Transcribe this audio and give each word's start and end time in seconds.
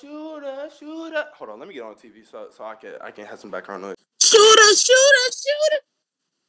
shooter, 0.00 0.68
shooter. 0.78 1.24
Hold 1.34 1.50
on, 1.50 1.58
let 1.58 1.68
me 1.68 1.74
get 1.74 1.82
on 1.82 1.94
TV 1.94 2.28
so 2.28 2.48
so 2.56 2.64
I 2.64 2.74
can 2.74 2.94
I 3.00 3.10
can 3.10 3.24
have 3.26 3.38
some 3.38 3.50
background 3.50 3.82
noise. 3.82 3.96
Shooter, 4.22 4.74
shooter, 4.74 5.26
shooter. 5.32 5.82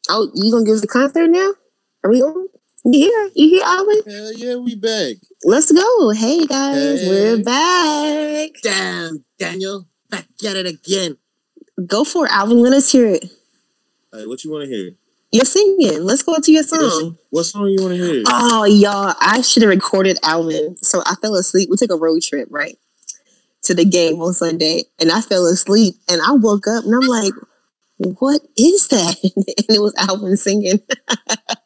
Oh, 0.09 0.31
you 0.33 0.51
gonna 0.51 0.65
give 0.65 0.75
us 0.75 0.83
a 0.83 0.87
concert 0.87 1.27
now? 1.27 1.53
Are 2.03 2.09
we 2.09 2.21
on? 2.21 2.47
You 2.85 2.99
here? 2.99 3.29
You 3.35 3.49
here, 3.49 3.63
Alvin? 3.65 4.01
Hell 4.07 4.33
yeah, 4.33 4.55
we 4.55 4.75
back. 4.75 5.15
Let's 5.43 5.71
go. 5.71 6.11
Hey 6.11 6.45
guys, 6.45 7.01
Hey. 7.01 7.09
we're 7.09 7.43
back. 7.43 8.51
Damn, 8.63 9.25
Daniel, 9.37 9.87
back 10.09 10.25
at 10.45 10.55
it 10.55 10.65
again. 10.65 11.17
Go 11.85 12.03
for 12.03 12.25
it, 12.25 12.31
Alvin. 12.31 12.61
Let 12.61 12.73
us 12.73 12.91
hear 12.91 13.07
it. 13.07 13.25
Hey, 14.13 14.25
what 14.25 14.43
you 14.43 14.51
want 14.51 14.63
to 14.63 14.69
hear? 14.69 14.91
You're 15.31 15.43
singing. 15.45 16.03
Let's 16.03 16.23
go 16.23 16.39
to 16.39 16.51
your 16.51 16.63
song. 16.63 17.17
What 17.29 17.43
song 17.43 17.67
you 17.67 17.81
want 17.83 17.95
to 17.95 18.01
hear? 18.01 18.23
Oh, 18.27 18.63
y'all, 18.63 19.13
I 19.19 19.41
should 19.41 19.61
have 19.63 19.69
recorded 19.69 20.17
Alvin. 20.23 20.77
So 20.77 21.03
I 21.05 21.15
fell 21.21 21.35
asleep. 21.35 21.69
We 21.69 21.75
took 21.75 21.91
a 21.91 21.97
road 21.97 22.21
trip, 22.21 22.47
right? 22.49 22.77
To 23.67 23.73
the 23.75 23.83
game 23.83 24.21
on 24.21 24.33
Sunday. 24.33 24.83
And 24.97 25.11
I 25.11 25.19
fell 25.19 25.45
asleep 25.45 25.95
and 26.07 26.21
I 26.21 26.31
woke 26.31 26.67
up 26.67 26.85
and 26.85 26.95
I'm 26.95 27.07
like, 27.07 27.33
what 27.97 28.41
is 28.57 28.87
that? 28.89 29.17
And 29.67 29.75
it 29.75 29.81
was 29.81 29.93
Alvin 29.97 30.37
singing. 30.37 30.79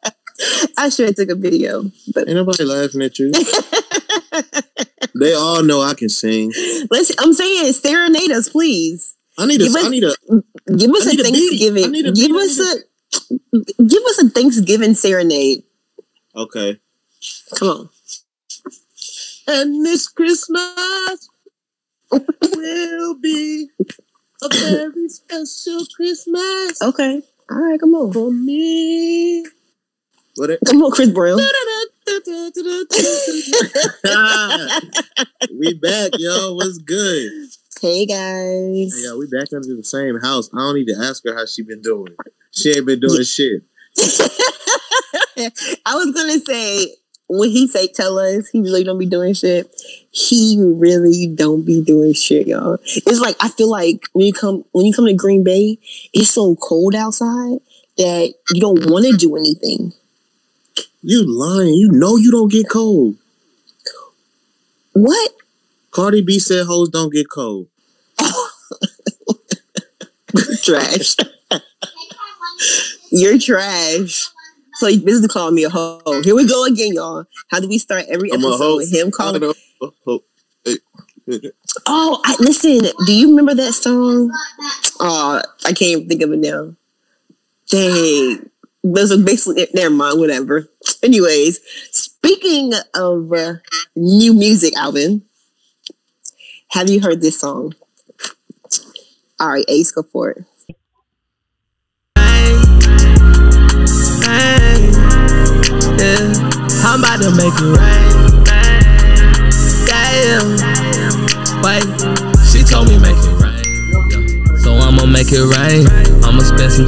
I 0.76 0.88
should 0.88 1.06
have 1.06 1.14
took 1.14 1.28
a 1.28 1.36
video. 1.36 1.84
But 2.12 2.26
Ain't 2.28 2.36
nobody 2.36 2.64
laughing 2.64 3.02
at 3.02 3.18
you. 3.20 3.30
they 5.14 5.32
all 5.34 5.62
know 5.62 5.80
I 5.80 5.94
can 5.94 6.08
sing. 6.08 6.52
let's 6.90 7.12
I'm 7.20 7.32
saying 7.34 7.72
serenade 7.72 8.32
us, 8.32 8.48
please. 8.48 9.14
I 9.38 9.46
need 9.46 9.60
a. 9.60 9.64
Give 9.64 9.76
us- 9.76 9.84
I 9.84 9.88
need 9.88 10.04
a. 10.04 10.14
Give 10.76 10.90
us 10.90 11.06
a 11.06 11.10
need 11.10 11.20
a 11.20 11.22
beat. 11.22 11.26
I 11.26 11.30
Thanksgiving. 11.30 11.94
a 12.06 12.12
give 12.12 12.32
us 12.32 12.58
a 12.58 13.82
give 13.84 14.02
us 14.02 14.22
a 14.22 14.28
Thanksgiving 14.30 14.94
serenade. 14.94 15.62
Okay. 16.34 16.80
Come 17.54 17.68
on. 17.68 17.88
And 19.46 19.84
this 19.86 20.08
Christmas 20.08 21.28
will 22.12 23.14
be 23.20 23.68
a 24.42 24.48
very 24.48 25.08
special 25.08 25.84
Christmas 25.96 26.82
Okay. 26.82 27.22
All 27.50 27.58
right, 27.58 27.80
come 27.80 27.94
on. 27.94 28.12
for 28.12 28.30
me. 28.30 29.44
What? 30.36 30.50
It, 30.50 30.60
Come 30.66 30.82
on, 30.82 30.90
Chris 30.90 31.10
Brown. 31.10 31.36
we 35.58 35.74
back, 35.74 36.12
yo. 36.18 36.54
What's 36.54 36.78
good? 36.78 37.30
Hey 37.80 38.06
guys. 38.06 38.94
Hey, 38.94 39.12
we 39.18 39.26
back 39.26 39.52
under 39.52 39.74
the 39.76 39.82
same 39.84 40.18
house. 40.20 40.48
I 40.54 40.58
don't 40.58 40.76
need 40.76 40.86
to 40.86 40.96
ask 41.02 41.22
her 41.26 41.34
how 41.34 41.44
she 41.44 41.62
been 41.62 41.82
doing. 41.82 42.14
She 42.52 42.70
ain't 42.70 42.86
been 42.86 43.00
doing 43.00 43.24
shit. 43.24 43.62
I 45.84 45.94
was 45.94 46.12
gonna 46.14 46.38
say 46.38 46.94
when 47.38 47.48
he 47.50 47.66
say 47.66 47.86
tell 47.88 48.18
us 48.18 48.48
he 48.48 48.60
really 48.60 48.84
don't 48.84 48.98
be 48.98 49.06
doing 49.06 49.32
shit. 49.32 49.74
He 50.10 50.58
really 50.60 51.26
don't 51.26 51.64
be 51.64 51.82
doing 51.82 52.12
shit, 52.12 52.46
y'all. 52.46 52.78
It's 52.84 53.20
like 53.20 53.36
I 53.40 53.48
feel 53.48 53.70
like 53.70 54.04
when 54.12 54.26
you 54.26 54.32
come 54.32 54.64
when 54.72 54.84
you 54.84 54.92
come 54.92 55.06
to 55.06 55.14
Green 55.14 55.42
Bay, 55.42 55.78
it's 56.12 56.30
so 56.30 56.54
cold 56.56 56.94
outside 56.94 57.58
that 57.96 58.34
you 58.50 58.60
don't 58.60 58.90
want 58.90 59.06
to 59.06 59.16
do 59.16 59.36
anything. 59.36 59.92
You 61.02 61.24
lying. 61.26 61.74
You 61.74 61.90
know 61.92 62.16
you 62.16 62.30
don't 62.30 62.52
get 62.52 62.68
cold. 62.68 63.16
What? 64.92 65.32
Cardi 65.90 66.22
B 66.22 66.38
said 66.38 66.66
hoes 66.66 66.90
don't 66.90 67.12
get 67.12 67.30
cold. 67.30 67.68
trash. 70.62 71.16
You're 73.10 73.38
trash. 73.38 74.28
So 74.82 74.88
you 74.88 74.98
basically 74.98 75.28
calling 75.28 75.54
me 75.54 75.62
a 75.62 75.70
hoe. 75.70 76.00
Here 76.24 76.34
we 76.34 76.44
go 76.44 76.64
again, 76.64 76.94
y'all. 76.94 77.24
How 77.52 77.60
do 77.60 77.68
we 77.68 77.78
start 77.78 78.06
every 78.08 78.32
episode 78.32 78.78
with 78.78 78.92
him 78.92 79.12
calling? 79.12 79.40
Oh, 81.86 82.20
I, 82.24 82.34
listen. 82.40 82.80
Do 83.06 83.12
you 83.14 83.28
remember 83.28 83.54
that 83.54 83.74
song? 83.74 84.32
Oh, 84.98 85.40
I 85.64 85.68
can't 85.68 85.82
even 85.82 86.08
think 86.08 86.22
of 86.22 86.32
it 86.32 86.40
now. 86.40 86.74
Dang. 87.68 88.50
Those 88.82 89.12
are 89.12 89.22
basically 89.22 89.68
never 89.72 89.94
mind. 89.94 90.18
Whatever. 90.18 90.68
Anyways, 91.00 91.60
speaking 91.92 92.72
of 92.92 93.32
uh, 93.32 93.54
new 93.94 94.34
music, 94.34 94.76
Alvin, 94.76 95.22
have 96.70 96.90
you 96.90 97.00
heard 97.00 97.20
this 97.20 97.38
song? 97.38 97.76
All 99.38 99.48
right, 99.48 99.64
Ace, 99.68 99.92
go 99.92 100.02
for 100.02 100.30
it. 100.30 100.44
Yeah, 106.00 106.32
I'm 106.84 107.00
about 107.00 107.20
to 107.22 107.30
make 107.36 107.52
it 107.52 107.72
rain. 107.76 108.12
Damn. 109.86 110.48
Wait, 111.62 111.84
she 112.50 112.62
told 112.64 112.88
me 112.88 112.98
make 112.98 113.16
it 113.16 113.36
rain. 113.42 113.62
Yeah. 114.10 114.56
So 114.56 114.72
I'ma 114.74 115.04
make 115.06 115.28
it 115.32 115.44
rain. 115.56 115.86
I'ma 116.24 116.40
spend 116.40 116.72
some 116.72 116.86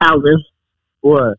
Alvin, 0.00 0.38
What? 1.00 1.36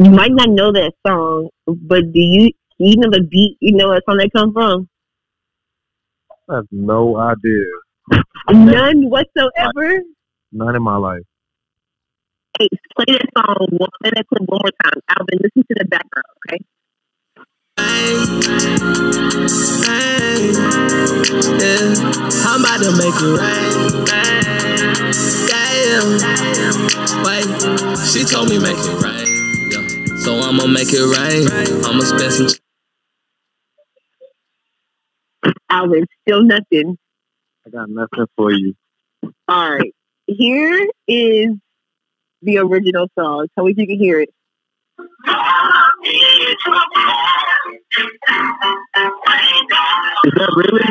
you 0.00 0.10
might 0.10 0.32
not 0.32 0.48
know 0.50 0.72
that 0.72 0.92
song, 1.06 1.50
but 1.66 2.02
do 2.12 2.18
you? 2.20 2.50
You 2.78 2.96
know 2.96 3.10
the 3.10 3.22
beat. 3.22 3.58
You 3.60 3.76
know 3.76 3.88
what 3.88 4.02
song 4.08 4.16
that 4.18 4.30
come 4.34 4.52
from? 4.52 4.88
I 6.48 6.56
have 6.56 6.66
no 6.72 7.16
idea. 7.16 7.64
None 8.50 9.10
whatsoever. 9.10 10.00
None 10.52 10.76
in 10.76 10.82
my 10.82 10.96
life. 10.96 11.22
Hey, 12.58 12.68
play 12.96 13.16
that 13.16 13.26
song. 13.36 13.68
One, 13.70 13.88
play 14.02 14.10
that 14.14 14.26
clip 14.28 14.42
one 14.46 14.60
more 14.62 14.72
time. 14.84 15.00
Alvin, 15.08 15.38
listen 15.42 15.64
to 15.68 15.74
the 15.78 15.84
background, 15.86 16.24
okay? 16.48 16.58
rain. 20.00 20.54
Yeah, 21.60 21.94
I'm 22.46 22.60
about 22.60 22.80
to 22.82 22.90
make 22.96 23.16
it 23.20 23.34
rain. 23.40 23.72
Damn. 25.48 26.08
Wait, 27.24 27.46
she 28.10 28.24
told 28.24 28.48
me 28.48 28.58
make 28.58 28.78
it 28.78 28.96
rain. 29.02 29.28
Yeah. 29.70 30.16
So 30.16 30.40
I'ma 30.40 30.66
make 30.66 30.92
it 30.92 31.06
rain. 31.16 31.48
I'ma 31.84 32.02
spend 32.02 32.32
some 32.32 32.48
Alvin, 35.70 36.06
still 36.22 36.42
nothing. 36.42 36.98
I 37.70 37.76
got 37.78 37.88
nothing 37.88 38.26
for 38.36 38.52
you. 38.52 38.74
All 39.46 39.70
right. 39.70 39.94
Here 40.26 40.88
is 41.06 41.50
the 42.42 42.58
original 42.58 43.06
song. 43.18 43.46
Tell 43.54 43.64
me 43.64 43.72
if 43.72 43.78
you 43.78 43.86
can 43.86 43.98
hear 43.98 44.20
it. 44.20 44.30
Is 50.24 50.32
that 50.34 50.52
really? 50.56 50.82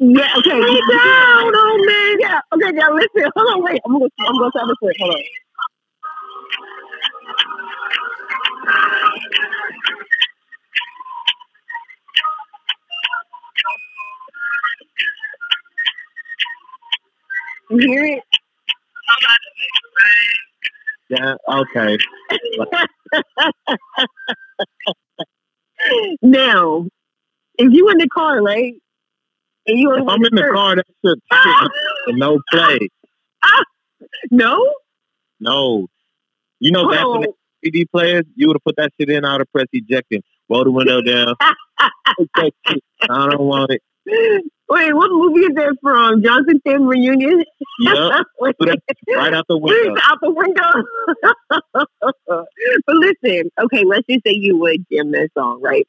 Yeah, 0.00 0.34
okay. 0.38 0.60
Get 0.60 0.82
down, 0.90 1.52
oh 1.54 1.84
man. 1.86 2.20
Yeah. 2.20 2.40
Okay, 2.52 2.72
now 2.72 2.92
listen. 2.94 3.30
Hold 3.36 3.54
on, 3.56 3.62
wait. 3.62 3.80
I'm 3.86 3.92
gonna 3.92 4.08
I'm 4.20 4.38
gonna 4.38 4.50
stop 4.50 4.68
this 4.68 4.76
quick. 4.80 4.96
Hold 4.98 5.14
on. 5.14 5.22
Hear 17.70 18.04
it? 18.04 18.22
Yeah. 21.08 21.34
Okay. 21.48 21.96
now, 26.22 26.86
if 27.58 27.72
you 27.72 27.88
in 27.90 27.98
the 27.98 28.08
car, 28.08 28.42
right? 28.42 28.74
And 29.66 29.78
you 29.78 29.92
If 29.94 30.08
I'm 30.08 30.24
in 30.24 30.34
the 30.34 30.50
car, 30.52 30.76
that 30.76 30.84
shit, 31.04 31.18
shit 32.06 32.16
no 32.16 32.38
play. 32.50 32.78
No? 34.30 34.74
No. 35.40 35.86
You 36.60 36.72
know 36.72 36.90
back 36.90 37.06
when 37.06 37.22
the 37.22 37.32
CD 37.64 37.86
players, 37.86 38.24
you 38.36 38.46
would 38.46 38.56
have 38.56 38.64
put 38.64 38.76
that 38.76 38.90
shit 38.98 39.10
in, 39.10 39.24
I 39.24 39.32
would 39.32 39.40
have 39.40 39.52
pressed 39.52 39.70
eject 39.72 40.06
and 40.12 40.22
roll 40.48 40.64
the 40.64 40.70
window 40.70 41.02
down. 41.02 41.34
Take 42.18 42.28
that 42.36 42.52
shit. 42.66 42.84
I 43.02 43.30
don't 43.30 43.40
want 43.40 43.70
it. 43.70 43.82
Wait, 44.70 44.94
what 44.94 45.10
movie 45.10 45.40
is 45.40 45.54
that 45.56 45.76
from? 45.82 46.22
Johnson 46.22 46.60
Tim 46.66 46.86
reunion? 46.86 47.44
Yep. 47.80 47.96
That 48.40 48.78
right 49.08 49.34
out 49.34 49.46
the 49.48 49.58
window. 49.58 49.94
out 50.02 50.18
the 50.20 50.30
window. 50.30 50.72
but 52.26 52.94
listen, 52.96 53.50
okay, 53.62 53.84
let's 53.84 54.06
just 54.08 54.24
say 54.24 54.32
you 54.32 54.58
would 54.58 54.84
jam 54.90 55.12
that 55.12 55.30
song, 55.36 55.60
right? 55.62 55.86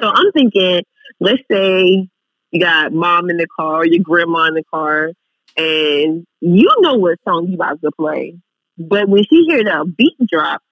So 0.00 0.08
I'm 0.08 0.32
thinking, 0.32 0.82
let's 1.20 1.42
say 1.50 2.08
you 2.50 2.60
got 2.60 2.92
mom 2.92 3.30
in 3.30 3.36
the 3.36 3.46
car, 3.58 3.84
your 3.84 4.02
grandma 4.02 4.46
in 4.46 4.54
the 4.54 4.64
car, 4.64 5.10
and 5.56 6.26
you 6.40 6.70
know 6.80 6.94
what 6.94 7.18
song 7.26 7.48
you 7.48 7.54
about 7.54 7.80
to 7.82 7.90
play. 7.92 8.38
But 8.78 9.08
when 9.08 9.24
she 9.24 9.44
hear 9.48 9.64
the 9.64 9.92
beat 9.96 10.16
drop, 10.30 10.62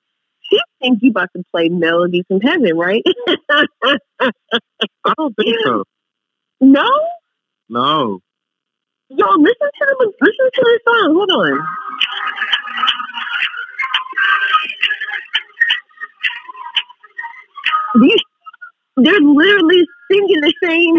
she 0.43 0.60
think 0.81 0.99
you 1.02 1.10
about 1.10 1.31
to 1.37 1.43
play 1.50 1.69
Melodies 1.69 2.25
from 2.28 2.40
Heaven, 2.40 2.76
right? 2.76 3.02
I 3.50 5.14
don't 5.17 5.34
think 5.37 5.56
so. 5.64 5.84
No? 6.61 6.89
No. 7.69 8.21
Yo, 9.11 9.27
listen 9.37 9.71
to 9.79 9.97
the 9.99 10.12
listen 10.21 10.51
to 10.55 10.62
the 10.62 10.81
song. 10.87 11.15
Hold 11.15 11.31
on. 11.31 11.67
You 18.03 18.17
they're 18.97 19.21
literally 19.21 19.87
singing 20.11 20.41
the 20.41 20.55
same. 20.62 20.97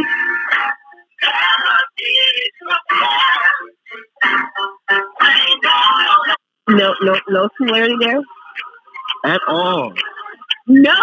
No, 6.70 6.94
no, 7.02 7.20
no 7.30 7.50
similarity 7.58 7.96
there. 8.00 8.22
At 9.26 9.42
all. 9.48 9.94
No, 10.68 10.96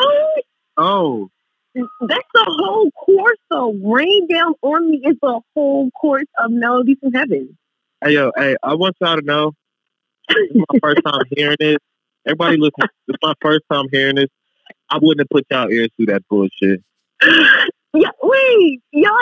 Oh. 0.77 1.29
That's 1.75 2.29
the 2.35 2.45
whole 2.47 2.91
course. 2.93 3.39
So, 3.51 3.73
"Rain 3.83 4.27
Down 4.29 4.55
on 4.63 4.91
Me" 4.91 5.03
is 5.05 5.17
the 5.23 5.41
whole 5.55 5.91
course 5.93 6.27
of 6.39 6.51
"Melodies 6.51 6.99
from 7.01 7.13
Heaven." 7.13 7.57
Hey 8.05 8.15
yo, 8.15 8.33
hey, 8.37 8.57
I 8.63 8.75
want 8.75 8.97
y'all 9.01 9.17
to 9.17 9.23
know 9.23 9.53
this 10.29 10.37
is 10.51 10.57
my 10.57 10.79
first 10.81 11.01
time 11.05 11.23
hearing 11.31 11.57
this. 11.59 11.79
Everybody 12.27 12.57
listen, 12.57 12.73
this 13.07 13.15
is 13.15 13.19
my 13.23 13.35
first 13.41 13.63
time 13.71 13.87
hearing 13.91 14.17
this. 14.17 14.29
I 14.91 14.99
wouldn't 15.01 15.21
have 15.21 15.29
put 15.31 15.47
y'all 15.51 15.71
ears 15.71 15.89
through 15.97 16.07
that 16.07 16.23
bullshit. 16.29 16.83
yeah, 17.95 18.11
wait, 18.23 18.81
y'all. 18.93 19.17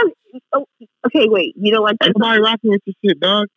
Oh, 0.52 0.66
okay, 1.06 1.28
wait. 1.28 1.54
You 1.56 1.72
know 1.72 1.82
what? 1.82 1.96
Nobody 2.02 2.40
rocking 2.40 2.70
with 2.70 2.82
this 2.86 2.94
shit, 3.04 3.20
dog. 3.20 3.48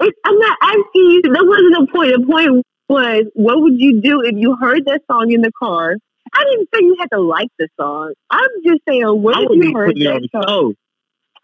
It, 0.00 0.14
I'm 0.24 0.38
not 0.38 0.58
asking 0.62 0.84
you. 0.94 1.22
That 1.22 1.44
wasn't 1.46 1.88
the 1.88 1.92
point. 1.92 2.12
The 2.12 2.26
point 2.26 2.66
was, 2.88 3.24
what 3.34 3.60
would 3.60 3.80
you 3.80 4.00
do 4.00 4.20
if 4.20 4.34
you 4.36 4.56
heard 4.56 4.84
that 4.86 5.02
song 5.10 5.32
in 5.32 5.40
the 5.40 5.52
car? 5.58 5.96
I 6.32 6.44
didn't 6.44 6.68
say 6.74 6.80
you 6.80 6.96
had 6.98 7.10
to 7.12 7.20
like 7.20 7.48
the 7.58 7.68
song. 7.78 8.14
I'm 8.30 8.48
just 8.64 8.80
saying, 8.88 9.04
what 9.04 9.36
be 9.50 9.66
you 9.66 9.74
heard 9.74 9.96
that 9.96 10.28
song? 10.32 10.42
show. 10.42 10.74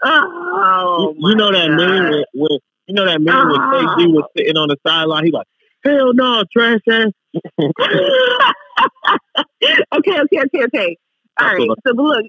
Oh, 0.03 1.15
you, 1.19 1.29
you 1.29 1.37
know 1.37 1.53
that 1.53 1.69
God. 1.69 1.79
when, 1.79 2.25
when 2.33 2.59
you 2.87 2.95
know 2.95 3.05
that 3.05 3.21
meme 3.21 3.49
when 3.51 3.61
KG 3.61 4.13
was 4.13 4.25
sitting 4.37 4.57
on 4.57 4.69
the 4.69 4.77
sideline. 4.87 5.27
He 5.27 5.31
like, 5.31 5.47
hell 5.85 6.13
no, 6.15 6.45
trash 6.51 6.81
ass. 6.91 7.13
okay, 9.95 10.21
okay, 10.21 10.41
okay, 10.41 10.65
okay. 10.65 10.97
All 11.39 11.47
right. 11.47 11.69
So 11.87 11.95
but 11.95 12.03
look, 12.03 12.25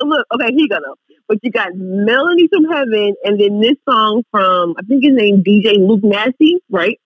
look. 0.00 0.26
Okay, 0.34 0.48
here 0.50 0.58
you 0.58 0.68
go. 0.68 0.78
Though. 0.84 0.96
But 1.28 1.38
you 1.42 1.50
got 1.50 1.70
"Melody 1.74 2.48
from 2.48 2.64
Heaven" 2.64 3.14
and 3.24 3.40
then 3.40 3.60
this 3.60 3.76
song 3.88 4.22
from 4.30 4.74
I 4.78 4.82
think 4.82 5.04
his 5.04 5.14
name 5.14 5.42
DJ 5.42 5.78
Luke 5.78 6.02
Nasty, 6.02 6.58
right? 6.70 7.00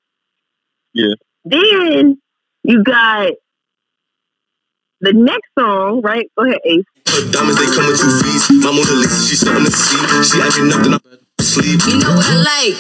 Yeah. 0.95 1.15
Then 1.45 2.21
you 2.63 2.83
got 2.83 3.33
the 5.01 5.13
next 5.13 5.51
song, 5.59 6.03
right? 6.03 6.31
Go 6.37 6.45
ahead, 6.45 6.61
Ace. 6.65 6.85
Diamonds, 7.33 7.59
they 7.59 7.67
come 7.75 7.91
in 7.91 7.97
two 7.97 8.13
fees. 8.23 8.51
My 8.63 8.71
Mona 8.71 8.93
Lisa, 9.01 9.29
she's 9.29 9.41
something 9.41 9.65
to 9.65 9.71
see. 9.73 9.99
She 10.25 10.41
acting 10.43 10.69
nothing 10.69 10.95
up 10.95 11.03
sleep. 11.41 11.81
You 11.89 11.99
know 11.99 12.15
what 12.15 12.27
I 12.29 12.37
like? 12.37 12.79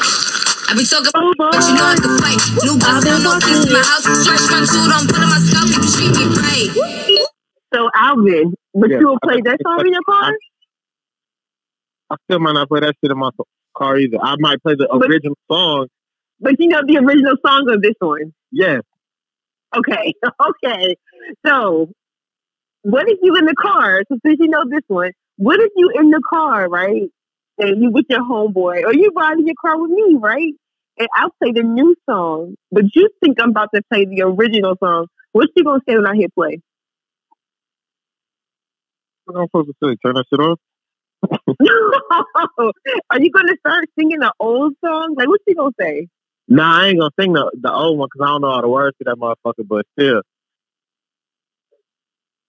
I 0.70 0.74
be 0.78 0.84
talking 0.86 1.10
oh, 1.16 1.32
about, 1.34 1.52
but 1.52 1.64
you 1.66 1.74
know 1.74 1.86
I 1.90 1.96
can 1.98 2.14
fight. 2.22 2.38
New 2.62 2.78
boss, 2.78 3.02
don't 3.02 3.24
no 3.26 3.34
peace 3.42 3.66
in 3.66 3.72
my 3.74 3.82
house. 3.82 4.06
Fresh 4.06 4.46
front 4.46 4.66
two, 4.70 4.84
don't 4.86 5.08
put 5.10 5.18
in 5.18 5.28
my 5.28 5.40
scalp, 5.42 5.66
you 5.66 5.80
can 5.82 5.90
treat 5.90 6.12
me 6.14 6.24
right. 6.38 6.70
So 7.74 7.90
Alvin, 7.94 8.54
but 8.74 8.90
Yeah, 8.90 9.00
you 9.00 9.08
will 9.08 9.18
play 9.22 9.40
that 9.42 9.58
song 9.64 9.78
like- 9.78 9.86
in 9.86 9.92
your 9.92 10.02
car? 10.06 10.32
I 12.10 12.16
still 12.24 12.38
might 12.40 12.52
not 12.52 12.68
play 12.68 12.80
that 12.80 12.94
shit 13.02 13.10
in 13.10 13.18
my 13.18 13.30
car 13.76 13.98
either. 13.98 14.18
I 14.22 14.36
might 14.38 14.62
play 14.62 14.74
the 14.74 14.86
But- 14.90 15.08
original 15.10 15.36
song. 15.50 15.88
But 16.40 16.54
you 16.58 16.68
know 16.68 16.80
the 16.86 16.98
original 16.98 17.36
song 17.44 17.68
of 17.68 17.82
this 17.82 17.94
one. 17.98 18.32
Yeah. 18.52 18.80
Okay, 19.76 20.14
okay. 20.48 20.96
So, 21.46 21.90
what 22.82 23.08
if 23.08 23.18
you 23.22 23.36
in 23.36 23.46
the 23.46 23.54
car? 23.54 24.02
So 24.08 24.18
since 24.24 24.38
you 24.40 24.48
know 24.48 24.64
this 24.68 24.82
one, 24.88 25.12
what 25.36 25.60
if 25.60 25.72
you 25.76 25.90
in 25.94 26.10
the 26.10 26.22
car, 26.28 26.68
right? 26.68 27.10
And 27.58 27.82
you 27.82 27.90
with 27.90 28.06
your 28.08 28.20
homeboy, 28.20 28.84
or 28.84 28.94
you 28.94 29.10
riding 29.14 29.46
your 29.46 29.56
car 29.60 29.80
with 29.80 29.90
me, 29.90 30.16
right? 30.18 30.52
And 30.98 31.08
I'll 31.14 31.34
play 31.42 31.52
the 31.52 31.62
new 31.62 31.94
song, 32.08 32.54
but 32.72 32.84
you 32.94 33.08
think 33.22 33.38
I'm 33.40 33.50
about 33.50 33.68
to 33.74 33.82
play 33.92 34.06
the 34.06 34.22
original 34.22 34.76
song. 34.82 35.06
What's 35.32 35.52
you 35.56 35.64
gonna 35.64 35.80
say 35.88 35.96
when 35.96 36.06
I 36.06 36.14
hit 36.16 36.34
play? 36.34 36.60
What 39.24 39.36
am 39.36 39.42
I 39.42 39.44
supposed 39.46 39.68
to 39.68 39.74
say? 39.82 39.96
Turn 40.04 40.14
that 40.14 40.24
shit 40.30 40.40
off? 40.40 40.58
no. 41.60 42.72
Are 43.10 43.20
you 43.20 43.30
gonna 43.30 43.56
start 43.60 43.86
singing 43.98 44.20
the 44.20 44.32
old 44.40 44.74
song? 44.84 45.14
Like, 45.16 45.28
what 45.28 45.40
you 45.46 45.54
gonna 45.54 45.70
say? 45.78 46.08
Nah, 46.48 46.80
I 46.80 46.88
ain't 46.88 46.98
gonna 46.98 47.10
sing 47.18 47.32
the 47.32 47.50
the 47.60 47.72
old 47.72 47.98
one 47.98 48.08
because 48.12 48.26
I 48.26 48.32
don't 48.32 48.40
know 48.42 48.48
all 48.48 48.62
the 48.62 48.68
words 48.68 48.96
to 48.98 49.04
that 49.04 49.16
motherfucker. 49.16 49.66
But 49.68 49.86
still, 49.98 50.22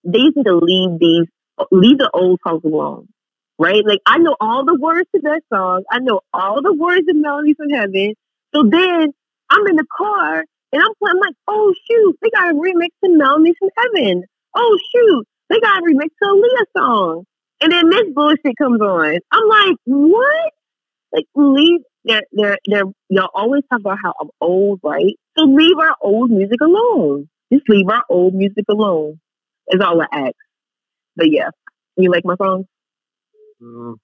they 0.03 0.19
need 0.19 0.43
to 0.45 0.55
leave 0.55 0.99
these 0.99 1.27
leave 1.71 1.97
the 1.97 2.09
old 2.13 2.39
songs 2.45 2.63
alone. 2.63 3.07
Right? 3.59 3.85
Like 3.85 3.99
I 4.05 4.17
know 4.17 4.35
all 4.39 4.65
the 4.65 4.77
words 4.79 5.07
to 5.15 5.21
that 5.23 5.41
song. 5.53 5.83
I 5.91 5.99
know 5.99 6.21
all 6.33 6.61
the 6.61 6.73
words 6.73 7.05
of 7.09 7.15
Melodies 7.15 7.55
from 7.57 7.69
Heaven. 7.69 8.15
So 8.55 8.63
then 8.69 9.13
I'm 9.49 9.67
in 9.67 9.75
the 9.75 9.85
car 9.95 10.43
and 10.73 10.81
I'm 10.81 10.93
playing 10.99 11.15
I'm 11.15 11.19
like, 11.19 11.35
oh 11.47 11.73
shoot, 11.89 12.17
they 12.21 12.29
got 12.31 12.51
a 12.51 12.53
remix 12.53 12.89
to 13.03 13.15
Melodies 13.15 13.55
from 13.59 13.69
Heaven. 13.77 14.23
Oh 14.55 14.79
shoot, 14.93 15.25
they 15.49 15.59
got 15.59 15.81
a 15.81 15.83
remix 15.83 16.09
to 16.23 16.29
a 16.29 16.33
Leah 16.33 16.65
song. 16.77 17.25
And 17.61 17.71
then 17.71 17.89
this 17.89 18.05
bullshit 18.15 18.57
comes 18.57 18.81
on. 18.81 19.19
I'm 19.31 19.47
like, 19.47 19.77
what? 19.85 20.53
Like 21.13 21.25
leave 21.35 21.81
they're 22.05 22.23
they're 22.31 22.57
they're 22.65 22.85
y'all 23.09 23.29
always 23.35 23.63
talk 23.69 23.81
about 23.81 23.99
how 24.03 24.13
I'm 24.19 24.29
old, 24.41 24.79
right? 24.83 25.15
So 25.37 25.45
leave 25.45 25.77
our 25.79 25.95
old 26.01 26.31
music 26.31 26.61
alone. 26.61 27.29
Just 27.53 27.69
leave 27.69 27.87
our 27.89 28.03
old 28.09 28.33
music 28.33 28.65
alone. 28.69 29.20
Is 29.71 29.81
all 29.81 30.01
I 30.01 30.05
act. 30.11 30.35
But 31.15 31.31
yeah, 31.31 31.49
you 31.97 32.11
like 32.11 32.25
my 32.25 32.35
song? 32.35 32.65
mm, 33.61 33.95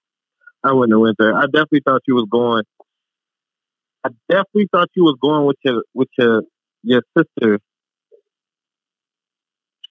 I 0.64 0.74
wouldn't 0.74 0.94
have 0.94 1.02
went 1.02 1.18
there. 1.20 1.36
I 1.36 1.46
definitely 1.46 1.82
thought 1.86 2.02
you 2.08 2.16
was 2.16 2.28
going. 2.30 2.64
I 4.06 4.10
definitely 4.30 4.68
thought 4.72 4.90
you 4.96 5.04
was 5.04 5.18
going 5.22 5.46
with 5.46 5.58
your 5.64 5.84
with 5.94 6.10
your 6.18 6.44
your 6.84 7.02
sister. 7.18 7.60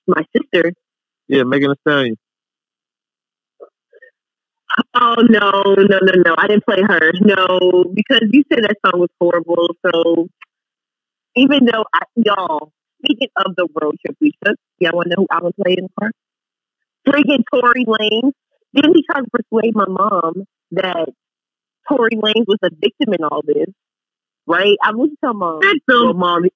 My 0.06 0.23
sister. 0.34 0.73
Yeah, 1.28 1.43
Megan 1.43 1.70
Thee 1.70 1.76
Stallion. 1.81 2.17
Oh 4.94 5.17
no, 5.29 5.62
no, 5.76 5.99
no, 6.02 6.22
no! 6.25 6.34
I 6.38 6.49
didn't 6.49 6.64
play 6.64 6.82
her. 6.82 7.12
No, 7.20 7.84
because 7.94 8.22
you 8.31 8.44
said 8.52 8.64
that 8.64 8.76
song 8.84 9.00
was 9.00 9.11
horrible. 9.20 9.69
So 9.84 10.29
even 11.37 11.67
though 11.67 11.84
I, 11.94 12.02
y'all, 12.17 12.72
speaking 13.02 13.28
of 13.37 13.54
the 13.56 13.69
road 13.81 13.96
trip 14.04 14.16
we 14.20 14.32
took, 14.44 14.56
y'all 14.78 14.93
want 14.94 15.10
to 15.10 15.16
know 15.16 15.26
who 15.28 15.37
I 15.37 15.43
was 15.43 15.52
play 15.62 15.76
for? 15.98 16.10
Freaking 17.06 17.44
Tory 17.52 17.84
Lanez. 17.84 18.32
Didn't 18.75 18.94
he 18.94 19.04
try 19.10 19.20
to 19.20 19.26
persuade 19.31 19.75
my 19.75 19.87
mom 19.88 20.44
that 20.72 21.08
Tory 21.88 22.10
Lanez 22.16 22.46
was 22.46 22.58
a 22.62 22.70
victim 22.70 23.14
in 23.14 23.25
all 23.25 23.43
this? 23.44 23.69
Right? 24.46 24.76
I 24.82 24.93
was 24.93 25.10
telling 25.22 25.38
mom. 25.38 25.60
Victim? 25.60 25.81
Well, 25.88 26.15
mom, 26.15 26.48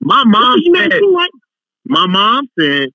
My 0.00 0.24
mom 0.24 0.58
said. 0.74 1.00
like 1.02 1.30
My 1.84 2.06
mom 2.06 2.48
said. 2.58 2.88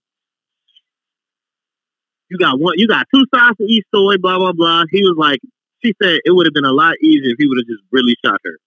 You 2.30 2.38
got 2.38 2.60
one. 2.60 2.74
You 2.78 2.88
got 2.88 3.06
two 3.14 3.26
sides 3.34 3.58
to 3.58 3.64
each 3.64 3.86
story. 3.88 4.18
Blah 4.18 4.38
blah 4.38 4.52
blah. 4.52 4.84
He 4.90 5.02
was 5.02 5.16
like, 5.18 5.40
she 5.84 5.94
said 6.02 6.20
it 6.26 6.32
would 6.32 6.48
have 6.48 6.54
been 6.54 6.66
a 6.66 6.74
lot 6.74 6.96
easier 7.02 7.32
if 7.32 7.36
he 7.38 7.48
would 7.48 7.60
have 7.60 7.68
just 7.68 7.84
really 7.92 8.16
shot 8.26 8.40
her. 8.44 8.58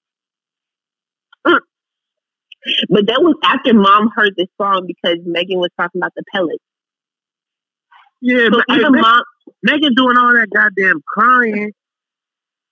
Uh, 1.45 1.61
But 2.89 3.07
that 3.07 3.21
was 3.21 3.37
after 3.45 3.75
mom 3.75 4.11
heard 4.15 4.35
this 4.37 4.49
song 4.61 4.85
because 4.87 5.19
Megan 5.25 5.59
was 5.59 5.71
talking 5.79 6.01
about 6.01 6.13
the 6.17 6.23
pellets. 6.33 6.63
Yeah, 8.21 8.49
So 8.53 8.61
even 8.69 8.93
Megan, 8.93 9.01
mom, 9.01 9.23
Megan 9.63 9.95
doing 9.95 10.17
all 10.17 10.33
that 10.35 10.49
goddamn 10.53 11.01
crying 11.07 11.73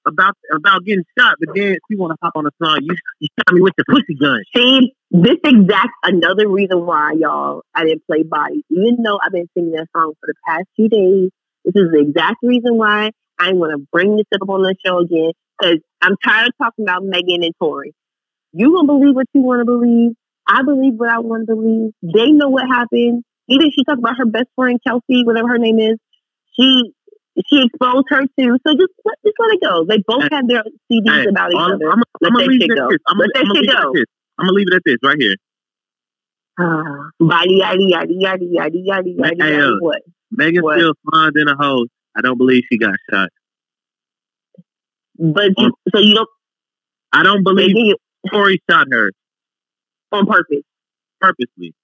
about 0.07 0.35
about 0.53 0.85
getting 0.85 1.05
shot, 1.19 1.37
but 1.41 1.55
then 1.55 1.77
she 1.89 1.97
want 1.97 2.13
to 2.13 2.17
hop 2.23 2.33
on 2.37 2.45
the 2.45 2.51
song. 2.63 2.79
You 2.83 2.95
you 3.21 3.29
shot 3.39 3.55
me 3.55 3.61
with 3.61 3.75
the 3.77 3.85
pussy 3.89 4.15
gun. 4.15 4.43
see, 4.55 4.93
this 5.11 5.37
exact 5.45 5.91
another 6.05 6.49
reason 6.49 6.87
why 6.87 7.13
y'all 7.19 7.63
I 7.75 7.85
didn't 7.85 8.07
play 8.07 8.23
body, 8.23 8.65
even 8.71 9.03
though 9.03 9.19
I've 9.25 9.33
been 9.33 9.49
singing 9.55 9.73
that 9.73 9.89
song 9.95 10.15
for 10.21 10.27
the 10.27 10.35
past 10.47 10.65
few 10.77 10.89
days. 10.89 11.31
This 11.65 11.75
is 11.75 11.91
the 11.91 11.99
exact 11.99 12.37
reason 12.43 12.77
why 12.77 13.11
I'm 13.39 13.59
going 13.59 13.77
to 13.77 13.85
bring 13.93 14.17
this 14.17 14.27
up 14.35 14.49
on 14.49 14.63
the 14.63 14.75
show 14.85 14.99
again 14.99 15.33
because 15.59 15.79
I'm 16.01 16.15
tired 16.25 16.49
of 16.49 16.53
talking 16.63 16.85
about 16.85 17.03
Megan 17.03 17.43
and 17.43 17.55
Tory. 17.59 17.93
You 18.57 18.73
gonna 18.73 18.87
believe 18.87 19.15
what 19.15 19.27
you 19.35 19.43
want 19.43 19.61
to 19.61 19.67
believe. 19.67 20.13
I 20.49 20.63
believe 20.63 20.95
what 20.97 21.11
I 21.11 21.19
want 21.19 21.47
to 21.47 21.55
believe. 21.55 21.93
They 22.01 22.31
know 22.33 22.49
what 22.49 22.65
happened. 22.67 23.23
Even 23.49 23.71
she 23.71 23.85
talked 23.85 23.99
about 23.99 24.17
her 24.17 24.25
best 24.25 24.49
friend 24.57 24.81
Kelsey, 24.87 25.25
whatever 25.25 25.49
her 25.49 25.59
name 25.59 25.79
is. 25.79 25.99
She 26.59 26.93
she 27.47 27.67
exposed 27.67 28.07
her 28.09 28.23
too. 28.23 28.57
So 28.67 28.73
just 28.73 28.93
let 29.05 29.17
just 29.25 29.37
let 29.39 29.53
it 29.53 29.61
go. 29.61 29.85
They 29.85 29.99
both 30.07 30.25
have 30.33 30.49
their 30.49 30.65
CDs 30.91 31.29
about 31.29 31.53
each 31.53 31.59
all- 31.59 31.75
other. 31.75 31.91
I'm, 31.93 32.03
Let 32.23 32.33
I'm 32.33 32.39
that 32.39 32.57
shit 32.59 32.71
it 32.71 32.77
go. 32.77 32.89
I'm 33.07 33.19
Let 33.19 33.29
gonna, 33.29 33.33
that 33.35 33.41
I'm 33.45 33.47
shit 33.57 33.61
leave 33.61 33.71
it 33.71 33.77
go. 33.77 33.89
at 33.89 33.93
this. 33.93 34.05
I'm 34.39 34.47
gonna 34.47 34.57
leave 34.57 34.69
it 34.69 34.75
at 34.75 34.83
this 34.87 34.97
right 35.03 35.17
here. 35.21 35.37
Yadi 37.21 37.93
yadi 37.93 38.17
yadi 38.25 39.21
Hey, 39.23 39.35
yadi 39.37 39.61
uh, 39.61 39.77
what? 39.81 40.01
Megan 40.31 40.63
What? 40.63 40.79
still 40.79 40.95
fine 41.13 41.33
in 41.37 41.49
a 41.49 41.57
hose. 41.61 41.89
I 42.17 42.23
don't 42.23 42.39
believe 42.39 42.63
she 42.73 42.79
got 42.79 42.95
shot. 43.11 43.29
But 45.19 45.51
you, 45.59 45.75
so 45.95 46.01
you 46.01 46.15
don't 46.15 46.29
I 47.13 47.23
don't 47.23 47.43
believe 47.45 47.97
Megan, 48.33 48.51
you- 48.51 48.59
shot 48.71 48.87
her 48.93 49.13
on 50.13 50.27
purpose, 50.27 50.65
purposely. 51.21 51.75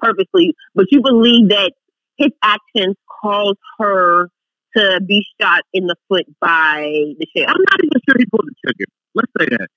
purposely. 0.00 0.54
But 0.74 0.86
you 0.90 1.02
believe 1.02 1.50
that 1.50 1.72
his 2.18 2.30
actions 2.42 2.96
caused 3.22 3.58
her 3.80 4.30
to 4.76 5.00
be 5.06 5.24
shot 5.40 5.62
in 5.72 5.86
the 5.86 5.96
foot 6.08 6.26
by 6.40 6.82
the 7.18 7.26
sheriff. 7.36 7.50
I'm 7.50 7.62
not 7.70 7.80
even 7.84 8.00
sure 8.08 8.16
he 8.18 8.26
pulled 8.26 8.46
the 8.46 8.54
trigger. 8.66 8.84
Let's 9.14 9.32
say 9.38 9.46
that. 9.58 9.68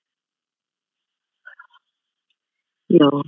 You 2.89 3.00
know, 3.00 3.24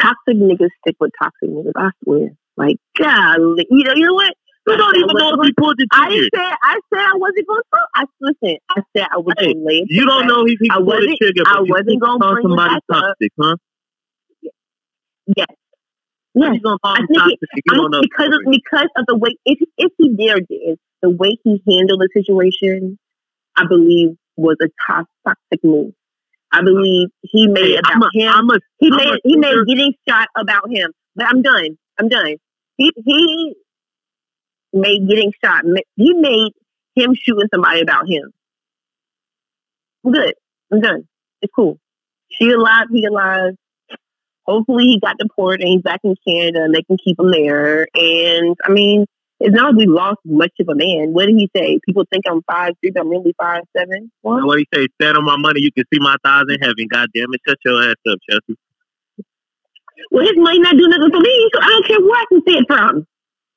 toxic 0.00 0.36
niggas 0.36 0.70
stick 0.82 0.96
with 1.00 1.12
toxic 1.22 1.50
niggas. 1.50 1.72
I 1.76 1.90
swear. 2.04 2.30
Like, 2.56 2.78
golly, 2.98 3.66
you 3.70 3.84
know, 3.84 3.94
you 3.96 4.06
know 4.06 4.14
what? 4.14 4.34
You 4.66 4.76
don't 4.76 4.96
even 4.96 5.16
know 5.16 5.34
if 5.34 5.46
he 5.46 5.52
pulled 5.52 5.76
the 5.78 5.86
I 5.92 6.08
trigger. 6.08 6.28
said, 6.34 6.54
I 6.62 6.74
said 6.92 7.00
I 7.00 7.12
wasn't 7.16 7.46
going 7.46 7.62
to. 7.72 7.80
I 7.94 8.04
listen. 8.20 8.56
I 8.70 8.82
said 8.96 9.06
I 9.12 9.18
was 9.18 9.34
Hey, 9.38 9.46
going 9.54 9.58
to 9.58 9.64
lay 9.64 9.84
You 9.88 10.06
don't 10.06 10.26
know 10.26 10.44
if 10.46 10.58
he 10.60 10.68
I 10.70 10.76
pulled 10.76 10.88
the 10.88 10.94
wasn't- 10.96 11.18
trigger, 11.22 11.42
I 11.46 11.52
but 11.58 11.66
you 11.66 11.72
wasn't 11.72 12.00
gonna 12.00 12.18
call 12.18 12.32
bring 12.32 12.44
it 12.44 12.48
somebody 12.48 12.74
back 12.74 12.82
up. 12.90 13.04
toxic, 13.04 13.32
huh? 13.40 13.56
Yes. 15.36 15.46
Yes. 16.34 16.50
You 16.54 16.60
gonna 16.60 16.78
call 16.78 16.92
I 16.94 17.06
think 17.06 17.18
toxic 17.18 17.38
if 17.42 17.64
you 17.64 17.72
I 17.72 17.88
mean, 17.88 18.00
because 18.02 18.28
of, 18.34 18.40
because 18.50 18.88
of 18.96 19.04
the 19.06 19.16
way 19.16 19.30
if 19.44 19.58
if 19.78 19.92
he 19.98 20.14
did 20.14 20.46
it, 20.50 20.78
the 21.02 21.10
way 21.10 21.38
he 21.44 21.62
handled 21.68 22.00
the 22.00 22.08
situation, 22.14 22.98
I 23.56 23.66
believe 23.66 24.10
was 24.36 24.56
a 24.62 24.68
toxic 24.86 25.64
move. 25.64 25.92
I 26.52 26.62
believe 26.62 27.08
he 27.22 27.46
made 27.48 27.76
Hey, 27.76 27.80
I'm 27.84 27.98
about 27.98 28.10
a, 28.14 28.18
him. 28.18 28.50
A, 28.50 28.58
he 28.78 28.90
I'm 28.90 28.96
made 28.96 29.20
he 29.24 29.36
made 29.36 29.48
thinker. 29.48 29.64
getting 29.64 29.94
shot 30.08 30.28
about 30.36 30.70
him. 30.70 30.92
But 31.14 31.26
I'm 31.26 31.42
done. 31.42 31.78
I'm 31.98 32.08
done. 32.08 32.36
He 32.76 32.92
he 33.04 33.54
made 34.72 35.08
getting 35.08 35.32
shot. 35.44 35.64
He 35.96 36.12
made 36.14 36.52
him 36.94 37.14
shooting 37.14 37.48
somebody 37.52 37.80
about 37.80 38.08
him. 38.08 38.32
I'm 40.04 40.12
good. 40.12 40.34
I'm 40.72 40.80
done. 40.80 41.08
It's 41.42 41.52
cool. 41.54 41.78
She 42.30 42.50
alive. 42.50 42.86
He 42.90 43.04
alive. 43.04 43.54
Hopefully 44.44 44.84
he 44.84 45.00
got 45.00 45.18
deported 45.18 45.60
and 45.62 45.70
he's 45.70 45.82
back 45.82 46.00
in 46.04 46.14
Canada 46.26 46.64
and 46.64 46.74
they 46.74 46.82
can 46.82 46.96
keep 47.02 47.18
him 47.18 47.30
there. 47.30 47.88
And 47.94 48.56
I 48.64 48.70
mean, 48.70 49.06
it's 49.40 49.54
not 49.54 49.74
like 49.74 49.76
we 49.76 49.86
lost 49.86 50.20
much 50.24 50.52
of 50.60 50.68
a 50.68 50.74
man. 50.74 51.12
What 51.12 51.26
did 51.26 51.34
he 51.34 51.50
say? 51.54 51.78
People 51.84 52.04
think 52.10 52.24
I'm 52.28 52.42
five 52.50 52.72
three, 52.80 52.90
but 52.92 53.00
I'm 53.02 53.08
really 53.08 53.34
five 53.38 53.62
seven. 53.76 54.10
What? 54.22 54.44
What 54.46 54.58
he 54.58 54.66
say? 54.72 54.86
Stand 55.00 55.18
on 55.18 55.24
my 55.24 55.36
money. 55.36 55.60
You 55.60 55.72
can 55.72 55.84
see 55.92 55.98
my 56.00 56.16
thighs 56.24 56.44
in 56.48 56.60
heaven. 56.60 56.86
God 56.90 57.08
damn 57.14 57.32
it! 57.32 57.40
Shut 57.46 57.58
your 57.64 57.82
ass 57.82 57.96
up, 58.08 58.18
Chelsea. 58.30 58.58
Well, 60.10 60.24
his 60.24 60.36
money 60.36 60.58
not 60.60 60.76
doing 60.76 60.90
nothing 60.90 61.10
for 61.10 61.20
me, 61.20 61.50
so 61.52 61.60
I 61.60 61.68
don't 61.68 61.86
care 61.86 62.00
where 62.00 62.20
I 62.20 62.24
can 62.28 62.42
see 62.46 62.58
it 62.58 62.66
from. 62.66 63.06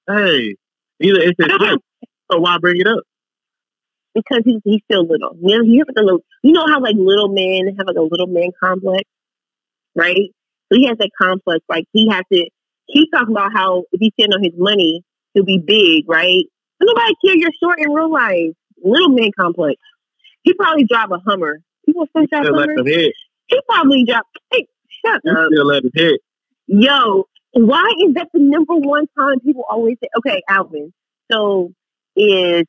Hey, 0.07 0.55
either 1.01 1.19
it's 1.19 1.35
his 1.37 1.57
fault, 1.57 1.81
so 2.31 2.39
why 2.39 2.57
bring 2.59 2.79
it 2.79 2.87
up? 2.87 3.03
because 4.13 4.41
he's 4.45 4.61
he's 4.63 4.81
still 4.89 5.05
little. 5.05 5.35
You 5.41 5.57
know, 5.57 5.63
he 5.63 5.77
has 5.77 5.87
like 5.87 6.01
a 6.01 6.05
little. 6.05 6.23
You 6.43 6.51
know 6.53 6.65
how 6.67 6.81
like 6.81 6.95
little 6.97 7.29
men 7.29 7.75
have 7.77 7.87
like 7.87 7.97
a 7.97 8.01
little 8.01 8.27
man 8.27 8.51
complex, 8.59 9.03
right? 9.95 10.31
So 10.71 10.77
he 10.77 10.87
has 10.87 10.97
that 10.97 11.11
complex. 11.19 11.63
Like 11.69 11.85
he 11.91 12.09
has 12.09 12.23
to. 12.31 12.49
He's 12.87 13.07
talking 13.13 13.35
about 13.35 13.51
how 13.53 13.83
if 13.91 13.99
he's 13.99 14.11
sitting 14.19 14.33
on 14.33 14.43
his 14.43 14.53
money, 14.57 15.03
he'll 15.33 15.45
be 15.45 15.59
big, 15.59 16.09
right? 16.09 16.45
But 16.79 16.87
nobody 16.87 17.13
care 17.23 17.35
you're 17.35 17.51
short 17.61 17.79
in 17.79 17.91
real 17.91 18.11
life. 18.11 18.55
Little 18.83 19.09
man 19.09 19.31
complex. 19.39 19.75
He 20.43 20.53
probably 20.53 20.85
drive 20.85 21.11
a 21.11 21.19
Hummer. 21.27 21.59
People 21.85 22.07
still 22.09 22.25
drive 22.31 22.45
Hummers. 22.45 23.11
He 23.47 23.59
probably 23.67 24.05
drive. 24.05 24.23
Hey, 24.51 24.67
shut 25.05 25.15
up. 25.15 25.47
still 25.51 25.65
let 25.65 25.83
him 25.83 25.91
hit. 25.93 26.21
Yo, 26.67 27.25
why 27.53 27.91
is 28.07 28.13
that 28.15 28.29
the 28.33 28.39
number 28.39 28.75
one 28.75 29.05
time 29.17 29.39
people 29.39 29.65
always 29.69 29.97
say, 30.01 30.09
okay, 30.17 30.41
Alvin, 30.47 30.93
so 31.31 31.71
is 32.15 32.63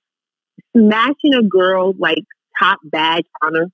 smashing 0.76 1.34
a 1.34 1.42
girl 1.42 1.92
like 1.98 2.24
top 2.58 2.78
badge 2.84 3.26
honor? 3.42 3.66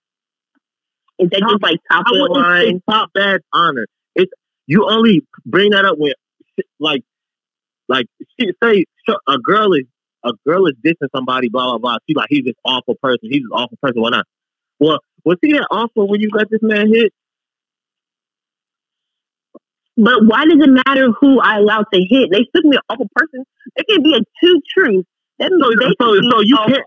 Is 1.19 1.31
that 1.31 1.41
just 1.41 1.63
like 1.63 1.79
top 1.91 2.07
of 2.07 2.13
the 2.13 2.29
wouldn't 2.29 2.61
say 2.61 2.67
line? 2.67 2.83
top 2.89 3.11
bad 3.15 3.41
honor. 3.53 3.87
It's 4.15 4.31
you 4.67 4.87
only 4.89 5.23
bring 5.45 5.71
that 5.71 5.85
up 5.85 5.97
when 5.99 6.13
like 6.79 7.03
like 7.89 8.07
she 8.39 8.53
say 8.63 8.85
a 9.29 9.39
girl 9.39 9.73
is 9.73 9.85
a 10.25 10.33
girl 10.47 10.67
is 10.67 10.75
dissing 10.85 11.09
somebody, 11.15 11.49
blah 11.49 11.71
blah 11.71 11.79
blah. 11.79 11.97
She's 12.07 12.17
like 12.17 12.29
he's 12.29 12.45
this 12.45 12.55
awful 12.65 12.97
person. 13.03 13.29
He's 13.31 13.43
this 13.43 13.51
awful 13.53 13.79
person. 13.81 14.03
Why 14.03 14.11
not? 14.11 14.27
Well, 14.79 14.99
was 15.25 15.39
he 15.41 15.53
that 15.53 15.67
awful 15.71 16.09
when 16.09 16.21
you 16.21 16.31
got 16.31 16.51
this 16.51 16.61
man 16.63 16.93
hit? 16.93 17.13
But 19.97 20.27
why 20.27 20.45
does 20.45 20.59
it 20.61 20.83
matter 20.87 21.11
who 21.21 21.41
I 21.41 21.57
allow 21.57 21.79
to 21.79 22.01
hit? 22.01 22.31
They 22.31 22.47
took 22.55 22.65
me 22.65 22.77
an 22.77 22.83
awful 22.91 23.09
person. 23.15 23.45
It 23.77 23.87
can 23.89 24.03
be 24.03 24.15
a 24.15 24.21
two 24.45 24.61
truth. 24.77 25.07
That 25.39 25.51
means 25.51 25.63
So, 25.63 25.71
they 25.81 25.95
so, 25.99 26.31
so 26.31 26.41
you 26.41 26.57
can't. 26.67 26.85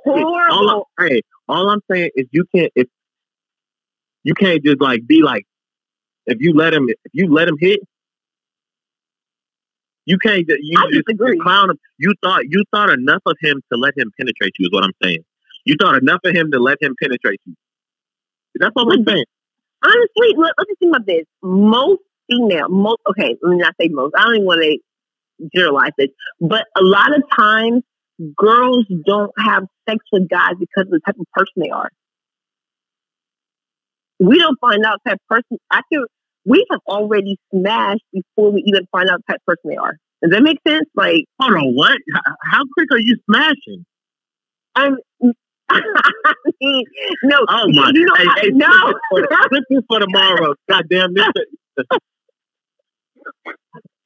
All 0.52 0.70
I'm, 1.00 1.08
hey, 1.08 1.22
all 1.48 1.70
I'm 1.70 1.82
saying 1.90 2.12
is 2.16 2.28
you 2.32 2.46
can't. 2.54 2.72
If 2.76 2.88
you 4.24 4.34
can't 4.34 4.64
just 4.64 4.80
like 4.80 5.08
be 5.08 5.22
like, 5.22 5.46
if 6.26 6.38
you 6.40 6.54
let 6.54 6.74
him, 6.74 6.88
if 6.90 7.12
you 7.14 7.34
let 7.34 7.48
him 7.48 7.58
hit, 7.60 7.80
you 10.06 10.18
can't. 10.18 10.46
You 10.48 10.80
I 10.80 10.86
just 10.92 11.06
disagree. 11.08 11.40
clown 11.40 11.72
him. 11.72 11.80
You 11.98 12.14
thought 12.24 12.44
you 12.48 12.64
thought 12.72 12.92
enough 12.92 13.22
of 13.26 13.38
him 13.42 13.62
to 13.72 13.78
let 13.78 13.98
him 13.98 14.12
penetrate 14.18 14.54
you. 14.60 14.68
Is 14.68 14.72
what 14.72 14.84
I'm 14.84 14.94
saying. 15.02 15.24
You 15.66 15.76
thought 15.80 15.96
enough 15.96 16.22
of 16.24 16.36
him 16.36 16.52
to 16.52 16.60
let 16.60 16.82
him 16.82 16.96
penetrate 17.02 17.42
you. 17.46 17.56
That's 18.56 18.74
all 18.76 18.92
I'm 18.92 19.04
saying. 19.06 19.26
honestly, 19.84 20.36
let, 20.38 20.54
let's 20.58 20.72
think 20.80 20.96
about 20.96 21.06
this. 21.06 21.26
Most 21.42 22.02
female, 22.30 22.70
most 22.70 23.00
okay, 23.10 23.36
let 23.42 23.52
me 23.52 23.58
not 23.58 23.76
say 23.80 23.88
most. 23.90 24.14
I 24.18 24.24
don't 24.24 24.36
even 24.36 24.46
want 24.46 24.62
to 24.62 24.78
generalize 25.56 25.92
this, 25.98 26.10
but 26.40 26.66
a 26.76 26.82
lot 26.82 27.16
of 27.16 27.24
times 27.36 27.84
girls 28.36 28.86
don't 29.06 29.32
have 29.40 29.64
sex 29.88 30.04
with 30.12 30.30
guys 30.30 30.54
because 30.60 30.86
of 30.86 30.92
the 30.92 31.00
type 31.06 31.16
of 31.20 31.26
person 31.34 31.54
they 31.58 31.70
are. 31.70 31.90
We 34.20 34.38
don't 34.38 34.58
find 34.60 34.84
out 34.86 35.00
type 35.08 35.16
of 35.16 35.28
person 35.28 35.58
after 35.72 36.08
we 36.46 36.66
have 36.72 36.82
already 36.88 37.38
smashed 37.54 38.04
before 38.12 38.52
we 38.52 38.64
even 38.66 38.86
find 38.92 39.10
out 39.10 39.22
the 39.28 39.34
type 39.34 39.42
of 39.42 39.46
person 39.46 39.70
they 39.70 39.78
are. 39.78 39.98
Does 40.22 40.32
that 40.32 40.44
make 40.44 40.60
sense? 40.68 40.88
Like, 40.96 41.26
Hold 41.40 41.54
on, 41.54 41.76
what? 41.76 41.98
How, 42.52 42.64
quick 42.74 42.90
are 42.92 43.00
you 43.00 43.16
smashing? 43.30 43.86
I'm. 44.76 44.98
I 45.72 45.82
mean, 46.62 46.84
no, 47.24 47.46
Oh 47.48 47.66
my! 47.68 47.92
you 47.94 48.04
know, 48.04 48.16
hey, 48.16 48.42
hey, 48.42 48.50
no, 48.50 48.94
this, 49.52 49.62
this 49.70 49.84
for 49.88 50.00
tomorrow. 50.00 50.56
God 50.68 50.86
damn 50.90 51.14
this. 51.14 51.28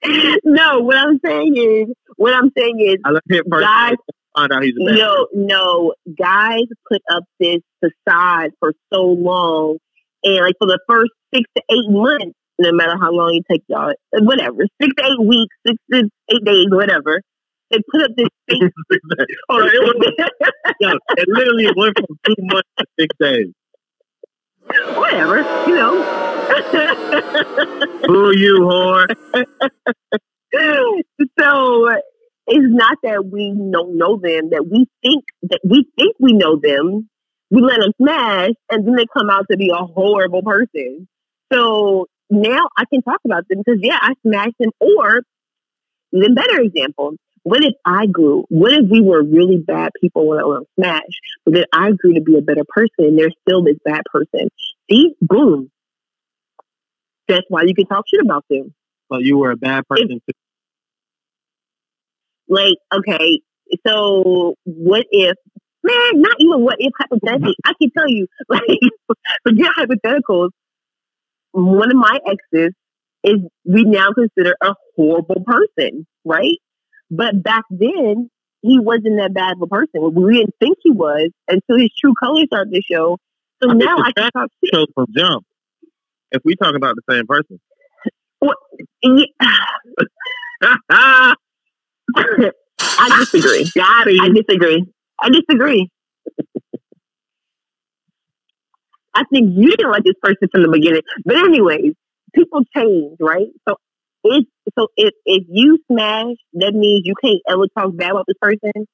no. 0.43 0.79
What 0.79 0.97
I'm 0.97 1.19
saying 1.23 1.55
is, 1.57 1.95
what 2.17 2.33
I'm 2.33 2.51
saying 2.57 2.79
is, 2.79 2.97
I 3.05 3.11
let 3.11 3.23
him 3.29 3.43
first. 3.49 3.63
Guys- 3.65 3.95
Find 4.35 4.51
out 4.51 4.63
he's 4.63 4.73
a 4.81 4.83
bad. 4.83 4.95
No, 4.95 5.27
no. 5.33 5.93
Guys 6.19 6.63
put 6.91 7.01
up 7.11 7.23
this 7.39 7.59
facade 7.79 8.49
for 8.59 8.73
so 8.91 9.03
long, 9.03 9.77
and 10.23 10.37
like 10.43 10.55
for 10.57 10.65
the 10.65 10.79
first 10.89 11.11
six 11.31 11.43
to 11.55 11.61
eight 11.69 11.87
months, 11.91 12.35
no 12.57 12.71
matter 12.71 12.97
how 12.99 13.11
long 13.11 13.33
you 13.33 13.41
take 13.49 13.61
y'all, 13.67 13.93
whatever, 14.11 14.65
six 14.81 14.91
to 14.97 15.03
eight 15.05 15.27
weeks, 15.27 15.55
six 15.67 15.77
to 15.91 16.09
eight 16.31 16.43
days, 16.45 16.65
whatever. 16.71 17.21
They 17.69 17.77
put 17.91 18.01
up 18.01 18.11
this 18.17 18.27
fake. 18.49 18.61
Hold 19.49 19.61
on, 19.63 19.69
it, 19.69 19.81
was, 19.81 20.29
yo, 20.79 20.89
it 21.17 21.27
literally 21.27 21.67
went 21.75 21.95
from 21.97 22.17
two 22.25 22.35
months 22.39 22.69
to 22.79 22.85
six 22.99 23.15
days. 23.19 23.47
whatever, 24.97 25.37
you 25.67 25.75
know. 25.75 26.32
Boo 28.07 28.31
you, 28.35 28.59
whore. 28.61 29.07
so 31.39 31.87
it's 32.47 32.73
not 32.75 32.97
that 33.03 33.25
we 33.31 33.53
don't 33.71 33.97
know 33.97 34.17
them; 34.21 34.49
that 34.51 34.67
we 34.69 34.87
think 35.01 35.23
that 35.43 35.59
we 35.63 35.85
think 35.97 36.15
we 36.19 36.33
know 36.33 36.59
them. 36.61 37.09
We 37.49 37.61
let 37.61 37.79
them 37.79 37.93
smash, 38.01 38.51
and 38.69 38.85
then 38.85 38.95
they 38.95 39.05
come 39.15 39.29
out 39.29 39.45
to 39.51 39.57
be 39.57 39.69
a 39.69 39.85
horrible 39.85 40.41
person. 40.41 41.07
So 41.51 42.07
now 42.29 42.67
I 42.77 42.85
can 42.91 43.01
talk 43.03 43.19
about 43.25 43.47
them 43.47 43.59
because 43.65 43.79
yeah, 43.81 43.99
I 44.01 44.13
smashed 44.25 44.57
them. 44.59 44.71
Or 44.79 45.21
even 46.11 46.35
better 46.35 46.61
example: 46.61 47.15
what 47.43 47.63
if 47.63 47.73
I 47.85 48.07
grew? 48.07 48.45
What 48.49 48.73
if 48.73 48.89
we 48.89 49.01
were 49.01 49.23
really 49.23 49.57
bad 49.57 49.91
people 50.01 50.27
when 50.27 50.39
I 50.39 50.43
was 50.43 50.65
smashed, 50.79 51.19
but 51.45 51.53
then 51.53 51.65
I 51.73 51.91
grew 51.91 52.13
to 52.15 52.21
be 52.21 52.37
a 52.37 52.41
better 52.41 52.63
person, 52.67 53.05
and 53.05 53.19
they're 53.19 53.31
still 53.47 53.63
this 53.63 53.77
bad 53.85 54.01
person? 54.11 54.49
See, 54.89 55.15
boom. 55.21 55.69
That's 57.27 57.45
why 57.49 57.63
you 57.63 57.73
can 57.73 57.85
talk 57.85 58.05
shit 58.07 58.21
about 58.21 58.45
them. 58.49 58.73
But 59.09 59.23
you 59.23 59.37
were 59.37 59.51
a 59.51 59.57
bad 59.57 59.87
person. 59.87 60.21
too. 60.27 60.33
like, 62.47 62.75
okay, 62.93 63.39
so 63.85 64.55
what 64.63 65.05
if, 65.11 65.37
man, 65.83 66.21
not 66.21 66.35
even 66.39 66.61
what 66.61 66.77
if 66.79 66.91
hypothetically, 66.97 67.55
I 67.65 67.73
can 67.81 67.91
tell 67.97 68.07
you, 68.07 68.27
like, 68.49 68.61
forget 69.45 69.71
hypotheticals. 69.77 70.49
One 71.51 71.91
of 71.91 71.97
my 71.97 72.19
exes 72.25 72.73
is 73.23 73.35
we 73.63 73.83
now 73.83 74.09
consider 74.11 74.55
a 74.61 74.73
horrible 74.95 75.43
person, 75.45 76.05
right? 76.25 76.57
But 77.09 77.43
back 77.43 77.63
then, 77.69 78.29
he 78.61 78.79
wasn't 78.79 79.17
that 79.19 79.33
bad 79.33 79.53
of 79.57 79.61
a 79.61 79.67
person. 79.67 80.13
We 80.15 80.37
didn't 80.37 80.55
think 80.59 80.77
he 80.81 80.91
was 80.91 81.29
until 81.47 81.77
his 81.77 81.91
true 81.99 82.13
colors 82.21 82.45
started 82.47 82.73
to 82.73 82.81
show. 82.81 83.17
So 83.61 83.69
I 83.69 83.73
now 83.73 83.97
I 83.97 84.11
can 84.13 84.31
talk 84.31 84.49
shit. 84.63 84.73
Shows 84.73 84.87
from 84.95 85.05
jump. 85.15 85.45
If 86.33 86.41
we 86.43 86.55
talk 86.55 86.75
about 86.75 86.95
the 86.95 87.03
same 87.13 87.27
person. 87.27 87.59
Yeah. 89.03 89.25
I 92.95 93.19
disagree. 93.19 93.71
I 93.79 94.29
disagree. 94.33 94.85
I 95.19 95.29
disagree. 95.29 95.89
I 99.13 99.23
think 99.31 99.51
you 99.55 99.69
didn't 99.75 99.91
like 99.91 100.03
this 100.03 100.15
person 100.21 100.47
from 100.51 100.63
the 100.63 100.69
beginning. 100.69 101.01
But 101.23 101.37
anyways, 101.37 101.93
people 102.33 102.61
change, 102.75 103.17
right? 103.19 103.47
So 103.69 103.75
if 104.23 104.45
so 104.77 104.87
if 104.97 105.13
if 105.25 105.43
you 105.49 105.77
smash, 105.91 106.35
that 106.53 106.73
means 106.73 107.03
you 107.05 107.13
can't 107.23 107.39
ever 107.47 107.67
talk 107.77 107.95
bad 107.95 108.11
about 108.11 108.25
this 108.27 108.37
person. 108.41 108.87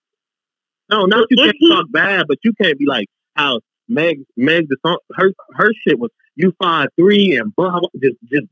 No, 0.91 1.05
not 1.05 1.27
you 1.29 1.37
can't 1.37 1.55
he- 1.57 1.69
talk 1.71 1.85
bad, 1.91 2.25
but 2.27 2.39
you 2.43 2.51
can't 2.61 2.77
be 2.77 2.85
like 2.85 3.07
how 3.35 3.61
Meg 3.87 4.23
Meg 4.35 4.67
the 4.67 4.77
song 4.85 4.97
her 5.13 5.31
her 5.55 5.69
shit 5.87 5.97
was 5.97 6.11
you 6.39 6.53
five 6.61 6.87
three 6.97 7.37
and 7.37 7.55
blah 7.55 7.79
blah 7.79 7.89
just 8.01 8.17
just 8.31 8.47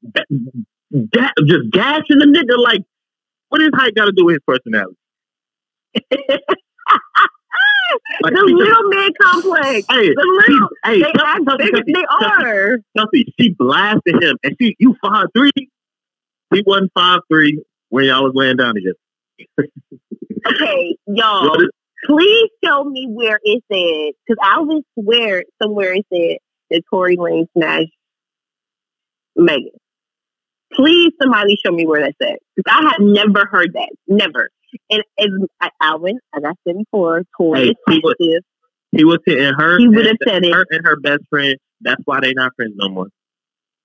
that, 0.91 1.34
just 1.46 1.72
gashing 1.72 2.20
the 2.20 2.25
nigga 2.27 2.62
like 2.63 2.82
What 3.50 3.60
does 3.60 3.72
height 3.75 3.96
got 3.96 4.06
to 4.06 4.13
do 4.13 4.25
with 4.25 4.36
his 4.36 4.44
personality? 4.48 4.98
Like, 8.22 8.34
the 8.34 8.41
little 8.41 8.89
man 8.89 9.12
complex. 9.22 9.86
Hey, 9.89 10.10
The 10.10 10.44
she, 10.46 10.53
little, 10.53 10.70
hey, 10.86 11.01
they 11.01 11.13
act 11.24 11.41
than 11.46 11.94
they 11.94 12.06
are. 12.22 12.79
Chelsea, 12.98 13.34
she 13.39 13.51
blasted 13.58 14.22
him, 14.22 14.38
and 14.44 14.56
she, 14.62 14.75
you 14.79 14.96
five 15.01 15.27
three. 15.36 15.51
He 16.53 16.63
wasn't 16.65 16.91
five 16.94 17.22
three 17.32 17.63
when 17.89 18.06
y'all 18.06 18.24
was 18.24 18.34
laying 18.36 18.58
down 18.58 18.75
together. 18.75 18.98
Okay, 20.48 20.98
y'all. 21.08 21.58
Please 22.06 22.50
show 22.63 22.84
me 22.84 23.08
where 23.10 23.39
it 23.44 23.63
said 23.72 24.13
because 24.27 24.38
I 24.41 24.60
would 24.62 24.84
swear 25.00 25.44
somewhere 25.62 25.94
it 25.94 26.06
said 26.13 26.38
that 26.71 26.81
Tory 26.89 27.15
Lane 27.17 27.47
smashed 27.57 27.91
Megan. 29.36 29.71
Please, 30.74 31.12
somebody 31.21 31.55
show 31.65 31.71
me 31.71 31.86
where 31.86 32.01
that's 32.01 32.15
at 32.21 32.39
because 32.55 32.71
I 32.81 32.89
have 32.91 33.00
never 33.00 33.45
heard 33.50 33.74
that. 33.74 33.89
Never. 34.07 34.50
And 34.89 35.01
as 35.17 35.27
I- 35.62 35.69
Alvin, 35.81 36.19
as 36.36 36.43
I 36.45 36.51
said 36.67 36.77
before, 36.77 37.24
Tory 37.39 37.59
Hey, 37.59 37.69
is 37.69 37.75
he 37.89 38.00
was- 38.03 38.15
sensitive. 38.19 38.43
He 38.91 39.03
was 39.05 39.19
hitting 39.25 39.53
her. 39.57 39.77
He 39.79 39.88
would 39.88 40.05
have 40.05 40.17
and- 40.21 40.29
said 40.29 40.43
it. 40.45 40.53
Her 40.53 40.65
and 40.71 40.86
her 40.86 41.00
best 41.00 41.21
friend. 41.29 41.55
That's 41.81 42.01
why 42.05 42.19
they're 42.21 42.33
not 42.36 42.53
friends 42.55 42.74
no 42.75 42.89
more. 42.89 43.07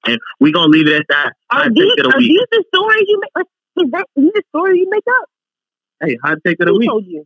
And 0.06 0.18
we 0.40 0.50
gonna 0.52 0.68
leave 0.70 0.88
it 0.88 0.94
at 0.94 1.06
that. 1.08 1.32
Are 1.50 1.68
these, 1.70 1.84
take 1.96 2.04
of 2.06 2.10
the 2.10 2.16
are 2.16 2.20
these 2.20 2.46
the 2.50 2.64
stories 2.74 3.04
you 3.06 3.20
make? 3.20 3.30
like, 3.36 3.46
Is 3.84 3.90
that 3.92 4.06
these 4.16 4.32
the 4.34 4.42
stories 4.48 4.78
you 4.80 4.90
make 4.90 5.04
up? 5.08 5.28
Hey, 6.04 6.16
hot 6.22 6.38
take 6.44 6.58
of 6.60 6.66
the 6.66 6.72
Who 6.72 6.78
week. 6.80 6.88
told 6.88 7.06
you? 7.06 7.24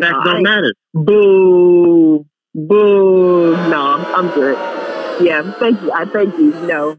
Facts 0.00 0.24
No, 0.24 0.32
don't 0.32 0.42
matter. 0.42 0.74
Boo. 0.94 2.26
Boo. 2.54 3.52
No, 3.68 4.04
I'm 4.16 4.28
good. 4.30 4.56
Yeah, 5.20 5.52
thank 5.58 5.80
you. 5.82 5.92
I 5.92 6.04
thank 6.04 6.36
you. 6.38 6.50
No, 6.66 6.96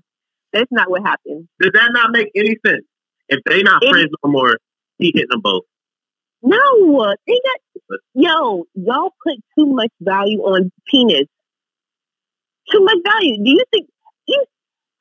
that's 0.54 0.72
not 0.72 0.90
what 0.90 1.02
happened. 1.04 1.48
Does 1.60 1.72
that 1.74 1.90
not 1.94 2.12
make 2.12 2.30
any 2.36 2.56
sense? 2.66 2.86
If 3.30 3.40
they 3.46 3.62
not 3.64 3.84
It- 3.84 3.92
friends 3.92 4.10
no 4.24 4.32
more, 4.32 4.58
he 4.98 5.12
hitting 5.14 5.30
them 5.30 5.42
both. 5.42 5.64
No, 6.42 7.14
they 7.28 7.34
got 7.34 8.00
yo, 8.14 8.66
y'all 8.76 9.14
put 9.24 9.36
too 9.58 9.66
much 9.68 9.92
value 10.02 10.40
on 10.40 10.72
penis. 10.90 11.28
Too 12.72 12.80
much 12.82 12.98
value. 13.04 13.38
Do 13.44 13.50
you 13.50 13.64
think 13.72 13.90
you 14.28 14.44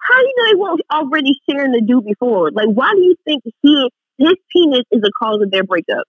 how 0.00 0.18
do 0.18 0.26
you 0.26 0.34
know 0.38 0.46
they 0.50 0.56
weren't 0.56 0.80
already 0.92 1.38
sharing 1.48 1.72
the 1.72 1.80
dude 1.80 2.04
before? 2.04 2.50
Like 2.50 2.68
why 2.68 2.92
do 2.94 3.00
you 3.00 3.14
think 3.24 3.42
he 3.62 3.90
his 4.18 4.34
penis 4.52 4.82
is 4.90 5.00
the 5.00 5.12
cause 5.18 5.40
of 5.42 5.50
their 5.50 5.64
breakup? 5.64 6.04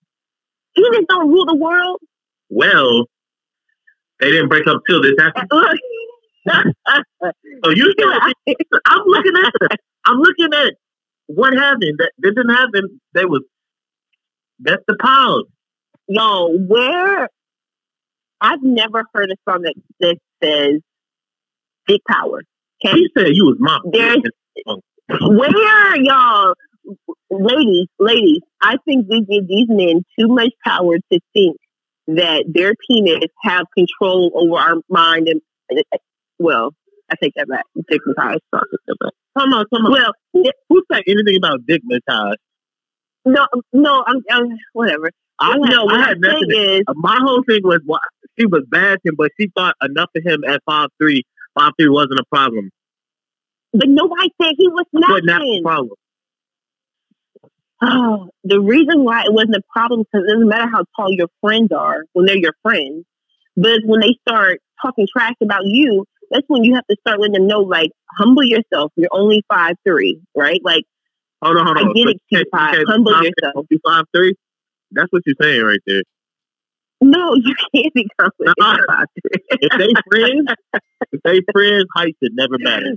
Penis 0.76 1.06
don't 1.08 1.30
rule 1.30 1.46
the 1.46 1.56
world. 1.56 2.00
Well, 2.50 3.06
they 4.20 4.32
didn't 4.32 4.50
break 4.50 4.68
up 4.68 4.82
till 4.90 5.02
this 5.02 5.14
happened. 5.20 5.48
Uh, 5.52 5.58
uh, 5.58 5.74
So 6.48 7.70
you 7.72 7.94
I'm 8.86 9.04
looking 9.06 9.34
at 9.44 9.54
I'm 10.06 10.18
looking 10.18 10.54
at 10.54 10.74
what 11.28 11.54
happened. 11.54 12.00
That 12.00 12.12
this 12.18 12.34
didn't 12.36 12.56
happen. 12.56 13.02
They 13.14 13.26
was 13.26 13.44
that's 14.60 14.84
the 14.88 14.96
pause. 14.96 15.46
Yo, 16.08 16.58
where 16.68 17.30
I've 18.42 18.64
never 18.64 19.04
heard 19.14 19.32
a 19.32 19.36
song 19.50 19.64
that, 19.64 19.76
that 20.00 20.18
says 20.44 20.82
big 21.86 22.02
power. 22.10 22.42
Okay. 22.86 22.98
He 22.98 23.10
said 23.18 23.28
you 23.34 23.46
was 23.46 23.58
my 23.60 23.80
There's 23.92 24.22
where 25.22 25.96
y'all 26.02 26.54
ladies, 27.30 27.88
ladies, 28.00 28.42
I 28.62 28.78
think 28.86 29.08
we 29.10 29.22
give 29.22 29.48
these 29.48 29.68
men 29.70 30.04
too 30.18 30.28
much 30.28 30.52
power 30.66 30.98
to 30.98 31.20
think 31.34 31.58
that 32.08 32.46
their 32.48 32.74
penis 32.88 33.30
have 33.44 33.66
control 33.76 34.32
over 34.36 34.60
our 34.60 34.76
mind 34.90 35.28
and 35.28 35.42
well, 36.40 36.74
I 37.12 37.16
take 37.22 37.34
that 37.36 37.48
back. 37.48 37.66
I 37.78 37.82
take. 37.92 38.02
Come 39.38 39.54
on, 39.54 39.66
come 39.74 39.86
on. 39.86 39.92
Well, 39.92 40.12
Who 40.70 40.84
said 40.92 41.04
anything 41.08 41.38
about 41.38 41.62
dignitized? 41.66 42.38
no, 43.26 43.48
no, 43.74 44.04
I'm, 44.08 44.24
I'm 44.32 44.58
whatever. 44.74 45.12
I 45.40 45.58
what 45.58 46.00
had 46.00 46.20
nothing. 46.20 46.50
is, 46.52 46.84
My 46.96 47.18
whole 47.22 47.44
thing 47.48 47.62
was 47.64 47.80
why 47.86 48.00
she 48.38 48.46
was 48.46 48.64
bashing, 48.70 49.16
but 49.18 49.32
she 49.40 49.50
thought 49.56 49.76
enough 49.82 50.10
of 50.16 50.24
him 50.26 50.44
at 50.48 50.62
five 50.66 50.90
three. 51.02 51.24
Five 51.58 51.74
three 51.80 51.90
wasn't 51.90 52.20
a 52.20 52.26
problem. 52.32 52.70
but 53.74 53.88
nobody 53.88 54.30
said 54.42 54.54
he 54.58 54.68
was 54.68 54.86
not. 54.94 55.10
But 55.10 55.26
not 55.26 55.42
a 55.42 55.62
problem. 55.64 55.96
Oh, 57.82 58.30
the 58.44 58.60
reason 58.60 59.06
why 59.06 59.22
it 59.24 59.32
wasn't 59.34 59.56
a 59.56 59.62
problem 59.72 60.02
because 60.02 60.26
it 60.28 60.34
doesn't 60.34 60.50
matter 60.50 60.70
how 60.70 60.84
tall 60.98 61.12
your 61.14 61.30
friends 61.40 61.72
are 61.72 62.04
when 62.12 62.26
they're 62.26 62.36
your 62.38 62.54
friends, 62.62 63.06
but 63.56 63.80
when 63.86 64.02
they 64.02 64.18
start 64.28 64.60
talking 64.82 65.08
trash 65.12 65.36
about 65.42 65.62
you, 65.64 66.04
that's 66.32 66.46
when 66.48 66.64
you 66.64 66.76
have 66.76 66.86
to 66.88 66.96
start 67.02 67.20
letting 67.20 67.34
them 67.34 67.48
know, 67.48 67.60
like, 67.62 67.92
humble 68.18 68.44
yourself. 68.44 68.92
You're 68.96 69.10
only 69.12 69.44
five 69.52 69.76
three, 69.88 70.22
right? 70.36 70.62
Like, 70.64 70.84
Hold 71.42 71.56
on, 71.58 71.66
hold 71.68 71.78
on. 71.78 71.90
I 71.90 71.94
get 71.94 72.10
it, 72.10 72.22
you 72.30 72.38
can't- 72.38 72.48
Tupac. 72.52 72.72
you 72.72 72.76
can't 72.76 72.86
be 72.88 72.92
Humble 72.92 73.12
five- 73.14 73.24
yourself. 73.24 73.66
You 73.70 73.80
five 73.86 74.06
three. 74.16 74.36
That's 74.92 75.12
what 75.12 75.22
you're 75.26 75.36
saying 75.42 75.62
right 75.64 75.80
there. 75.88 76.02
no, 77.02 77.34
you 77.36 77.56
can't 77.74 77.94
be 77.94 78.08
confident. 78.20 78.56
Uh-uh. 78.62 79.06
If 79.52 79.72
they 79.78 79.90
friends, 80.12 80.50
if 81.14 81.22
they 81.24 81.40
friends, 81.54 81.86
height 81.96 82.16
should 82.22 82.34
never 82.34 82.58
matter. 82.60 82.96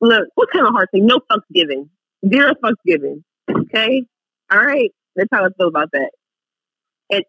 Look, 0.00 0.28
what 0.34 0.50
kind 0.52 0.66
of 0.66 0.72
hard 0.72 0.88
thing? 0.92 1.06
No 1.06 1.20
fucks 1.30 1.42
given. 1.54 1.90
Zero 2.28 2.54
fucks 2.64 2.74
given. 2.84 3.22
Okay? 3.48 4.04
All 4.50 4.58
right. 4.58 4.90
That's 5.14 5.28
how 5.30 5.44
I 5.44 5.48
feel 5.56 5.68
about 5.68 5.90
that. 5.92 6.10
And 7.10 7.22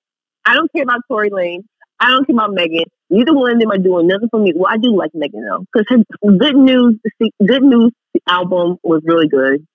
I 0.45 0.55
don't 0.55 0.71
care 0.73 0.83
about 0.83 1.01
Tory 1.07 1.29
Lane. 1.31 1.63
I 1.99 2.09
don't 2.09 2.25
care 2.25 2.35
about 2.35 2.53
Megan. 2.53 2.85
Neither 3.11 3.33
one 3.33 3.51
of 3.51 3.59
them 3.59 3.71
are 3.71 3.77
doing 3.77 4.07
nothing 4.07 4.29
for 4.29 4.39
me. 4.39 4.53
Well, 4.55 4.71
I 4.71 4.77
do 4.77 4.95
like 4.95 5.11
Megan 5.13 5.43
though, 5.43 5.65
because 5.71 5.85
her 5.89 6.31
good 6.31 6.55
news, 6.55 6.97
good 7.45 7.61
news 7.61 7.91
album 8.27 8.77
was 8.83 9.01
really 9.03 9.27
good. 9.27 9.67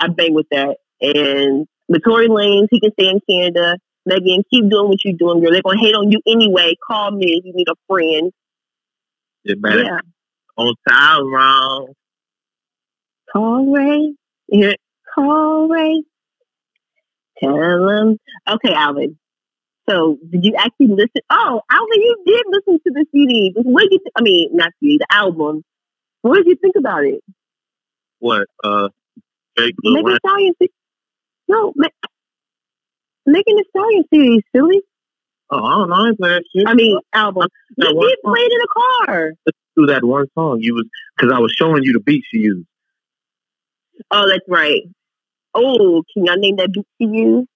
I 0.00 0.08
bang 0.08 0.34
with 0.34 0.48
that. 0.50 0.76
And 1.00 1.68
the 1.88 2.00
Tory 2.00 2.26
Lanez, 2.28 2.66
he 2.72 2.80
can 2.80 2.90
stay 2.92 3.08
in 3.08 3.20
Canada. 3.30 3.78
Megan, 4.06 4.42
keep 4.50 4.68
doing 4.68 4.88
what 4.88 5.04
you're 5.04 5.14
doing, 5.16 5.40
girl. 5.40 5.52
They're 5.52 5.62
gonna 5.62 5.78
hate 5.78 5.94
on 5.94 6.10
you 6.10 6.20
anyway. 6.26 6.74
Call 6.84 7.12
me 7.12 7.26
if 7.38 7.44
you 7.44 7.52
need 7.54 7.68
a 7.68 7.76
friend. 7.86 8.32
It 9.44 9.58
matters. 9.60 9.84
Yeah. 9.86 10.00
On 10.56 10.74
time 10.88 11.32
wrong. 11.32 11.92
Call 13.32 13.72
Rae. 13.72 14.14
Yeah. 14.48 14.74
Call 15.14 15.68
Rae. 15.68 16.02
Tell 17.38 17.88
him. 17.88 18.18
Okay, 18.48 18.74
Alvin. 18.74 19.16
So, 19.88 20.18
did 20.30 20.44
you 20.44 20.54
actually 20.56 20.88
listen? 20.88 21.22
Oh, 21.30 21.62
Alvin, 21.70 22.02
you 22.02 22.22
did 22.26 22.44
listen 22.50 22.74
to 22.86 22.92
the 22.92 23.06
CD. 23.12 23.52
What 23.56 23.82
did 23.82 23.92
you? 23.92 23.98
Th- 24.00 24.12
I 24.16 24.22
mean, 24.22 24.50
not 24.52 24.70
CD, 24.80 24.98
the 24.98 25.06
album. 25.10 25.64
What 26.22 26.36
did 26.36 26.46
you 26.46 26.56
think 26.56 26.74
about 26.76 27.04
it? 27.04 27.22
What? 28.18 28.48
Uh, 28.62 28.88
Drake 29.56 29.74
Lil 29.82 29.94
Megan 29.94 30.04
Wayne. 30.04 30.14
Thee 30.14 30.18
Stallion. 30.28 30.54
se- 30.62 30.68
No, 31.48 31.72
Ma- 31.76 31.88
Megan 33.26 33.56
Thee 33.56 33.64
Stallion 33.70 34.04
series, 34.12 34.42
silly. 34.54 34.82
Oh, 35.50 35.64
I 35.64 35.70
don't 35.78 35.88
know. 35.88 35.94
I 35.94 36.12
play 36.18 36.28
that 36.28 36.44
shit. 36.54 36.68
I 36.68 36.74
mean, 36.74 36.98
album. 37.14 37.48
That 37.78 37.88
You 37.94 38.00
did 38.00 38.18
play 38.22 38.40
it 38.40 38.52
in 38.52 38.58
the 38.58 38.68
car. 39.06 39.32
do 39.76 39.86
that 39.86 40.04
one 40.04 40.26
song. 40.34 40.58
You 40.60 40.74
was 40.74 40.84
because 41.16 41.32
I 41.32 41.38
was 41.38 41.52
showing 41.52 41.82
you 41.84 41.92
the 41.94 42.00
beat 42.00 42.24
she 42.30 42.40
used. 42.40 42.66
Oh, 44.10 44.28
that's 44.28 44.44
right. 44.48 44.82
Oh, 45.54 46.02
can 46.12 46.26
y'all 46.26 46.36
name 46.36 46.56
that 46.56 46.72
beat 46.72 46.86
to 47.00 47.08
you? 47.08 47.46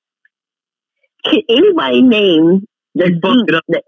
Can 1.25 1.41
anybody 1.49 2.03
name 2.03 2.67
the 2.95 3.05
They 3.05 3.11
fucked 3.21 3.49
it 3.49 3.55
up. 3.55 3.65
that 3.69 3.83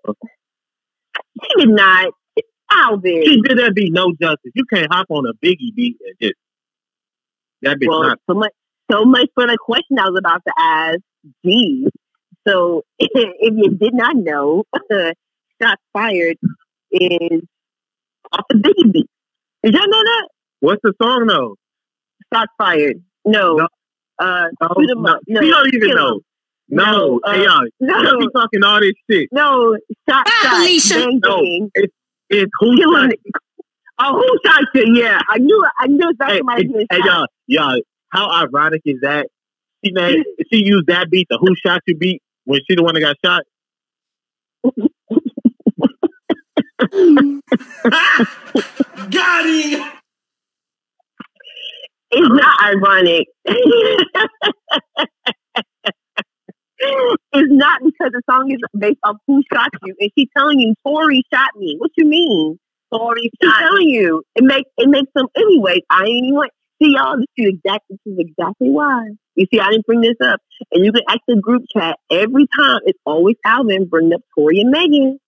she 1.42 1.48
did 1.64 1.68
not? 1.70 2.12
Alvin. 2.70 3.22
She 3.24 3.40
did 3.42 3.58
that 3.58 3.74
beat 3.74 3.92
no 3.92 4.12
justice. 4.20 4.52
You 4.54 4.64
can't 4.72 4.92
hop 4.92 5.06
on 5.10 5.24
a 5.26 5.34
Biggie 5.44 5.74
beat 5.74 5.96
and 6.04 6.14
just 6.20 6.34
that 7.62 7.76
bitch 7.78 7.88
Well, 7.88 8.02
not. 8.02 8.18
so 8.28 8.34
much, 8.34 8.52
so 8.90 9.04
much 9.04 9.28
for 9.34 9.46
the 9.46 9.56
question 9.60 9.98
I 9.98 10.08
was 10.08 10.18
about 10.18 10.42
to 10.46 10.52
ask. 10.58 10.98
Geez. 11.44 11.88
So, 12.48 12.82
if 12.98 13.54
you 13.56 13.70
did 13.76 13.94
not 13.94 14.16
know, 14.16 14.64
"Shots 15.62 15.82
Fired" 15.92 16.36
is 16.90 17.42
off 18.32 18.44
the 18.48 18.56
Biggie 18.56 18.92
beat. 18.92 19.06
Did 19.62 19.74
y'all 19.74 19.86
know 19.88 20.02
that? 20.02 20.28
What's 20.60 20.80
the 20.82 20.92
song 21.00 21.26
though? 21.26 21.56
Shots 22.32 22.52
Fired. 22.58 23.02
No. 23.24 23.56
No. 23.56 23.68
Uh, 24.18 24.46
No, 24.60 24.68
no. 24.78 25.18
No. 25.28 25.40
She 25.42 25.50
don't 25.50 25.74
even 25.74 25.94
know. 25.94 26.20
No, 26.74 26.84
No, 26.84 27.20
uh, 27.24 27.32
hey 27.34 27.44
y'all, 27.44 27.66
No. 27.80 28.02
y'all 28.02 28.18
be 28.18 28.28
talking 28.34 28.62
all 28.64 28.80
this 28.80 28.92
shit. 29.10 29.28
No. 29.32 29.76
Shot, 30.08 30.26
shot. 30.42 30.66
Alicia. 30.66 30.94
Bang, 30.94 31.20
No. 31.24 31.40
bang. 31.40 31.70
It's 32.30 32.52
who 32.58 32.76
Killing 32.76 33.02
shot 33.02 33.12
it. 33.12 33.20
Oh, 33.98 34.14
who 34.18 34.38
shot 34.50 34.62
you? 34.74 34.94
Yeah, 35.02 35.20
I 35.30 35.38
knew. 35.38 35.66
I 35.78 35.86
knew 35.86 36.10
exactly 36.10 36.34
Hey, 36.34 36.38
somebody 36.40 36.68
hey, 36.68 36.86
hey, 36.90 36.98
y'all, 37.04 37.26
y'all, 37.46 37.80
how 38.10 38.30
ironic 38.30 38.82
is 38.84 39.00
that? 39.02 39.28
She 39.84 39.92
made, 39.92 40.24
she 40.52 40.64
used 40.64 40.86
that 40.88 41.10
beat, 41.10 41.28
the 41.30 41.38
"Who 41.38 41.54
Shot 41.64 41.82
You" 41.86 41.96
beat, 41.96 42.22
when 42.44 42.60
she 42.68 42.74
the 42.74 42.82
one 42.82 42.94
that 42.94 43.00
got 43.00 43.16
shot. 43.24 43.42
Got 49.10 49.46
him. 49.46 49.84
It's 52.10 52.28
not 52.28 52.62
ironic. 52.64 53.26
it's 57.32 57.52
not 57.52 57.80
because 57.84 58.12
the 58.12 58.22
song 58.30 58.50
is 58.50 58.58
based 58.78 58.98
off 59.04 59.16
who 59.26 59.42
shot 59.52 59.70
you, 59.84 59.94
and 59.98 60.10
she's 60.16 60.28
telling 60.36 60.60
you 60.60 60.74
Tory 60.86 61.22
shot 61.32 61.50
me. 61.56 61.76
What 61.78 61.90
you 61.96 62.06
mean? 62.06 62.58
Tory 62.92 63.30
shot 63.42 63.46
me. 63.46 63.50
She's 63.50 63.58
telling 63.58 63.88
you. 63.88 64.22
It 64.36 64.44
makes 64.44 64.70
it 64.78 64.88
makes 64.88 65.10
them. 65.14 65.26
Anyways, 65.36 65.82
I 65.90 66.04
ain't 66.04 66.26
even. 66.26 66.40
See 66.82 66.92
y'all. 66.96 67.16
This 67.16 67.26
is 67.36 67.54
exactly. 67.54 67.98
This 68.04 68.14
is 68.14 68.18
exactly 68.18 68.70
why 68.70 69.10
You 69.36 69.46
see, 69.52 69.60
I 69.60 69.70
didn't 69.70 69.86
bring 69.86 70.00
this 70.00 70.16
up. 70.22 70.40
And 70.72 70.84
you 70.84 70.92
can 70.92 71.02
ask 71.08 71.20
the 71.28 71.36
group 71.36 71.62
chat 71.76 71.98
every 72.10 72.46
time. 72.56 72.80
It's 72.84 72.98
always 73.06 73.36
Alvin 73.44 73.86
bringing 73.88 74.12
up 74.12 74.22
Tory 74.36 74.60
and 74.60 74.70
Megan. 74.70 75.18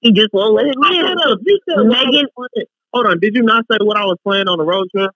He 0.00 0.12
just 0.12 0.30
won't 0.32 0.54
let 0.54 0.66
it 0.66 0.76
live. 0.76 0.90
Hold 1.06 1.18
on, 1.18 1.38
you 1.44 1.60
said 1.68 1.76
what 1.76 1.96
I 1.96 2.04
was 2.04 2.12
Megan, 2.12 2.66
Hold 2.92 3.06
on, 3.06 3.20
did 3.20 3.34
you 3.34 3.42
not 3.42 3.64
say 3.70 3.78
what 3.80 3.96
I 3.96 4.04
was 4.04 4.18
playing 4.24 4.48
on 4.48 4.58
the 4.58 4.64
road 4.64 4.88
trip? 4.94 5.10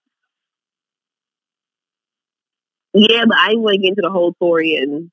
yeah, 2.93 3.25
but 3.27 3.37
I 3.37 3.49
didn't 3.49 3.63
want 3.63 3.75
to 3.75 3.81
get 3.81 3.89
into 3.89 4.01
the 4.01 4.09
whole 4.09 4.33
Tory 4.39 4.75
and 4.75 5.11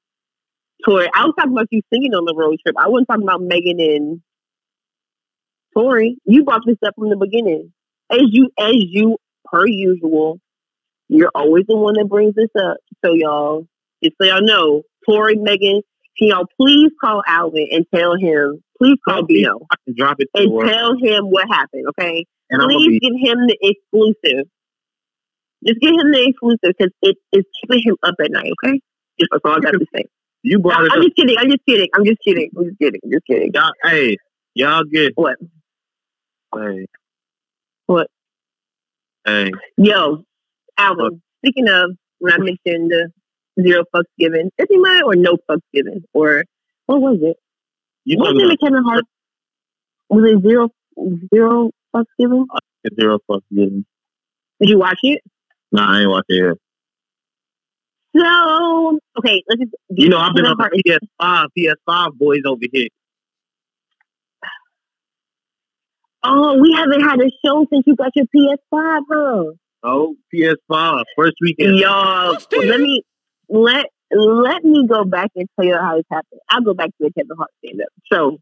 Tory. 0.85 1.09
I 1.15 1.25
was 1.25 1.35
talking 1.37 1.53
about 1.53 1.69
you 1.71 1.83
singing 1.93 2.15
on 2.15 2.25
the 2.25 2.35
road 2.37 2.57
trip. 2.63 2.77
I 2.79 2.89
wasn't 2.89 3.09
talking 3.09 3.25
about 3.25 3.41
Megan 3.43 3.81
and 3.81 4.21
Tory. 5.75 6.19
You 6.25 6.45
brought 6.45 6.63
this 6.67 6.77
up 6.87 6.95
from 6.97 7.11
the 7.11 7.17
beginning. 7.17 7.73
As 8.11 8.23
you, 8.31 8.51
as 8.59 8.75
you, 8.77 9.19
per 9.45 9.67
usual, 9.67 10.41
you're 11.09 11.31
always 11.35 11.65
the 11.69 11.77
one 11.77 11.95
that 11.95 12.09
brings 12.09 12.35
this 12.35 12.51
up. 12.59 12.79
So 13.05 13.15
y'all, 13.15 13.67
just 14.03 14.17
so 14.21 14.27
y'all 14.27 14.43
know, 14.43 14.83
Tory, 15.09 15.37
Megan, 15.37 15.83
can 16.19 16.29
y'all 16.29 16.47
please 16.61 16.91
call 17.03 17.23
Alvin 17.27 17.69
and 17.73 17.87
tell 17.95 18.15
him, 18.17 18.63
please 18.79 18.99
call 19.07 19.23
me. 19.23 19.43
Bino 19.43 19.67
I 19.71 19.77
can 19.85 19.95
drop 19.97 20.17
it 20.21 20.29
to 20.37 20.43
and 20.43 20.69
tell 20.69 20.93
him 20.97 21.25
what 21.27 21.47
happened, 21.49 21.87
okay? 21.91 22.27
and 22.51 22.63
Please 22.63 23.01
be 23.01 23.01
give 23.01 23.15
him 23.15 23.47
the 23.47 23.57
exclusive. 23.61 24.47
Just 25.67 25.81
give 25.81 25.93
him 25.93 26.13
the 26.13 26.27
exclusive 26.29 26.77
because 26.79 26.93
it 27.03 27.17
is 27.33 27.45
keeping 27.61 27.83
him 27.85 27.97
up 28.03 28.15
at 28.23 28.31
night, 28.31 28.53
okay? 28.63 28.81
Just 29.19 29.31
that's 29.33 29.43
all 29.45 29.57
I 29.57 29.61
got 29.61 29.73
to 29.73 29.87
say. 29.95 30.05
You 30.45 30.59
brought 30.61 30.85
it 30.85 30.93
I'm 30.93 30.99
up. 31.01 31.05
just 31.05 31.17
kidding. 31.17 31.37
I'm 31.39 31.49
just 31.51 31.65
kidding. 31.67 31.89
I'm 31.95 32.05
just 32.05 32.21
kidding. 32.23 32.51
I'm 32.57 32.65
just 32.67 32.79
kidding. 32.79 33.01
I'm 33.03 33.11
just 33.11 33.27
kidding. 33.27 33.51
Y'all, 33.55 33.73
hey, 33.83 34.17
y'all 34.55 34.85
get 34.85 35.13
What? 35.17 35.37
hey. 36.55 36.87
What? 37.87 38.09
Hey, 39.27 39.51
Yo, 39.79 40.23
Alvin, 40.79 41.23
speaking 41.39 41.69
of 41.69 41.93
when 42.19 42.33
I 42.35 42.37
mentioned 42.39 42.91
the 42.91 43.11
zero 43.61 43.85
fucks 43.95 44.05
given, 44.19 44.51
is 44.59 44.67
he 44.69 44.77
mine 44.79 45.03
or 45.05 45.17
no 45.17 45.39
fucks 45.51 45.63
given? 45.73 46.05
Or 46.13 46.45
what 46.87 47.01
was 47.01 47.19
it? 47.23 47.37
you 48.05 48.19
What 48.19 48.35
was 48.35 48.53
it 48.53 48.61
Kevin 48.61 48.85
Hart? 48.85 49.05
Was 50.11 50.31
it 50.31 50.43
zero 50.43 50.69
zero 51.35 51.71
fucks 51.95 52.05
given? 52.19 52.47
Uh, 52.55 52.59
zero 53.01 53.19
fucks 53.31 53.43
given? 53.51 53.87
Did 54.61 54.69
you 54.69 54.79
watch 54.79 54.99
it? 55.03 55.23
Nah, 55.73 55.91
I 55.97 56.01
ain't 56.03 56.11
watching 56.11 56.45
it. 56.45 56.59
So 58.17 58.99
okay, 59.19 59.43
let's 59.49 59.61
just 59.61 59.75
You 59.91 60.09
know, 60.09 60.19
I've 60.19 60.35
been 60.35 60.47
on 60.47 60.57
the 60.57 60.99
PS5, 61.21 61.47
PS5 61.59 62.13
boys 62.19 62.43
over 62.47 62.65
here. 62.73 62.89
Oh, 66.23 66.59
we 66.59 66.73
haven't 66.73 67.03
had 67.03 67.21
a 67.21 67.31
show 67.45 67.67
since 67.71 67.85
you 67.87 67.97
got 67.97 68.13
your 68.15 68.27
PS5, 68.35 69.01
huh? 69.11 69.53
Oh, 69.83 70.17
PS5, 70.33 71.05
first 71.17 71.35
weekend. 71.43 71.77
Y'all, 71.77 72.39
let 72.53 72.81
me 72.81 73.03
let 73.49 73.87
let 74.11 74.65
me 74.65 74.87
go 74.87 75.05
back 75.05 75.31
and 75.37 75.49
tell 75.57 75.67
you 75.67 75.77
how 75.77 75.97
this 75.97 76.07
happened. 76.11 76.41
I'll 76.49 76.63
go 76.63 76.73
back 76.73 76.89
to 76.89 76.95
the 77.01 77.13
Kevin 77.13 77.37
Hart 77.37 77.51
stand 77.65 77.81
up. 77.83 77.89
So 78.11 78.39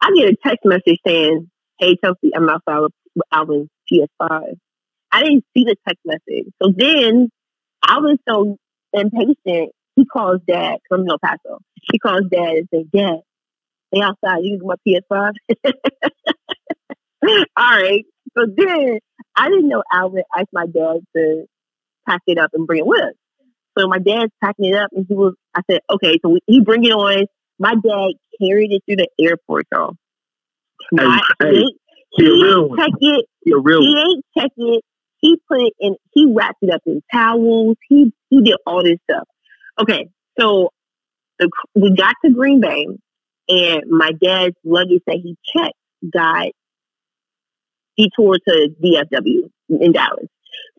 I 0.00 0.10
get 0.16 0.32
a 0.32 0.36
text 0.42 0.64
message 0.64 0.98
saying, 1.06 1.50
Hey 1.78 1.96
Chelsea, 2.02 2.34
I'm 2.34 2.48
outside 2.48 2.78
with 2.80 2.92
Alvin's 3.32 3.68
PS5. 3.92 4.56
I 5.10 5.22
didn't 5.22 5.44
see 5.54 5.64
the 5.64 5.76
text 5.86 6.00
message. 6.04 6.46
So 6.62 6.72
then 6.74 7.30
Alvin's 7.86 8.20
so 8.28 8.56
impatient, 8.92 9.72
he 9.96 10.04
calls 10.04 10.40
dad 10.46 10.78
from 10.88 11.08
El 11.08 11.18
Paso. 11.18 11.58
He 11.90 11.98
calls 11.98 12.22
dad 12.30 12.56
and 12.56 12.68
says, 12.72 12.84
Dad, 12.92 13.20
they 13.92 14.00
outside, 14.00 14.42
you 14.42 14.58
can 14.58 14.68
get 14.68 15.04
my 15.10 15.32
PS5. 15.64 15.74
All 17.56 17.82
right. 17.82 18.04
So 18.36 18.46
then 18.56 18.98
I 19.36 19.48
didn't 19.48 19.68
know 19.68 19.82
Alvin 19.92 20.22
asked 20.36 20.48
my 20.52 20.66
dad 20.66 21.00
to 21.16 21.46
pack 22.08 22.22
it 22.26 22.38
up 22.38 22.50
and 22.54 22.66
bring 22.66 22.80
it 22.80 22.86
with 22.86 23.02
us. 23.02 23.14
So 23.78 23.86
my 23.86 23.98
dad's 23.98 24.32
packing 24.42 24.66
it 24.66 24.74
up, 24.74 24.90
and 24.92 25.06
he 25.08 25.14
was. 25.14 25.34
I 25.54 25.60
said, 25.70 25.80
"Okay." 25.90 26.18
So 26.22 26.30
we, 26.30 26.40
he 26.46 26.60
bring 26.60 26.84
it 26.84 26.90
on. 26.90 27.26
My 27.58 27.74
dad 27.74 28.12
carried 28.40 28.72
it 28.72 28.82
through 28.86 28.96
the 28.96 29.08
airport, 29.20 29.66
y'all. 29.72 29.94
Hey, 30.96 31.06
hey, 31.40 31.50
he, 31.50 31.76
he 32.16 32.24
he 32.24 32.48
ain't 32.48 32.78
check 32.78 32.90
it. 33.00 33.26
He 33.44 33.52
He 33.80 33.98
ain't 33.98 34.24
check 34.36 34.50
it. 34.56 34.84
He 35.20 35.40
put 35.48 35.60
it 35.60 35.72
in. 35.80 35.96
He 36.12 36.32
wrapped 36.34 36.62
it 36.62 36.70
up 36.72 36.82
in 36.86 37.02
towels. 37.12 37.76
He 37.88 38.12
he 38.30 38.42
did 38.42 38.56
all 38.66 38.82
this 38.82 38.98
stuff. 39.10 39.26
Okay, 39.80 40.08
so 40.38 40.70
the, 41.38 41.50
we 41.74 41.94
got 41.94 42.14
to 42.24 42.32
Green 42.32 42.60
Bay, 42.60 42.86
and 43.48 43.82
my 43.90 44.12
dad's 44.12 44.56
luggage 44.64 45.02
that 45.06 45.20
he 45.22 45.36
checked 45.52 45.74
got 46.12 46.48
detoured 47.96 48.40
to 48.46 48.70
DFW 48.82 49.50
in 49.80 49.92
Dallas. 49.92 50.28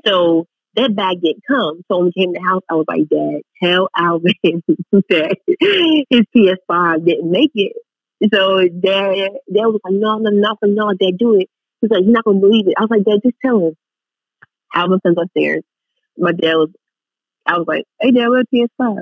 So 0.05 0.47
that 0.75 0.95
bag 0.95 1.21
didn't 1.21 1.43
come. 1.47 1.81
So 1.87 1.97
when 1.97 2.05
we 2.05 2.11
came 2.13 2.33
to 2.33 2.39
the 2.39 2.47
house, 2.47 2.61
I 2.69 2.75
was 2.75 2.85
like, 2.87 3.09
Dad, 3.09 3.41
tell 3.61 3.89
Alvin 3.95 4.33
that 5.09 5.37
his 6.09 6.21
PS5 6.35 7.05
didn't 7.05 7.29
make 7.29 7.51
it. 7.55 7.73
So 8.33 8.59
dad, 8.67 9.29
dad 9.51 9.67
was 9.67 9.79
like, 9.83 9.93
no, 9.93 10.17
no, 10.17 10.29
no, 10.29 10.55
no, 10.63 10.93
dad, 10.93 11.17
do 11.17 11.39
it. 11.39 11.49
He's 11.81 11.89
like, 11.89 12.03
you're 12.03 12.11
not 12.11 12.25
gonna 12.25 12.39
believe 12.39 12.67
it. 12.67 12.73
I 12.77 12.81
was 12.81 12.89
like, 12.89 13.05
Dad, 13.05 13.21
just 13.23 13.37
tell 13.43 13.67
him. 13.67 13.75
Alvin 14.73 14.99
comes 15.05 15.17
upstairs. 15.19 15.63
My 16.17 16.31
dad 16.31 16.55
was, 16.55 16.69
I 17.45 17.57
was 17.57 17.67
like, 17.67 17.85
hey, 18.01 18.11
Dad, 18.11 18.27
where's 18.29 18.45
PS5? 18.53 18.97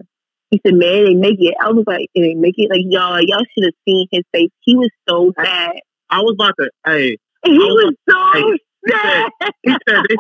He 0.51 0.62
said, 0.65 0.75
man, 0.75 1.03
they 1.06 1.13
make 1.13 1.38
it. 1.39 1.56
I 1.62 1.71
was 1.71 1.84
like, 1.88 2.08
they 2.15 2.34
make 2.34 2.56
it. 2.58 2.69
Like 2.69 2.82
y'all, 2.86 3.19
y'all 3.21 3.43
should 3.53 3.65
have 3.65 3.73
seen 3.88 4.08
his 4.12 4.23
face. 4.34 4.49
He 4.62 4.75
was 4.75 4.89
so 5.08 5.34
sad. 5.38 5.73
I 6.10 6.21
was 6.21 6.36
about 6.39 6.53
to. 6.60 6.69
Hey, 6.86 7.17
He 7.43 7.58
was 7.58 7.93
so 8.10 8.32
Hey, 8.34 8.43
he 8.84 8.91
sad. 8.91 9.32
he 9.63 9.71
said 9.89 10.03
they, 10.08 10.15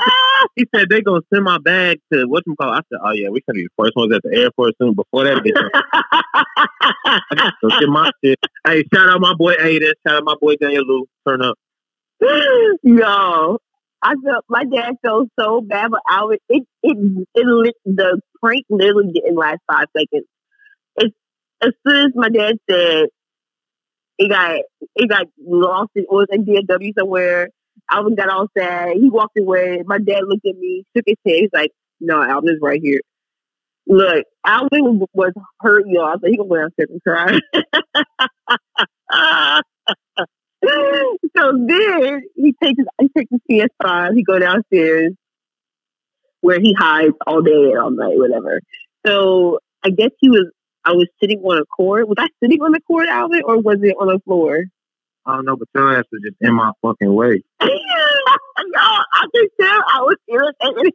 he 0.55 0.65
said 0.75 0.89
they 0.89 1.01
gonna 1.01 1.21
send 1.33 1.45
my 1.45 1.57
bag 1.59 1.99
to 2.11 2.25
what 2.25 2.43
you 2.45 2.55
call. 2.59 2.71
I 2.71 2.81
said, 2.91 2.99
oh 3.01 3.11
yeah, 3.11 3.29
we 3.29 3.39
gonna 3.47 3.55
be 3.55 3.63
the 3.63 3.69
first 3.81 3.95
ones 3.95 4.13
at 4.13 4.21
the 4.23 4.35
airport 4.37 4.73
soon. 4.81 4.93
Before 4.93 5.23
that, 5.23 5.37
bitch, 5.37 5.55
I 7.05 7.21
got 7.35 7.79
get 7.79 7.87
my 7.89 8.11
shit. 8.23 8.37
Hey, 8.65 8.83
shout 8.93 9.07
out 9.09 9.21
my 9.21 9.33
boy 9.35 9.53
Aiden. 9.55 9.93
Shout 10.05 10.17
out 10.17 10.23
my 10.25 10.35
boy 10.41 10.55
Daniel 10.59 10.83
Lou. 10.85 11.05
Turn 11.25 11.41
up. 11.41 11.57
Yo, 12.83 13.57
I 14.01 14.13
felt 14.23 14.45
my 14.49 14.63
dad 14.63 14.95
felt 15.03 15.29
so 15.39 15.61
bad, 15.61 15.91
but 15.91 16.01
I 16.07 16.23
was 16.23 16.37
it 16.49 16.63
it 16.83 16.97
it 17.35 17.45
lit, 17.45 17.75
the 17.85 18.21
prank 18.41 18.65
literally 18.69 19.11
didn't 19.13 19.35
last 19.35 19.59
five 19.71 19.87
seconds. 19.97 20.27
It's 20.97 21.15
as 21.61 21.71
soon 21.85 22.07
as 22.07 22.11
my 22.15 22.29
dad 22.29 22.57
said 22.69 23.07
it 24.17 24.29
got 24.29 24.59
it 24.95 25.09
got 25.09 25.25
lost. 25.45 25.91
It 25.95 26.07
was 26.09 26.27
in 26.31 26.45
DFW 26.45 26.93
somewhere. 26.97 27.49
Alvin 27.89 28.15
got 28.15 28.29
all 28.29 28.47
sad. 28.57 28.97
He 28.97 29.09
walked 29.09 29.37
away. 29.39 29.83
My 29.85 29.99
dad 29.99 30.21
looked 30.27 30.45
at 30.45 30.57
me, 30.57 30.83
shook 30.95 31.05
his 31.07 31.17
head. 31.25 31.35
He's 31.41 31.49
like, 31.53 31.71
"No, 31.99 32.21
Alvin's 32.21 32.59
right 32.61 32.81
here." 32.81 33.01
Look, 33.87 34.25
Alvin 34.45 35.01
was 35.13 35.33
hurt, 35.61 35.83
y'all. 35.87 36.05
I 36.05 36.13
said 36.21 36.29
he 36.29 36.37
gonna 36.37 36.49
go 36.49 36.57
downstairs 36.57 36.89
and 36.91 37.01
cry. 37.03 37.39
so 41.37 41.51
then 41.67 42.21
he 42.35 42.53
takes 42.61 42.77
his, 42.77 42.87
he 42.99 43.09
takes 43.09 43.31
his 43.31 43.41
PS5. 43.81 44.15
He 44.15 44.23
go 44.23 44.39
downstairs 44.39 45.13
where 46.41 46.59
he 46.59 46.73
hides 46.77 47.13
all 47.25 47.41
day 47.41 47.71
and 47.71 47.79
all 47.79 47.91
night, 47.91 48.17
whatever. 48.17 48.61
So 49.05 49.59
I 49.83 49.89
guess 49.89 50.11
he 50.19 50.29
was. 50.29 50.51
I 50.85 50.91
was 50.91 51.07
sitting 51.19 51.39
on 51.39 51.57
a 51.57 51.65
cord. 51.65 52.07
Was 52.07 52.15
I 52.17 52.29
sitting 52.41 52.61
on 52.61 52.71
the 52.71 52.79
court, 52.79 53.09
Alvin, 53.09 53.41
or 53.43 53.59
was 53.59 53.79
it 53.81 53.95
on 53.99 54.07
the 54.07 54.21
floor? 54.23 54.63
I 55.25 55.35
don't 55.35 55.45
know, 55.45 55.57
but 55.57 55.67
your 55.75 55.97
ass 55.97 56.05
was 56.09 56.21
just 56.23 56.37
in 56.39 56.53
my 56.53 56.71
fucking 56.81 57.13
way. 57.13 57.43
Yo, 57.61 57.67
I 57.67 59.25
could 59.33 59.49
tell 59.59 59.83
I 59.93 59.99
was 59.99 60.15
irritated. 60.29 60.93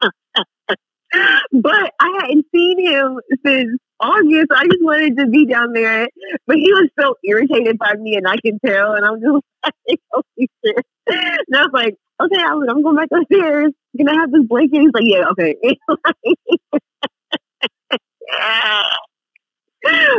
but 1.52 1.92
I 2.00 2.18
hadn't 2.20 2.46
seen 2.54 2.86
him 2.86 3.20
since 3.44 3.78
August. 4.04 4.52
I 4.54 4.64
just 4.64 4.82
wanted 4.82 5.16
to 5.16 5.26
be 5.28 5.46
down 5.46 5.72
there. 5.72 6.06
But 6.46 6.56
he 6.56 6.70
was 6.72 6.90
so 7.00 7.14
irritated 7.24 7.78
by 7.78 7.94
me, 7.94 8.16
and 8.16 8.28
I 8.28 8.36
can 8.36 8.58
tell. 8.64 8.92
And 8.92 9.04
I'm 9.04 9.20
just 9.20 9.42
like, 9.88 10.00
holy 10.12 10.48
shit. 10.64 10.76
And 11.06 11.56
I 11.56 11.62
was 11.62 11.70
like, 11.72 11.96
okay, 12.22 12.42
Alvin, 12.42 12.68
I'm 12.68 12.82
going 12.82 12.96
back 12.96 13.08
upstairs. 13.12 13.72
Can 13.96 14.08
I 14.08 14.14
have 14.14 14.30
this 14.30 14.44
blanket? 14.46 14.80
He's 14.80 14.90
like, 14.92 15.04
yeah, 15.06 15.30
okay. 15.30 15.56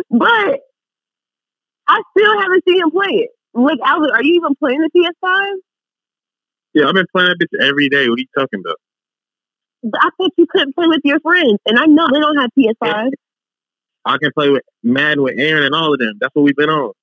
but 0.10 0.60
I 1.88 2.02
still 2.18 2.40
haven't 2.40 2.64
seen 2.68 2.82
him 2.82 2.90
play 2.92 3.26
it. 3.26 3.30
Like, 3.54 3.80
Alvin, 3.86 4.10
are 4.12 4.24
you 4.24 4.36
even 4.36 4.56
playing 4.56 4.80
the 4.80 4.90
PS5? 4.96 5.52
Yeah, 6.74 6.88
I've 6.88 6.96
been 6.96 7.06
playing 7.16 7.30
that 7.30 7.38
bitch 7.40 7.54
every 7.66 7.90
day. 7.90 8.10
What 8.10 8.18
are 8.18 8.22
you 8.22 8.28
talking 8.38 8.60
about? 8.60 8.78
I 9.94 10.10
thought 10.18 10.32
you 10.38 10.48
couldn't 10.50 10.74
play 10.74 10.88
with 10.88 11.02
your 11.04 11.20
friends, 11.20 11.60
and 11.66 11.78
I 11.78 11.86
know 11.86 12.08
they 12.12 12.20
don't 12.20 12.38
have 12.38 12.50
PS5. 12.58 13.12
I 14.06 14.18
can 14.18 14.32
play 14.34 14.50
with 14.50 14.64
Madden 14.84 15.24
with 15.24 15.38
Aaron 15.38 15.64
and 15.64 15.74
all 15.74 15.94
of 15.94 16.00
them. 16.00 16.18
That's 16.20 16.34
what 16.36 16.44
we've 16.44 16.56
been 16.56 16.70
on. 16.70 16.94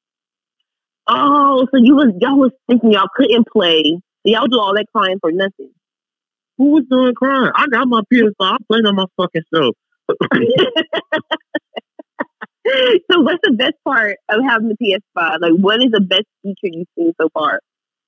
Oh, 1.08 1.66
so 1.72 1.78
you 1.78 1.96
was 1.96 2.12
y'all 2.20 2.38
was 2.38 2.52
thinking 2.68 2.92
y'all 2.92 3.08
couldn't 3.14 3.48
play. 3.48 4.00
Y'all 4.24 4.46
do 4.46 4.58
all 4.58 4.74
that 4.74 4.86
crying 4.94 5.18
for 5.20 5.32
nothing. 5.32 5.72
Who 6.58 6.72
was 6.72 6.84
doing 6.88 7.14
crime? 7.14 7.50
I 7.56 7.66
got 7.66 7.88
my 7.88 8.02
PS5. 8.12 8.34
I'm 8.40 8.58
playing 8.70 8.86
on 8.86 8.94
my 8.94 9.06
fucking 9.16 9.42
self. 9.52 9.74
so 10.08 10.14
what's 13.20 13.40
the 13.42 13.54
best 13.56 13.74
part 13.84 14.18
of 14.28 14.40
having 14.48 14.68
the 14.68 14.76
PS5? 14.80 15.40
Like, 15.40 15.52
what 15.58 15.82
is 15.82 15.90
the 15.90 16.00
best 16.00 16.26
feature 16.42 16.72
you've 16.72 16.86
seen 16.96 17.12
so 17.20 17.28
far? 17.34 17.60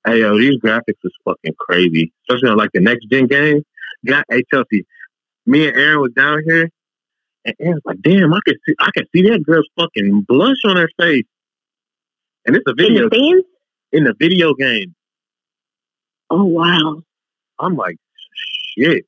Hey 0.07 0.21
yo, 0.21 0.37
these 0.37 0.57
graphics 0.59 1.03
is 1.03 1.11
fucking 1.25 1.55
crazy. 1.59 2.13
Especially 2.29 2.49
on 2.49 2.57
like 2.57 2.69
the 2.73 2.79
next 2.79 3.07
gen 3.11 3.27
game. 3.27 3.63
Got 4.05 4.25
hey 4.29 4.43
Chelsea, 4.53 4.85
me 5.45 5.67
and 5.67 5.75
Aaron 5.75 5.99
was 5.99 6.11
down 6.13 6.43
here 6.47 6.69
And 7.45 7.55
Aaron's 7.59 7.81
like, 7.85 8.01
damn, 8.01 8.33
I 8.33 8.39
can 8.45 8.55
see 8.67 8.75
I 8.79 8.89
can 8.95 9.05
see 9.15 9.21
that 9.29 9.43
girl's 9.45 9.67
fucking 9.79 10.25
blush 10.27 10.57
on 10.65 10.77
her 10.77 10.89
face. 10.99 11.25
And 12.45 12.55
it's 12.55 12.65
a 12.67 12.71
In 12.71 12.75
video 12.77 13.09
the 13.09 13.15
stands? 13.15 13.45
in 13.91 14.03
the 14.03 14.13
video 14.19 14.53
game. 14.55 14.95
Oh 16.29 16.43
wow. 16.45 17.03
I'm 17.59 17.75
like, 17.75 17.97
shit. 18.77 19.05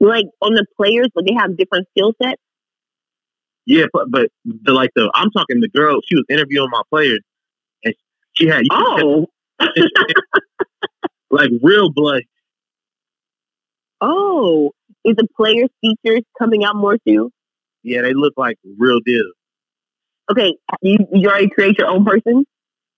Like 0.00 0.26
on 0.42 0.54
the 0.54 0.66
players, 0.76 1.08
but 1.14 1.24
they 1.26 1.34
have 1.34 1.56
different 1.56 1.86
skill 1.96 2.12
sets. 2.22 2.40
Yeah, 3.66 3.86
but 3.92 4.10
but 4.10 4.28
the 4.44 4.72
like 4.72 4.90
the 4.94 5.10
I'm 5.14 5.30
talking 5.30 5.60
the 5.60 5.68
girl, 5.68 6.00
she 6.06 6.16
was 6.16 6.24
interviewing 6.28 6.68
my 6.70 6.82
players 6.90 7.20
and 7.84 7.94
she 8.34 8.46
had 8.46 8.64
Oh, 8.70 9.26
like 11.30 11.50
real 11.62 11.90
blush. 11.92 12.22
oh. 14.00 14.72
Is 15.04 15.16
the 15.16 15.26
players' 15.36 15.68
features 15.80 16.22
coming 16.38 16.64
out 16.64 16.76
more 16.76 16.96
too? 17.06 17.30
Yeah, 17.82 18.02
they 18.02 18.14
look 18.14 18.34
like 18.36 18.56
real 18.78 19.00
deal. 19.04 19.24
Okay, 20.30 20.56
you 20.82 20.96
you 21.12 21.28
already 21.28 21.50
create 21.50 21.78
your 21.78 21.88
own 21.88 22.04
person. 22.04 22.44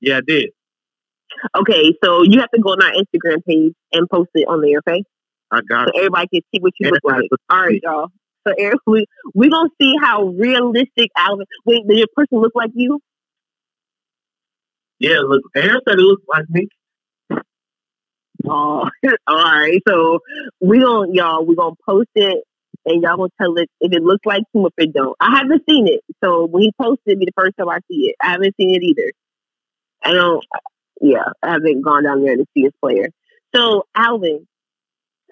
Yeah, 0.00 0.18
I 0.18 0.20
did. 0.26 0.50
Okay, 1.56 1.92
so 2.02 2.22
you 2.22 2.40
have 2.40 2.50
to 2.52 2.60
go 2.60 2.70
on 2.70 2.82
our 2.82 2.92
Instagram 2.92 3.44
page 3.44 3.72
and 3.92 4.08
post 4.08 4.30
it 4.34 4.46
on 4.48 4.60
there, 4.62 4.78
okay? 4.78 5.02
I 5.50 5.60
got 5.68 5.88
So 5.88 5.92
it. 5.94 5.96
everybody 5.98 6.28
can 6.28 6.40
see 6.54 6.60
what 6.60 6.72
you 6.78 6.90
look 6.90 7.00
like. 7.04 7.24
All 7.50 7.60
right, 7.62 7.80
y'all. 7.82 8.08
So 8.46 8.54
Eric, 8.56 8.78
we 8.86 9.06
we 9.34 9.50
gonna 9.50 9.68
see 9.80 9.94
how 10.00 10.24
realistic 10.26 11.10
Alvin. 11.16 11.46
Wait, 11.64 11.86
does 11.88 11.98
your 11.98 12.06
person 12.14 12.38
look 12.38 12.52
like 12.54 12.70
you? 12.74 13.00
Yeah, 14.98 15.18
look 15.18 15.42
Aaron 15.56 15.80
said 15.86 15.98
it 15.98 16.02
looks 16.02 16.22
like 16.28 16.44
me. 16.48 16.68
All 18.48 18.90
right. 19.28 19.80
So 19.88 20.20
we 20.60 20.80
gonna 20.80 21.12
y'all 21.12 21.44
we 21.44 21.56
gonna 21.56 21.74
post 21.84 22.08
it 22.14 22.44
and 22.84 23.02
y'all 23.02 23.16
gonna 23.16 23.30
tell 23.40 23.56
it 23.56 23.68
if 23.80 23.92
it 23.92 24.02
looks 24.02 24.24
like 24.24 24.42
him 24.54 24.66
if 24.66 24.72
it 24.78 24.92
don't. 24.92 25.16
I 25.20 25.38
haven't 25.38 25.62
seen 25.68 25.88
it, 25.88 26.00
so 26.22 26.46
when 26.46 26.62
he 26.62 26.72
posted, 26.80 27.00
it 27.06 27.18
be 27.18 27.24
the 27.26 27.32
first 27.36 27.56
time 27.58 27.68
I 27.68 27.78
see 27.90 28.08
it. 28.08 28.16
I 28.22 28.32
haven't 28.32 28.54
seen 28.56 28.74
it 28.74 28.82
either. 28.82 29.12
I 30.02 30.12
don't. 30.12 30.44
Yeah, 31.00 31.32
I 31.42 31.52
haven't 31.52 31.82
gone 31.82 32.04
down 32.04 32.24
there 32.24 32.36
to 32.36 32.44
see 32.54 32.62
his 32.62 32.72
player. 32.80 33.08
So 33.54 33.84
Alvin, 33.94 34.46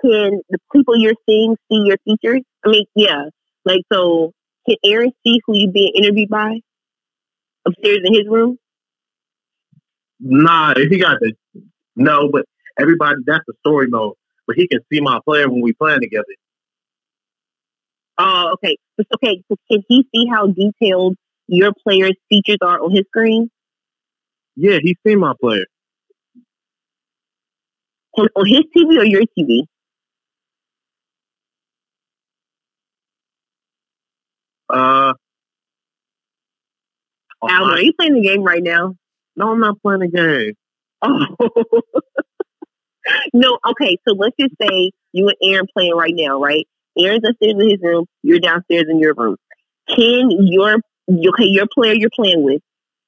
can 0.03 0.41
the 0.51 0.59
people 0.73 0.97
you're 0.97 1.15
seeing 1.27 1.57
see 1.71 1.83
your 1.85 1.97
features? 2.05 2.43
I 2.65 2.69
mean, 2.69 2.87
yeah. 2.95 3.27
Like, 3.65 3.83
so 3.93 4.33
can 4.67 4.77
Aaron 4.85 5.13
see 5.25 5.41
who 5.47 5.57
you 5.57 5.71
being 5.71 5.93
interviewed 5.95 6.29
by 6.29 6.61
upstairs 7.67 8.01
in 8.05 8.15
his 8.15 8.27
room? 8.29 8.59
Nah, 10.21 10.75
if 10.77 10.91
he 10.91 10.99
got 10.99 11.19
the 11.21 11.35
no, 11.97 12.29
but 12.31 12.45
everybody 12.79 13.17
that's 13.27 13.45
the 13.47 13.55
story 13.61 13.89
mode. 13.89 14.15
But 14.47 14.57
he 14.57 14.69
can 14.69 14.81
see 14.93 15.01
my 15.01 15.21
player 15.25 15.49
when 15.49 15.63
we 15.63 15.73
playing 15.73 16.01
together. 16.01 16.25
Oh, 18.19 18.53
okay. 18.55 18.77
Okay, 19.15 19.43
so 19.49 19.57
can 19.71 19.83
he 19.89 20.07
see 20.15 20.27
how 20.31 20.47
detailed 20.47 21.17
your 21.49 21.73
player's 21.87 22.15
features 22.29 22.59
are 22.63 22.81
on 22.81 22.91
his 22.93 23.05
screen? 23.09 23.51
Yeah, 24.57 24.79
he 24.81 24.97
seen 25.07 25.19
my 25.19 25.33
player. 25.41 25.67
On, 28.17 28.29
on 28.37 28.47
his 28.47 28.65
TV 28.77 28.99
or 28.99 29.05
your 29.05 29.23
TV? 29.37 29.67
Uh 34.69 35.15
my- 37.43 37.51
are 37.53 37.81
you 37.81 37.93
playing 37.99 38.15
the 38.15 38.23
game 38.23 38.43
right 38.43 38.63
now? 38.63 38.95
no, 39.37 39.51
I'm 39.51 39.61
not 39.61 39.81
playing 39.83 40.01
the 40.01 40.09
game. 40.09 40.55
Oh. 41.03 41.81
no, 43.33 43.59
okay, 43.71 43.99
so 44.07 44.15
let's 44.15 44.37
just 44.39 44.55
say 44.61 44.93
you 45.13 45.29
and 45.29 45.37
Aaron 45.43 45.67
playing 45.73 45.95
right 45.95 46.15
now, 46.15 46.41
right? 46.41 46.67
Aaron's 46.99 47.23
upstairs 47.29 47.55
in 47.59 47.71
his 47.71 47.81
room, 47.83 48.07
you're 48.23 48.41
downstairs 48.41 48.87
in 48.89 48.99
your 48.99 49.15
room. 49.15 49.37
Can 49.89 50.31
your 50.31 50.77
okay, 51.09 51.45
your 51.45 51.67
player 51.73 51.95
you're 51.95 52.11
playing 52.15 52.43
with 52.43 52.63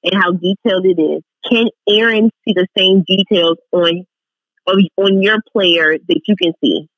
and 0.05 0.15
how 0.15 0.33
detailed 0.33 0.87
it 0.87 1.01
is, 1.01 1.23
can 1.49 1.67
Aaron 1.89 2.31
see 2.45 2.55
the 2.55 2.67
same 2.77 3.05
details 3.07 3.59
on 3.73 4.05
on 4.97 5.23
your 5.23 5.39
player 5.53 5.97
that 5.97 6.21
you 6.27 6.37
can 6.37 6.53
see? 6.63 6.89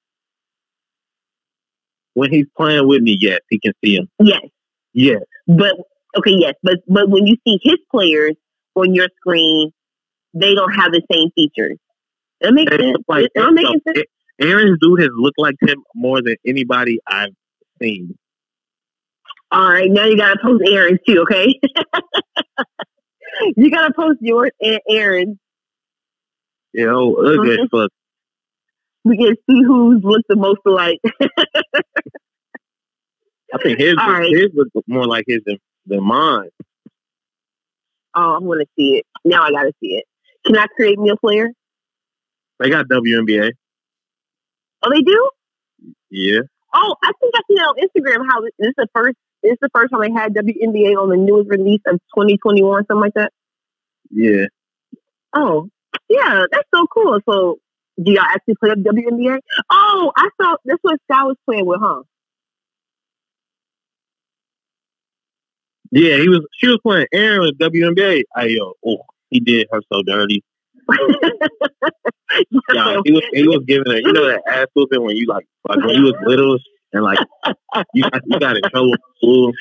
When 2.15 2.33
he's 2.33 2.47
playing 2.57 2.89
with 2.89 3.03
me, 3.03 3.17
yes, 3.21 3.41
he 3.49 3.61
can 3.61 3.73
see 3.85 3.97
him. 3.97 4.09
Yes. 4.19 4.43
Yes. 4.93 5.23
But 5.47 5.75
okay, 6.17 6.33
yes, 6.37 6.55
but 6.63 6.79
but 6.89 7.09
when 7.09 7.27
you 7.27 7.37
see 7.47 7.59
his 7.63 7.77
players 7.91 8.35
on 8.75 8.95
your 8.95 9.09
screen, 9.21 9.73
they 10.35 10.55
don't 10.55 10.73
have 10.73 10.91
the 10.91 11.03
same 11.11 11.31
features. 11.35 11.79
That 12.41 12.53
makes 12.53 12.71
sense. 12.71 12.97
like 13.09 13.31
Am 13.37 13.49
I 13.49 13.51
making 13.51 13.81
sense? 13.87 14.07
Aaron's 14.41 14.79
dude 14.81 15.01
has 15.01 15.11
looked 15.17 15.39
like 15.39 15.57
him 15.61 15.83
more 15.95 16.23
than 16.23 16.37
anybody 16.47 17.01
I've 17.07 17.35
seen. 17.83 18.17
All 19.51 19.69
right, 19.69 19.91
now 19.91 20.05
you 20.05 20.17
gotta 20.17 20.39
post 20.43 20.63
Aaron's 20.71 21.01
too, 21.07 21.23
okay? 21.23 21.59
you 23.57 23.71
gotta 23.71 23.95
post 23.95 24.19
yours 24.21 24.51
and 24.61 24.79
Aaron's. 24.89 25.39
Know, 26.75 27.17
look 27.19 27.47
at 27.49 27.71
fuck. 27.71 27.91
We 29.05 29.17
can 29.17 29.35
see 29.49 29.63
who's 29.65 30.03
looked 30.05 30.29
the 30.29 30.37
most 30.37 30.61
alike. 30.67 31.01
I 33.55 33.59
think 33.63 33.79
his 33.79 33.95
All 33.99 34.13
right. 34.13 34.31
his 34.31 34.49
look 34.55 34.69
more 34.87 35.07
like 35.07 35.25
his 35.27 35.41
than, 35.47 35.57
than 35.87 36.05
mine. 36.05 36.51
oh, 38.15 38.35
I 38.35 38.39
want 38.39 38.61
to 38.61 38.67
see 38.77 38.99
it. 38.99 39.07
Now 39.25 39.45
I 39.45 39.51
gotta 39.51 39.73
see 39.81 39.95
it. 39.95 40.05
Can 40.47 40.57
I 40.59 40.67
create 40.77 40.99
me 40.99 41.09
a 41.11 41.17
player? 41.17 41.51
They 42.59 42.71
got 42.71 42.87
WNBA. 42.89 43.53
Oh, 44.83 44.91
they 44.91 45.03
do. 45.03 45.31
Yeah. 46.11 46.41
Oh, 46.75 46.97
I 47.03 47.13
think 47.21 47.35
I 47.35 47.41
seen 47.49 47.59
on 47.59 47.77
Instagram. 47.77 48.27
How 48.31 48.41
this 48.41 48.53
is 48.59 48.75
the 48.77 48.89
first. 48.95 49.17
This 49.43 49.53
is 49.53 49.59
the 49.61 49.71
first 49.73 49.93
time 49.93 50.01
they 50.01 50.13
had 50.13 50.35
WNBA 50.35 50.97
on 51.01 51.11
the 51.11 51.17
newest 51.17 51.49
release 51.49 51.81
of 51.87 51.95
2021, 52.17 52.87
something 52.87 53.01
like 53.01 53.15
that. 53.15 53.33
Yeah. 54.11 54.47
Oh, 55.33 55.69
yeah, 56.09 56.45
that's 56.51 56.69
so 56.75 56.87
cool. 56.93 57.21
So, 57.29 57.59
do 58.03 58.13
y'all 58.13 58.23
actually 58.23 58.57
play 58.57 58.71
up 58.71 58.79
WNBA? 58.79 59.39
Oh, 59.71 60.13
I 60.17 60.29
saw 60.41 60.57
that's 60.65 60.81
what 60.83 61.01
Sky 61.11 61.25
was 61.25 61.37
playing 61.47 61.67
with, 61.67 61.81
huh? 61.81 62.03
Yeah, 65.91 66.17
he 66.17 66.29
was 66.29 66.47
she 66.59 66.69
was 66.69 66.79
playing 66.83 67.07
Aaron 67.13 67.41
with 67.41 67.59
WNBA. 67.59 68.25
I 68.35 68.45
yo, 68.47 68.75
oh, 68.85 69.03
he 69.31 69.41
did 69.41 69.69
her 69.71 69.81
so 69.93 70.03
dirty. 70.03 70.43
Yeah, 72.75 73.01
he 73.05 73.13
was 73.13 73.23
he 73.33 73.49
was 73.49 73.63
giving 73.67 73.91
her 73.91 73.99
you 73.99 74.13
know 74.13 74.27
that 74.29 74.43
ass 74.47 74.67
whooping 74.75 75.03
when 75.03 75.17
you 75.17 75.27
like 75.27 75.47
like 75.69 75.79
when 75.79 75.91
you 75.91 76.03
was 76.05 76.15
little 76.27 76.59
and 76.93 77.03
like 77.03 77.19
you 77.95 78.03
got 78.03 78.21
you 78.27 78.39
got 78.39 78.57
in 78.57 78.63
trouble 78.71 78.93
in 78.93 78.99
school. 79.17 79.53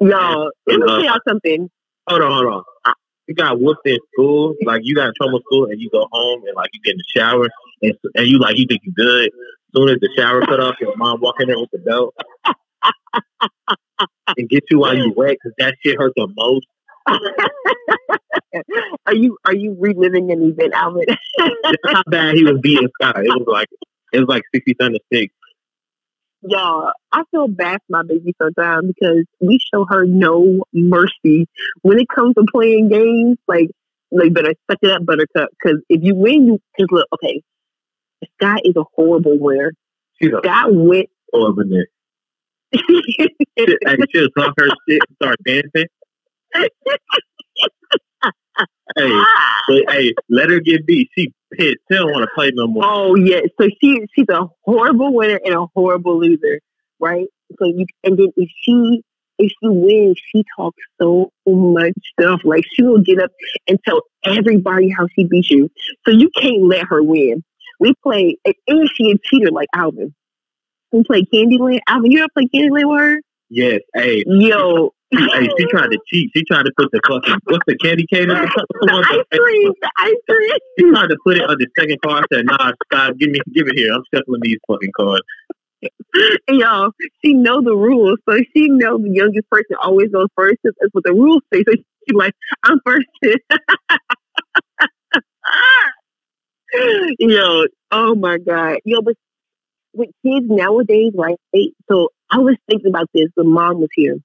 Y'all, 0.00 0.50
let 0.66 0.76
me 0.78 0.82
Uh, 0.82 0.86
tell 0.86 1.04
y'all 1.04 1.18
something. 1.26 1.70
Hold 2.08 2.22
on, 2.22 2.32
hold 2.32 2.64
on. 2.86 2.94
You 3.28 3.34
got 3.34 3.60
whooped 3.60 3.86
in 3.86 3.98
school, 4.12 4.54
like 4.64 4.82
you 4.84 4.94
got 4.94 5.08
in 5.08 5.14
trouble 5.20 5.40
school, 5.46 5.64
and 5.66 5.80
you 5.80 5.88
go 5.90 6.06
home 6.10 6.42
and 6.46 6.54
like 6.56 6.70
you 6.74 6.80
get 6.84 6.92
in 6.92 6.98
the 6.98 7.20
shower, 7.20 7.48
and 7.82 7.94
and 8.14 8.26
you 8.26 8.38
like 8.38 8.56
you 8.58 8.66
think 8.68 8.82
you 8.84 8.92
good. 8.92 9.26
As 9.26 9.32
soon 9.76 9.88
as 9.88 9.96
the 10.00 10.10
shower 10.16 10.40
cut 10.42 10.60
off, 10.60 10.74
your 10.80 10.96
mom 10.96 11.20
walk 11.20 11.36
in 11.40 11.48
there 11.48 11.58
with 11.58 11.70
the 11.72 11.78
belt 11.78 12.14
and 14.36 14.48
get 14.48 14.64
you 14.70 14.80
while 14.80 14.96
you 14.96 15.12
wet, 15.16 15.36
because 15.42 15.54
that 15.58 15.74
shit 15.84 15.96
hurt 15.98 16.12
the 16.16 16.28
most. 16.36 16.66
Are 19.06 19.14
you 19.14 19.38
are 19.44 19.54
you 19.54 19.76
reliving 19.78 20.30
an 20.32 20.42
event, 20.42 20.72
Alvin? 20.74 21.04
That's 21.08 21.76
how 21.86 22.02
bad 22.06 22.34
he 22.34 22.44
was 22.44 22.58
beating 22.62 22.88
Scott. 23.00 23.18
It 23.18 23.28
was 23.28 23.46
like 23.46 23.68
it 24.12 24.20
was 24.20 24.28
like 24.28 24.42
sixty 24.54 24.74
seven 24.80 24.94
to 24.94 25.00
six. 25.12 25.32
y'all, 26.42 26.92
I 27.12 27.22
feel 27.30 27.48
bad 27.48 27.80
for 27.86 27.90
my 27.90 28.02
baby 28.02 28.34
sometimes 28.40 28.92
because 28.94 29.24
we 29.40 29.58
show 29.72 29.84
her 29.88 30.04
no 30.04 30.64
mercy 30.72 31.46
when 31.82 31.98
it 31.98 32.08
comes 32.08 32.34
to 32.34 32.44
playing 32.50 32.88
games. 32.88 33.38
Like, 33.46 33.70
like 34.10 34.32
better 34.34 34.54
suck 34.70 34.78
it 34.82 34.90
up, 34.90 35.04
Buttercup. 35.04 35.50
Because 35.50 35.80
if 35.88 36.02
you 36.02 36.14
win, 36.14 36.46
you 36.46 36.60
because 36.76 36.88
look, 36.90 37.08
okay, 37.14 37.42
Scott 38.34 38.60
is 38.64 38.74
a 38.76 38.84
horrible 38.94 39.38
winner. 39.38 39.72
She's 40.20 40.32
a 40.32 40.40
Scott 40.42 40.74
went. 40.74 41.08
over 41.32 41.64
there. 41.68 41.86
Shit, 42.74 43.78
hey, 43.86 43.96
she'll 44.12 44.28
talk 44.36 44.54
her 44.58 44.68
shit 44.88 45.00
and 45.08 45.16
start 45.16 45.36
dancing. 45.46 45.86
Hey, 48.96 49.10
but 49.68 49.92
hey, 49.94 50.14
let 50.30 50.48
her 50.48 50.60
get 50.60 50.86
beat. 50.86 51.10
She 51.14 51.32
pissed. 51.52 51.76
She 51.90 51.96
don't 51.96 52.10
want 52.10 52.22
to 52.22 52.30
play 52.34 52.50
no 52.54 52.66
more. 52.66 52.82
oh 52.86 53.14
yeah, 53.14 53.40
so 53.60 53.68
she 53.80 54.00
she's 54.14 54.28
a 54.30 54.46
horrible 54.64 55.12
winner 55.12 55.38
and 55.44 55.54
a 55.54 55.66
horrible 55.74 56.18
loser, 56.18 56.60
right? 56.98 57.26
So 57.58 57.66
you 57.66 57.84
and 58.04 58.18
then 58.18 58.32
if 58.36 58.48
she 58.62 59.02
if 59.38 59.50
she 59.50 59.68
wins, 59.68 60.18
she 60.32 60.44
talks 60.56 60.82
so 61.00 61.30
much 61.46 61.92
stuff. 62.18 62.40
Like 62.44 62.64
she 62.72 62.82
will 62.82 63.02
get 63.02 63.20
up 63.20 63.30
and 63.68 63.78
tell 63.86 64.00
everybody 64.24 64.88
how 64.88 65.08
she 65.14 65.24
beat 65.24 65.50
you. 65.50 65.68
So 66.06 66.12
you 66.12 66.30
can't 66.30 66.62
let 66.62 66.86
her 66.88 67.02
win. 67.02 67.44
We 67.78 67.92
play 68.02 68.38
and 68.46 68.90
she 68.94 69.10
a 69.10 69.18
cheater 69.18 69.50
like 69.50 69.68
Alvin. 69.74 70.14
We 70.92 71.04
play 71.04 71.22
Candyland. 71.22 71.80
Alvin, 71.86 72.12
you 72.12 72.20
ever 72.20 72.28
play 72.32 72.48
Candyland 72.54 72.90
with 72.90 73.00
her? 73.00 73.20
Yes, 73.48 73.80
hey, 73.94 74.24
Yo, 74.26 74.92
hey, 75.12 75.48
she 75.56 75.66
tried 75.66 75.90
to 75.92 75.98
cheat. 76.08 76.30
She 76.34 76.42
tried 76.44 76.64
to 76.64 76.72
put 76.76 76.90
the 76.90 77.00
fucking 77.06 77.38
what's 77.44 77.64
the 77.66 77.76
candy 77.76 78.06
cane 78.12 78.28
the 78.28 78.34
the 78.34 79.06
ice 79.08 79.38
cream, 79.38 79.72
the 79.80 79.90
ice 79.98 80.14
cream. 80.28 80.50
She 80.78 80.90
tried 80.90 81.08
to 81.08 81.16
put 81.24 81.36
it 81.36 81.48
on 81.48 81.56
the 81.58 81.66
second 81.78 81.98
card. 82.04 82.24
I 82.24 82.36
said, 82.36 82.46
"Nah, 82.46 82.72
Scott, 82.86 83.18
give 83.18 83.30
me, 83.30 83.38
give 83.54 83.68
it 83.68 83.76
here. 83.76 83.92
I'm 83.92 84.02
shuffling 84.12 84.40
these 84.42 84.58
fucking 84.66 84.90
cards." 84.96 85.22
And 86.48 86.58
y'all, 86.58 86.90
she 87.24 87.34
know 87.34 87.62
the 87.62 87.76
rules, 87.76 88.18
so 88.28 88.36
she 88.54 88.68
know 88.68 88.98
the 88.98 89.10
youngest 89.10 89.48
person 89.50 89.76
always 89.82 90.10
goes 90.10 90.28
first. 90.36 90.56
That's 90.64 90.76
what 90.92 91.04
the 91.04 91.12
rules 91.12 91.42
say. 91.52 91.62
So 91.68 91.74
she's 91.74 92.16
like, 92.16 92.34
I'm 92.64 92.80
first. 92.84 93.06
Yo, 97.20 97.66
oh 97.92 98.14
my 98.16 98.38
god, 98.38 98.78
yo, 98.84 99.00
but 99.00 99.14
with 99.96 100.10
kids 100.24 100.46
nowadays, 100.48 101.12
right? 101.14 101.38
So 101.90 102.10
I 102.30 102.38
was 102.38 102.56
thinking 102.68 102.88
about 102.88 103.08
this 103.14 103.28
when 103.34 103.48
mom 103.48 103.80
was 103.80 103.88
here. 103.94 104.16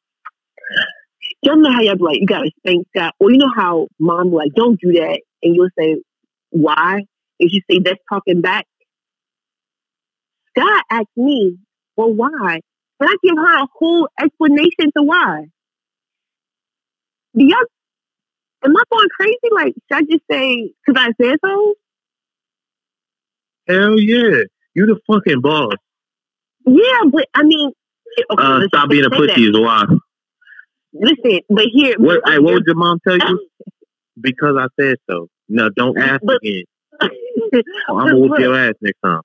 Y'all 1.41 1.55
know 1.55 1.71
how 1.71 1.81
y'all 1.81 1.95
be 1.95 2.03
like, 2.03 2.19
you 2.19 2.25
gotta 2.27 2.51
spank 2.59 2.87
Scott, 2.95 3.13
or 3.19 3.31
you 3.31 3.37
know 3.37 3.51
how 3.55 3.87
mom 3.99 4.29
be 4.29 4.35
like, 4.35 4.51
don't 4.55 4.79
do 4.79 4.93
that, 4.93 5.21
and 5.41 5.55
you'll 5.55 5.69
say, 5.77 5.97
why? 6.49 7.03
And 7.39 7.49
you 7.51 7.61
say 7.69 7.79
that's 7.79 7.99
talking 8.09 8.41
back. 8.41 8.65
Scott 10.49 10.83
asked 10.89 11.07
me, 11.15 11.57
well, 11.95 12.13
why? 12.13 12.59
And 12.99 13.09
I 13.09 13.15
give 13.23 13.35
her 13.37 13.63
a 13.63 13.67
whole 13.73 14.09
explanation 14.21 14.91
to 14.95 15.03
why. 15.03 15.45
Do 17.35 17.45
y'all, 17.45 17.57
am 18.63 18.75
I 18.75 18.83
going 18.91 19.09
crazy? 19.09 19.37
Like, 19.51 19.73
should 19.73 19.97
I 19.97 20.01
just 20.01 20.23
say, 20.29 20.73
because 20.85 21.01
I 21.01 21.23
said 21.23 21.37
so? 21.43 21.75
Hell 23.67 23.99
yeah. 23.99 24.43
You 24.75 24.85
the 24.85 24.99
fucking 25.07 25.41
boss. 25.41 25.73
Yeah, 26.65 27.09
but 27.11 27.25
I 27.33 27.43
mean, 27.43 27.71
okay, 28.31 28.43
Uh, 28.43 28.61
stop 28.67 28.89
being 28.89 29.05
a 29.05 29.09
pussy 29.09 29.43
is 29.45 29.59
why. 29.59 29.83
Listen, 30.93 31.39
but 31.49 31.65
here, 31.73 31.95
What, 31.97 32.21
but- 32.23 32.31
hey, 32.33 32.39
what 32.39 32.53
would 32.55 32.63
your 32.65 32.75
mom 32.75 32.99
tell 33.07 33.17
you? 33.17 33.47
Because 34.19 34.55
I 34.59 34.67
said 34.79 34.97
so. 35.09 35.29
No, 35.47 35.69
don't 35.69 35.97
ask 35.97 36.21
But- 36.23 36.39
again. 36.43 36.63
I'm 37.89 37.97
gonna 37.97 38.19
whoop 38.19 38.37
your 38.39 38.55
ass 38.55 38.73
next 38.81 38.99
time. 39.03 39.21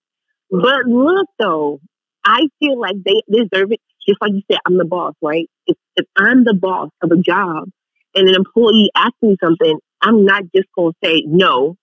But 0.50 0.86
look 0.86 1.26
though, 1.38 1.80
I 2.24 2.46
feel 2.60 2.78
like 2.80 2.96
they 3.04 3.22
deserve 3.30 3.72
it. 3.72 3.80
Just 4.08 4.22
like 4.22 4.32
you 4.32 4.42
said, 4.50 4.58
I'm 4.64 4.78
the 4.78 4.84
boss, 4.84 5.14
right? 5.20 5.50
If, 5.66 5.76
if 5.96 6.06
I'm 6.16 6.44
the 6.44 6.54
boss 6.54 6.88
of 7.02 7.10
a 7.10 7.16
job 7.16 7.68
and 8.14 8.28
an 8.28 8.34
employee 8.36 8.90
asks 8.94 9.16
me 9.20 9.36
something, 9.42 9.76
I'm 10.00 10.24
not 10.24 10.44
just 10.54 10.68
going 10.76 10.92
to 10.92 10.98
say 11.08 11.24
no 11.26 11.76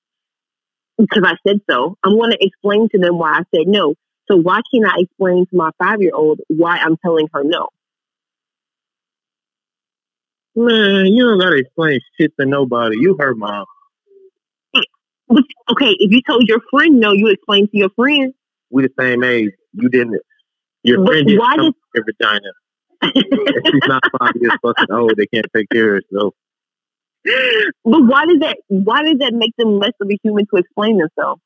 because 0.97 1.23
I 1.25 1.35
said 1.47 1.59
so. 1.69 1.97
I'm 2.03 2.17
going 2.17 2.31
to 2.31 2.37
explain 2.39 2.89
to 2.89 2.99
them 2.99 3.17
why 3.17 3.31
I 3.39 3.43
said 3.55 3.67
no. 3.67 3.95
So 4.29 4.37
why 4.37 4.61
can't 4.73 4.85
I 4.85 4.99
explain 4.99 5.45
to 5.47 5.55
my 5.55 5.71
five 5.77 6.01
year 6.01 6.11
old 6.13 6.39
why 6.47 6.77
I'm 6.77 6.95
telling 6.97 7.27
her 7.33 7.43
no? 7.43 7.67
Man, 10.55 11.07
you 11.07 11.23
don't 11.23 11.39
gotta 11.39 11.57
explain 11.57 11.99
shit 12.19 12.31
to 12.39 12.45
nobody. 12.45 12.97
You 12.99 13.17
her 13.19 13.33
mom. 13.33 13.65
Okay, 15.71 15.95
if 15.97 16.11
you 16.11 16.21
told 16.27 16.47
your 16.47 16.59
friend 16.69 16.99
no, 16.99 17.11
you 17.11 17.27
explain 17.29 17.67
to 17.67 17.77
your 17.77 17.89
friend. 17.95 18.33
We 18.69 18.83
the 18.83 18.91
same 18.99 19.23
age. 19.23 19.49
You 19.73 19.89
didn't. 19.89 20.21
Your 20.83 20.99
But 20.99 21.07
friend 21.07 21.27
didn't 21.27 21.39
why 21.39 21.55
come 21.55 21.65
did- 21.65 21.75
your 21.95 22.05
vagina. 22.05 22.51
If 23.15 23.63
she's 23.71 23.81
not 23.87 24.03
five 24.19 24.33
years 24.39 24.53
fucking 24.61 24.91
old, 24.91 25.13
they 25.17 25.25
can't 25.25 25.45
take 25.55 25.69
care 25.69 25.95
of 25.95 26.03
herself. 26.11 26.33
But 27.23 28.01
why 28.03 28.25
does 28.25 28.39
that? 28.39 28.57
Why 28.67 29.03
does 29.03 29.17
that 29.19 29.33
make 29.33 29.55
them 29.57 29.79
less 29.79 29.93
of 30.01 30.09
a 30.11 30.17
human 30.23 30.45
to 30.47 30.57
explain 30.57 30.97
themselves? 30.97 31.41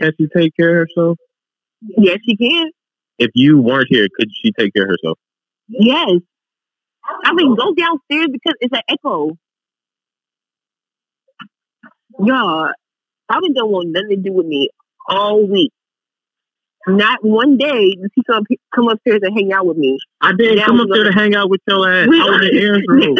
Can't 0.00 0.14
she 0.18 0.26
take 0.34 0.56
care 0.56 0.82
of 0.82 0.88
herself? 0.88 1.18
Yes, 1.80 2.18
she 2.26 2.36
can. 2.36 2.70
If 3.18 3.30
you 3.34 3.60
weren't 3.60 3.88
here, 3.88 4.08
could 4.14 4.28
she 4.42 4.52
take 4.52 4.72
care 4.74 4.84
of 4.84 4.90
herself? 4.90 5.18
Yes. 5.68 6.20
I 7.24 7.32
mean, 7.34 7.54
go 7.54 7.74
downstairs 7.74 8.28
because 8.32 8.54
it's 8.60 8.74
an 8.74 8.82
echo. 8.88 9.36
Y'all, 12.20 12.68
Robin 13.30 13.52
don't 13.54 13.70
want 13.70 13.88
nothing 13.88 14.10
to 14.10 14.16
do 14.16 14.32
with 14.32 14.46
me 14.46 14.70
all 15.08 15.46
week. 15.46 15.72
Not 16.88 17.24
one 17.24 17.56
day 17.56 17.94
does 17.94 18.10
he 18.14 18.22
come 18.24 18.44
come 18.74 18.88
upstairs 18.88 19.20
and 19.22 19.32
hang 19.36 19.52
out 19.52 19.66
with 19.66 19.76
me. 19.76 19.98
I 20.20 20.32
Now 20.36 20.66
come 20.66 20.80
up 20.80 20.88
there 20.92 21.04
to 21.04 21.12
hang 21.12 21.34
out 21.34 21.48
with 21.48 21.60
your 21.68 21.88
ass. 21.88 22.08
We- 22.08 22.20
I 22.20 22.24
was 22.24 22.48
in 22.50 22.58
Aaron's 22.58 22.84
room. 22.88 23.14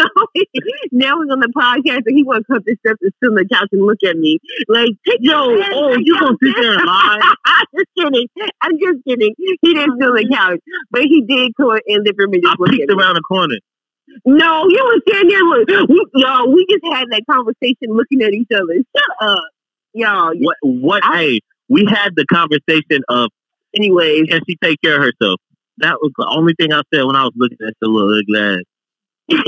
now 0.90 1.22
he's 1.22 1.30
on 1.32 1.40
the 1.40 1.52
podcast 1.54 2.02
and 2.06 2.16
he 2.16 2.24
want 2.24 2.42
to 2.42 2.44
come 2.48 2.56
up 2.58 2.64
the 2.66 2.76
steps 2.84 2.98
and 3.02 3.12
sit 3.22 3.28
on 3.28 3.34
the 3.36 3.46
couch 3.46 3.68
and 3.72 3.82
look 3.86 3.98
at 4.04 4.16
me 4.16 4.38
like, 4.68 4.90
take 5.06 5.18
Yo, 5.20 5.34
oh, 5.38 5.96
you 5.96 6.18
gonna 6.18 6.36
sit 6.42 6.54
there 6.60 6.72
and 6.74 6.84
lie? 6.86 7.20
I'm 7.46 7.66
just 7.76 7.88
kidding. 7.96 8.26
I'm 8.62 8.72
just 8.80 9.04
kidding. 9.06 9.34
He 9.38 9.74
didn't 9.74 9.94
sit 10.00 10.08
on 10.08 10.14
the 10.16 10.28
couch, 10.34 10.60
but 10.90 11.02
he 11.02 11.22
did 11.22 11.52
come 11.56 11.78
in 11.86 12.02
the 12.02 12.10
living 12.10 12.18
room 12.18 12.34
and 12.34 12.42
I 12.46 12.50
just 12.50 12.60
at 12.60 12.70
peeked 12.70 12.90
around 12.90 13.14
the 13.14 13.22
corner. 13.22 13.56
No, 14.26 14.66
you 14.68 14.82
was 14.82 15.02
standing 15.08 15.30
there. 15.30 15.80
Look, 15.80 15.88
we, 15.88 16.04
y'all, 16.20 16.52
we 16.52 16.66
just 16.68 16.84
had 16.92 17.06
that 17.10 17.22
conversation 17.30 17.94
looking 17.94 18.22
at 18.22 18.32
each 18.34 18.48
other. 18.52 18.74
Shut 18.74 19.28
up, 19.28 19.44
y'all. 19.94 20.32
What? 20.40 20.56
What? 20.62 21.04
I- 21.04 21.16
hey, 21.16 21.40
we 21.68 21.86
had 21.88 22.14
the 22.16 22.26
conversation 22.26 23.02
of 23.08 23.30
Anyways, 23.76 24.28
can 24.28 24.40
she 24.48 24.56
take 24.62 24.80
care 24.82 24.96
of 24.96 25.02
herself? 25.02 25.40
That 25.78 25.98
was 26.00 26.12
the 26.16 26.26
only 26.28 26.54
thing 26.58 26.72
I 26.72 26.82
said 26.92 27.04
when 27.04 27.16
I 27.16 27.24
was 27.24 27.32
looking 27.34 27.58
at 27.66 27.74
the 27.80 27.88
little 27.88 28.18
ugly 28.18 28.62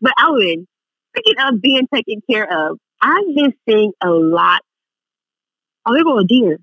but 0.00 0.12
Alvin, 0.18 0.66
speaking 1.16 1.40
of 1.40 1.60
being 1.60 1.86
taken 1.92 2.22
care 2.28 2.50
of, 2.50 2.78
I've 3.00 3.34
been 3.34 3.52
seeing 3.68 3.92
a 4.02 4.10
lot. 4.10 4.62
Oh, 5.86 5.94
there 5.94 6.04
go 6.04 6.18
a 6.18 6.24
deer. 6.24 6.58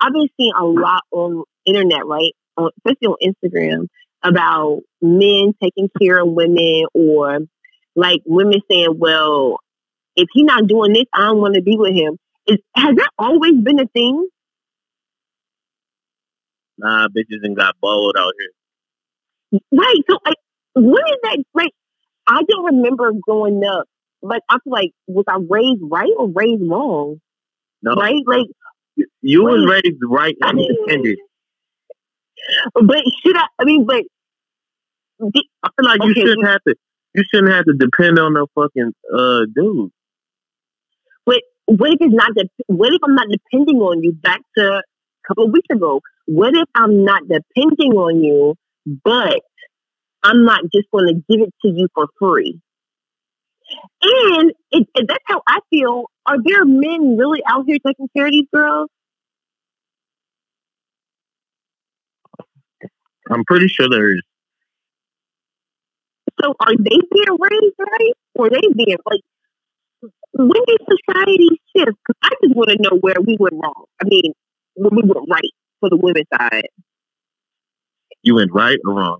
I've 0.00 0.12
been 0.12 0.28
seeing 0.38 0.52
a 0.56 0.64
lot 0.64 1.02
on 1.10 1.42
internet, 1.64 2.06
right? 2.06 2.32
On, 2.56 2.70
especially 2.78 3.08
on 3.08 3.16
Instagram, 3.24 3.88
about 4.22 4.82
men 5.00 5.54
taking 5.62 5.88
care 6.00 6.20
of 6.20 6.28
women, 6.28 6.84
or 6.94 7.40
like 7.96 8.20
women 8.26 8.60
saying, 8.70 8.98
"Well, 8.98 9.58
if 10.16 10.28
he's 10.32 10.44
not 10.44 10.66
doing 10.66 10.92
this, 10.92 11.06
I 11.12 11.26
don't 11.26 11.40
want 11.40 11.54
to 11.54 11.62
be 11.62 11.76
with 11.76 11.94
him." 11.94 12.18
Is, 12.46 12.58
has 12.74 12.94
that 12.96 13.10
always 13.18 13.54
been 13.62 13.78
a 13.80 13.86
thing? 13.86 14.28
Nah, 16.78 17.08
bitches 17.08 17.40
and 17.42 17.56
got 17.56 17.76
bold 17.80 18.16
out 18.18 18.32
here. 18.38 19.60
Right. 19.72 20.00
So, 20.10 20.18
like, 20.24 20.36
what 20.74 21.02
is 21.10 21.16
that? 21.22 21.38
Like, 21.54 21.70
I 22.26 22.42
don't 22.48 22.64
remember 22.64 23.12
growing 23.20 23.62
up. 23.64 23.86
Like, 24.22 24.42
I 24.48 24.58
feel 24.64 24.72
like 24.72 24.90
was 25.06 25.24
I 25.28 25.38
raised 25.48 25.80
right 25.82 26.10
or 26.18 26.28
raised 26.28 26.62
wrong? 26.68 27.20
No, 27.82 27.94
Right. 27.94 28.22
Like, 28.26 28.46
you 29.20 29.44
was 29.44 29.64
raised 29.68 29.98
right 30.08 30.36
and 30.42 30.58
independent. 30.60 31.18
but 32.74 32.98
should 33.24 33.36
I? 33.36 33.46
I 33.58 33.64
mean, 33.64 33.86
but 33.86 34.02
the- 35.18 35.44
I 35.62 35.68
feel 35.76 35.86
like 35.88 36.02
you 36.04 36.14
shouldn't 36.14 36.46
have 36.46 36.62
to. 36.66 36.74
You 37.14 37.24
shouldn't 37.32 37.52
have 37.52 37.64
to 37.66 37.74
depend 37.74 38.18
on 38.18 38.32
no 38.34 38.46
fucking 38.54 38.92
uh 39.14 39.40
dude. 39.54 39.90
What 41.66 41.90
if 41.92 41.98
it's 42.00 42.14
not? 42.14 42.34
De- 42.34 42.48
what 42.66 42.92
if 42.92 43.00
I'm 43.04 43.14
not 43.14 43.26
depending 43.30 43.76
on 43.78 44.02
you? 44.02 44.12
Back 44.12 44.40
to 44.56 44.64
a 44.78 44.82
couple 45.26 45.46
of 45.46 45.52
weeks 45.52 45.68
ago. 45.70 46.00
What 46.26 46.54
if 46.54 46.68
I'm 46.74 47.04
not 47.04 47.22
depending 47.28 47.92
on 47.92 48.22
you, 48.22 48.54
but 49.04 49.40
I'm 50.22 50.44
not 50.44 50.62
just 50.74 50.88
going 50.92 51.06
to 51.08 51.14
give 51.30 51.42
it 51.46 51.54
to 51.62 51.68
you 51.68 51.88
for 51.94 52.06
free? 52.18 52.60
And 54.02 54.52
it, 54.70 54.88
it- 54.94 55.08
that's 55.08 55.24
how 55.26 55.42
I 55.46 55.60
feel. 55.70 56.06
Are 56.26 56.36
there 56.42 56.64
men 56.64 57.16
really 57.18 57.42
out 57.48 57.64
here 57.66 57.78
taking 57.84 58.08
care 58.16 58.26
of 58.26 58.32
these 58.32 58.46
girls? 58.54 58.88
I'm 63.30 63.44
pretty 63.44 63.66
sure 63.68 63.88
there 63.88 64.14
is. 64.14 64.22
So 66.40 66.54
are 66.60 66.76
they 66.76 66.98
being 67.12 67.38
raised 67.40 67.74
right, 67.78 68.12
or 68.34 68.50
they 68.50 68.60
being 68.76 68.96
like? 69.06 69.20
When 70.34 70.62
did 70.66 70.80
society 70.88 71.48
shift? 71.76 71.96
Because 72.06 72.18
I 72.22 72.30
just 72.42 72.56
want 72.56 72.70
to 72.70 72.76
know 72.80 72.98
where 73.00 73.16
we 73.24 73.36
went 73.38 73.54
wrong. 73.62 73.84
I 74.00 74.04
mean, 74.06 74.32
when 74.74 74.94
we 74.94 75.02
went 75.02 75.28
right 75.30 75.52
for 75.80 75.90
the 75.90 75.96
women's 75.96 76.26
side, 76.32 76.68
You 78.22 78.34
went 78.36 78.52
right 78.52 78.78
or 78.84 78.94
wrong. 78.94 79.18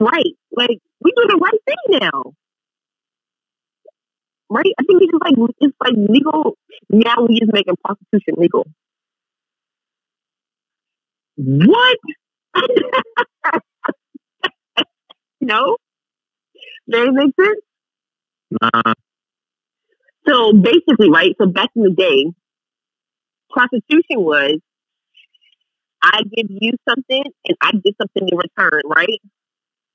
right? 0.00 0.34
Like 0.56 0.78
we 1.00 1.12
do 1.16 1.24
the 1.28 1.36
right 1.36 1.60
thing 1.66 2.00
now, 2.00 2.32
right? 4.50 4.72
I 4.78 4.82
think 4.84 5.02
it's 5.02 5.12
just 5.12 5.22
like 5.24 5.34
it's 5.60 5.76
like 5.80 5.94
legal 6.08 6.56
now. 6.90 7.26
We 7.28 7.40
just 7.40 7.52
making 7.52 7.74
prostitution 7.84 8.34
legal. 8.38 8.66
What? 11.36 11.98
no, 15.40 15.76
Does 16.88 17.06
that 17.06 17.12
make 17.12 17.34
sense. 17.40 17.60
Nah, 18.50 18.94
So 20.26 20.52
basically, 20.52 21.10
right? 21.10 21.34
So 21.40 21.46
back 21.46 21.70
in 21.76 21.82
the 21.82 21.90
day, 21.90 22.26
prostitution 23.50 24.20
was 24.20 24.60
I 26.02 26.22
give 26.34 26.46
you 26.50 26.72
something 26.88 27.22
and 27.46 27.56
I 27.60 27.72
get 27.72 27.94
something 28.00 28.28
in 28.28 28.36
return, 28.36 28.82
right? 28.86 29.20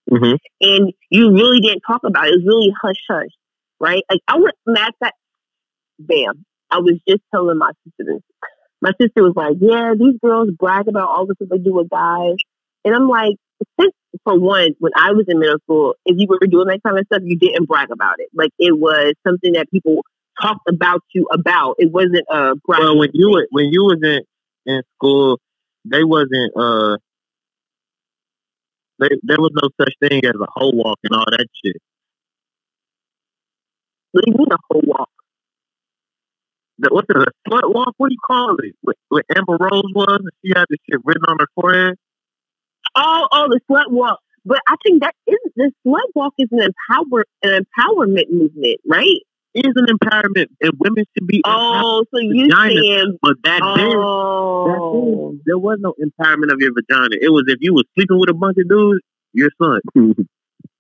hmm 0.10 0.36
And 0.62 0.94
you 1.12 1.34
really 1.34 1.60
didn't 1.62 1.82
talk 1.88 2.02
about 2.06 2.28
it. 2.28 2.34
It 2.34 2.38
was 2.38 2.46
really 2.46 2.74
hush 2.82 3.02
hush, 3.10 3.32
right? 3.80 4.04
Like 4.10 4.22
I 4.28 4.38
was 4.38 4.54
mad 4.66 4.94
that 5.02 5.14
bam. 6.00 6.46
I 6.72 6.80
was 6.80 7.00
just 7.08 7.22
telling 7.34 7.58
my 7.58 7.72
sister 7.86 8.14
this. 8.14 8.24
My 8.82 8.92
sister 9.02 9.24
was 9.24 9.34
like, 9.36 9.58
Yeah, 9.62 9.94
these 10.00 10.16
girls 10.24 10.50
brag 10.58 10.88
about 10.88 11.10
all 11.10 11.26
the 11.28 11.36
stuff 11.36 11.50
they 11.52 11.60
do 11.60 11.74
with 11.76 11.90
guys. 11.90 12.36
And 12.86 12.96
I'm 12.96 13.10
like, 13.10 13.36
since 13.80 13.94
for 14.24 14.40
one, 14.40 14.76
when 14.80 14.94
I 14.96 15.12
was 15.14 15.26
in 15.28 15.40
middle 15.40 15.60
school, 15.64 15.96
if 16.06 16.18
you 16.20 16.28
were 16.28 16.48
doing 16.48 16.68
that 16.68 16.82
kind 16.86 17.00
of 17.00 17.06
stuff, 17.08 17.22
you 17.26 17.38
didn't 17.38 17.68
brag 17.68 17.92
about 17.92 18.16
it. 18.20 18.30
Like 18.34 18.52
it 18.60 18.78
was 18.78 19.14
something 19.28 19.54
that 19.54 19.70
people 19.72 20.04
talked 20.42 20.68
about 20.70 21.02
you 21.14 21.28
about. 21.32 21.76
It 21.80 21.92
wasn't 21.92 22.26
a 22.30 22.56
Well, 22.68 22.98
when 22.98 23.10
you 23.14 23.32
were 23.32 23.48
when 23.52 23.66
you 23.68 23.84
was 23.84 24.00
in 24.04 24.22
in 24.66 24.82
school, 24.96 25.40
they 25.86 26.04
wasn't 26.04 26.54
uh. 26.58 26.98
They, 29.00 29.10
there 29.24 29.38
was 29.40 29.52
no 29.62 29.70
such 29.80 29.94
thing 30.02 30.26
as 30.26 30.36
a 30.36 30.48
hoe 30.56 30.72
walk 30.74 31.00
and 31.04 31.16
all 31.16 31.26
that 31.32 31.48
shit. 31.64 31.78
what 34.12 34.26
do 34.26 34.32
you 34.32 34.38
mean 34.38 34.48
a 34.52 34.58
whole 34.70 34.82
walk? 34.86 35.10
The, 36.80 36.90
what's 36.92 37.08
it, 37.10 37.18
a 37.18 37.32
slut 37.50 37.74
walk? 37.74 37.94
What 37.98 38.10
do 38.10 38.14
you 38.14 38.20
call 38.26 38.56
it? 38.64 38.76
What, 38.82 38.96
what 39.10 39.26
Amber 39.36 39.58
Rose 39.60 39.92
was, 39.96 40.22
she 40.44 40.54
had 40.56 40.66
this 40.70 40.80
shit 40.90 41.02
written 41.04 41.24
on 41.28 41.38
her 41.40 41.48
forehead. 41.56 41.96
Oh, 42.96 43.28
oh, 43.32 43.48
the 43.50 43.60
slut 43.70 43.92
walk. 43.92 44.20
But 44.46 44.60
I 44.68 44.76
think 44.84 45.02
that 45.04 45.16
is 45.28 45.38
the 45.56 45.72
slut 45.86 46.10
walk 46.16 46.34
is 46.40 46.50
an 46.52 46.62
empower 46.62 47.26
an 47.44 47.66
empowerment 47.66 48.32
movement, 48.32 48.80
right? 48.88 49.22
Is 49.56 49.74
an 49.76 49.88
empowerment, 49.88 50.46
and 50.62 50.72
women 50.78 51.06
should 51.18 51.26
be. 51.28 51.42
Oh, 51.44 52.04
so 52.14 52.20
you 52.20 52.46
Vagina. 52.46 52.70
saying 52.76 53.18
but 53.22 53.42
back 53.42 53.62
then, 53.76 53.94
oh, 53.96 54.68
back 54.68 54.78
then, 54.78 55.42
there 55.48 55.58
was 55.58 55.80
no 55.82 55.96
empowerment 56.00 56.54
of 56.54 56.60
your 56.60 56.72
vagina. 56.72 57.16
It 57.20 57.30
was 57.30 57.46
if 57.48 57.58
you 57.60 57.74
was 57.74 57.84
sleeping 57.96 58.20
with 58.20 58.30
a 58.30 58.34
bunch 58.36 58.58
of 58.60 58.70
dudes, 58.70 59.02
your 59.34 59.50
son. 59.62 59.82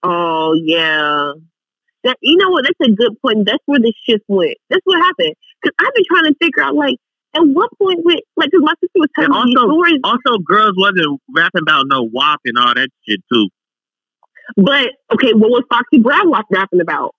oh 0.03 0.53
yeah. 0.63 1.32
That 2.03 2.17
you 2.22 2.38
know 2.38 2.49
what? 2.49 2.63
That's 2.65 2.89
a 2.91 2.93
good 2.93 3.20
point. 3.22 3.47
That's 3.47 3.63
where 3.65 3.80
the 3.80 3.91
shift 4.07 4.24
went. 4.28 4.55
That's 4.70 4.82
what 4.86 4.99
happened. 5.01 5.34
Because 5.61 5.76
I've 5.80 5.93
been 5.95 6.03
trying 6.07 6.32
to 6.32 6.36
figure 6.39 6.63
out 6.63 6.76
like 6.76 6.95
at 7.36 7.41
what 7.41 7.72
point 7.82 8.01
with 8.05 8.20
like 8.38 8.51
because 8.51 8.63
my 8.63 8.74
sister 8.80 8.99
was 8.99 9.09
telling 9.17 9.34
And 9.34 9.49
me 9.49 9.55
also- 9.57 9.74
stories, 9.74 9.99
also, 10.03 10.38
girls 10.45 10.74
wasn't 10.78 11.20
rapping 11.36 11.63
about 11.63 11.86
no 11.88 12.03
WAP 12.13 12.39
and 12.45 12.57
all 12.59 12.74
that 12.76 12.89
shit 13.07 13.20
too. 13.34 13.49
but 14.57 14.89
okay, 15.13 15.34
what 15.34 15.49
was 15.49 15.63
Foxy 15.70 15.99
Brown 15.99 16.32
rapping 16.51 16.82
about? 16.82 17.15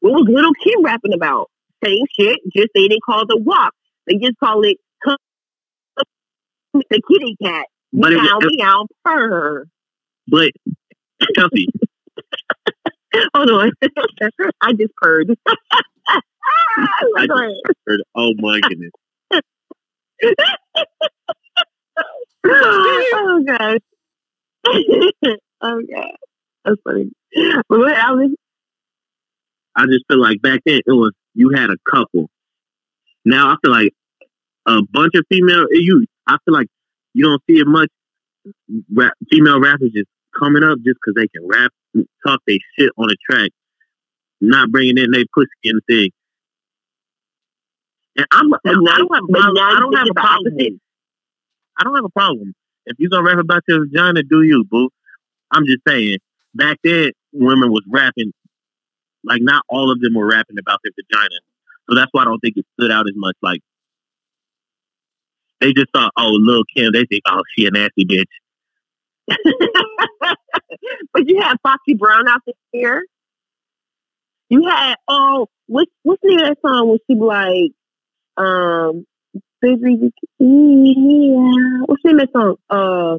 What 0.00 0.12
was 0.12 0.26
Lil 0.28 0.52
Kim 0.62 0.84
rapping 0.84 1.12
about? 1.14 1.50
Same 1.84 2.04
shit, 2.18 2.40
just 2.54 2.68
they 2.74 2.88
didn't 2.88 3.02
call 3.04 3.22
it 3.22 3.28
the 3.28 3.38
WAP. 3.38 3.72
They 4.06 4.16
just 4.16 4.38
call 4.38 4.62
it 4.62 4.76
the 6.74 7.02
kitty 7.10 7.36
cat. 7.42 7.66
But 7.92 8.12
it 8.12 8.22
meow, 8.22 8.38
was- 8.40 8.52
meow, 8.56 8.86
purr. 9.04 9.66
But 10.28 10.50
Chelsea, 11.34 11.66
Hold 13.34 13.50
on. 13.50 13.72
I 14.60 14.72
just 14.72 14.94
purred. 14.96 15.36
I 17.16 17.26
just 17.26 17.78
heard, 17.86 18.00
oh 18.14 18.32
my 18.38 18.60
goodness. 18.60 18.92
oh 22.46 23.42
god. 23.46 23.78
oh 25.62 25.82
god. 25.92 26.16
That's 26.64 26.80
funny. 26.84 27.10
But 27.68 27.78
what 27.78 27.96
I 27.96 28.12
was 28.12 28.30
I 29.80 29.86
just 29.86 30.04
feel 30.08 30.20
like 30.20 30.42
back 30.42 30.60
then 30.66 30.80
it 30.84 30.92
was 30.92 31.12
you 31.34 31.50
had 31.54 31.70
a 31.70 31.76
couple. 31.90 32.28
Now 33.24 33.48
I 33.48 33.56
feel 33.62 33.72
like 33.72 33.94
a 34.66 34.82
bunch 34.92 35.12
of 35.14 35.24
female 35.30 35.66
you. 35.70 36.04
I 36.26 36.36
feel 36.44 36.52
like 36.52 36.66
you 37.14 37.24
don't 37.24 37.42
see 37.48 37.60
it 37.60 37.66
much. 37.66 37.88
Rap, 38.92 39.14
female 39.30 39.58
rappers 39.58 39.92
just 39.94 40.08
coming 40.38 40.62
up 40.62 40.76
just 40.84 40.98
because 41.00 41.14
they 41.16 41.28
can 41.28 41.46
rap, 41.48 41.70
talk 42.26 42.40
they 42.46 42.58
shit 42.78 42.90
on 42.98 43.08
a 43.10 43.16
track, 43.30 43.50
not 44.42 44.70
bringing 44.70 44.98
in 44.98 45.10
their 45.12 45.24
pussy 45.34 45.48
the 45.64 45.80
thing. 45.88 46.10
And 48.16 48.26
I'm, 48.32 48.52
I 48.52 48.58
don't 48.64 48.86
have, 48.86 49.24
a 49.24 49.32
problem- 49.32 49.56
I 49.58 49.80
don't 49.80 49.94
have 49.96 50.06
a 50.10 50.14
problem. 50.14 50.54
opposite. 50.54 50.80
I 51.78 51.84
don't 51.84 51.94
have 51.94 52.04
a 52.04 52.10
problem. 52.10 52.52
If 52.84 52.96
you're 52.98 53.08
gonna 53.10 53.24
rap 53.24 53.38
about 53.38 53.62
your 53.66 53.86
vagina, 53.86 54.22
do 54.24 54.42
you, 54.42 54.64
boo? 54.64 54.90
I'm 55.50 55.64
just 55.64 55.80
saying. 55.88 56.18
Back 56.54 56.78
then, 56.84 57.12
women 57.32 57.70
was 57.70 57.82
rapping, 57.88 58.32
like 59.24 59.42
not 59.42 59.64
all 59.68 59.90
of 59.90 60.00
them 60.00 60.14
were 60.14 60.28
rapping 60.28 60.58
about 60.58 60.80
their 60.82 60.92
vagina. 60.96 61.40
So 61.88 61.96
that's 61.96 62.10
why 62.12 62.22
I 62.22 62.24
don't 62.24 62.40
think 62.40 62.56
it 62.56 62.66
stood 62.78 62.90
out 62.90 63.06
as 63.08 63.14
much. 63.16 63.36
Like 63.42 63.60
they 65.60 65.72
just 65.72 65.90
thought, 65.92 66.12
oh, 66.16 66.30
Lil 66.32 66.64
Kim. 66.74 66.92
They 66.92 67.04
think, 67.04 67.22
oh, 67.26 67.42
she 67.56 67.66
a 67.66 67.70
nasty 67.70 68.04
bitch. 68.04 68.24
but 71.12 71.28
you 71.28 71.40
had 71.40 71.56
Foxy 71.62 71.94
Brown 71.94 72.28
out 72.28 72.40
there. 72.72 73.02
You 74.48 74.66
had 74.66 74.96
oh, 75.06 75.48
what's 75.66 75.90
what's 76.02 76.20
the 76.22 76.30
name 76.30 76.40
of 76.40 76.48
that 76.48 76.58
song? 76.66 76.88
when 76.88 76.98
she 77.08 77.14
like, 77.16 77.72
um, 78.36 79.06
baby, 79.60 80.12
yeah. 80.38 81.82
What's 81.86 82.02
the 82.02 82.12
name 82.12 82.20
of 82.20 82.26
that 82.26 82.32
song? 82.32 82.56
Uh, 82.68 83.18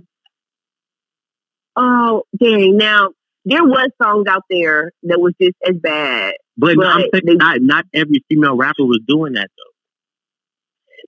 oh, 1.78 2.24
dang. 2.38 2.76
Now 2.78 3.12
there 3.46 3.64
was 3.64 3.90
songs 4.02 4.26
out 4.30 4.44
there 4.50 4.92
that 5.04 5.20
was 5.20 5.34
just 5.42 5.56
as 5.68 5.76
bad, 5.78 6.34
But 6.58 6.78
no, 6.78 6.86
I'm 6.88 7.04
They- 7.12 7.34
not 7.36 7.62
not 7.62 7.86
every 7.94 8.24
female 8.30 8.56
rapper 8.56 8.86
was 8.86 9.00
doing 9.08 9.34
that 9.34 9.50
though. 9.58 9.72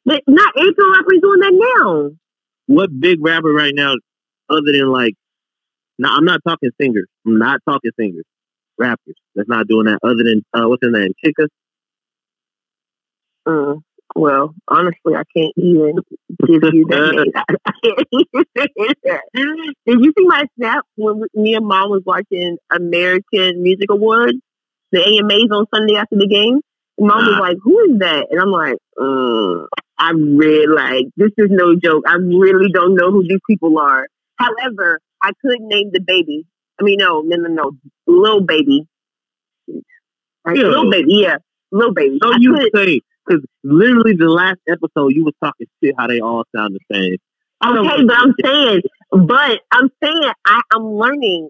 but 0.05 0.23
not 0.27 0.53
every 0.57 0.73
rapper 0.91 1.13
is 1.13 1.21
doing 1.21 1.39
that 1.41 1.53
now. 1.53 2.11
What 2.67 2.89
big 2.99 3.19
rapper 3.23 3.51
right 3.53 3.73
now, 3.75 3.95
other 4.49 4.71
than 4.71 4.87
like, 4.91 5.13
no, 5.99 6.09
I'm 6.09 6.25
not 6.25 6.41
talking 6.47 6.71
singers. 6.79 7.07
I'm 7.25 7.37
not 7.37 7.59
talking 7.67 7.91
singers. 7.99 8.25
Rappers 8.77 9.15
that's 9.35 9.47
not 9.49 9.67
doing 9.67 9.85
that. 9.85 9.99
Other 10.03 10.23
than 10.23 10.41
uh, 10.53 10.67
what's 10.67 10.81
her 10.83 10.89
name, 10.91 11.11
Chika. 11.23 11.47
Mm, 13.47 13.81
well, 14.15 14.53
honestly, 14.67 15.15
I 15.15 15.23
can't 15.35 15.53
even 15.57 15.95
give 16.45 16.63
you 16.73 16.85
that 16.87 17.13
name. 17.15 17.31
I, 17.65 17.71
can't 17.83 19.23
even. 19.35 19.73
Did 19.85 19.99
you 20.05 20.13
see 20.17 20.25
my 20.25 20.43
snap 20.57 20.85
when 20.95 21.23
me 21.33 21.55
and 21.55 21.65
mom 21.65 21.89
was 21.89 22.03
watching 22.05 22.57
American 22.71 23.63
Music 23.63 23.89
Awards, 23.89 24.37
the 24.91 24.99
AMAs 24.99 25.49
on 25.51 25.65
Sunday 25.73 25.95
after 25.95 26.15
the 26.15 26.27
game? 26.27 26.61
Mom 26.99 27.25
was 27.25 27.37
like, 27.41 27.57
"Who 27.63 27.79
is 27.91 27.99
that?" 27.99 28.27
And 28.29 28.39
I'm 28.39 28.51
like, 28.51 28.77
mm, 28.99 29.65
"I 29.97 30.11
really 30.11 30.67
like 30.67 31.05
this 31.17 31.31
is 31.37 31.49
no 31.49 31.75
joke. 31.75 32.03
I 32.07 32.15
really 32.15 32.71
don't 32.71 32.95
know 32.95 33.11
who 33.11 33.23
these 33.27 33.41
people 33.49 33.79
are." 33.79 34.07
However, 34.37 34.99
I 35.21 35.31
could 35.41 35.59
name 35.61 35.91
DaBaby. 35.91 36.43
I 36.79 36.83
mean, 36.83 36.97
no, 36.99 37.21
no, 37.21 37.35
no, 37.37 37.49
no, 37.49 37.71
Lil 38.07 38.41
Baby. 38.41 38.85
Right, 40.45 40.57
Lil 40.57 40.91
Baby, 40.91 41.21
yeah, 41.21 41.37
Lil 41.71 41.93
Baby. 41.93 42.19
So 42.21 42.33
I 42.33 42.37
you 42.39 42.53
could- 42.53 42.71
say 42.75 43.01
because 43.25 43.43
literally 43.63 44.15
the 44.15 44.29
last 44.29 44.59
episode 44.67 45.09
you 45.09 45.25
was 45.25 45.33
talking 45.43 45.67
shit 45.83 45.95
how 45.97 46.07
they 46.07 46.19
all 46.19 46.43
sound 46.55 46.75
the 46.75 46.95
same. 46.95 47.17
Okay, 47.65 48.03
but 48.05 48.17
I'm 48.17 48.33
saying, 48.43 48.81
but 49.11 49.61
I'm 49.71 49.89
saying 50.03 50.31
I, 50.45 50.61
I'm 50.73 50.85
learning. 50.85 51.49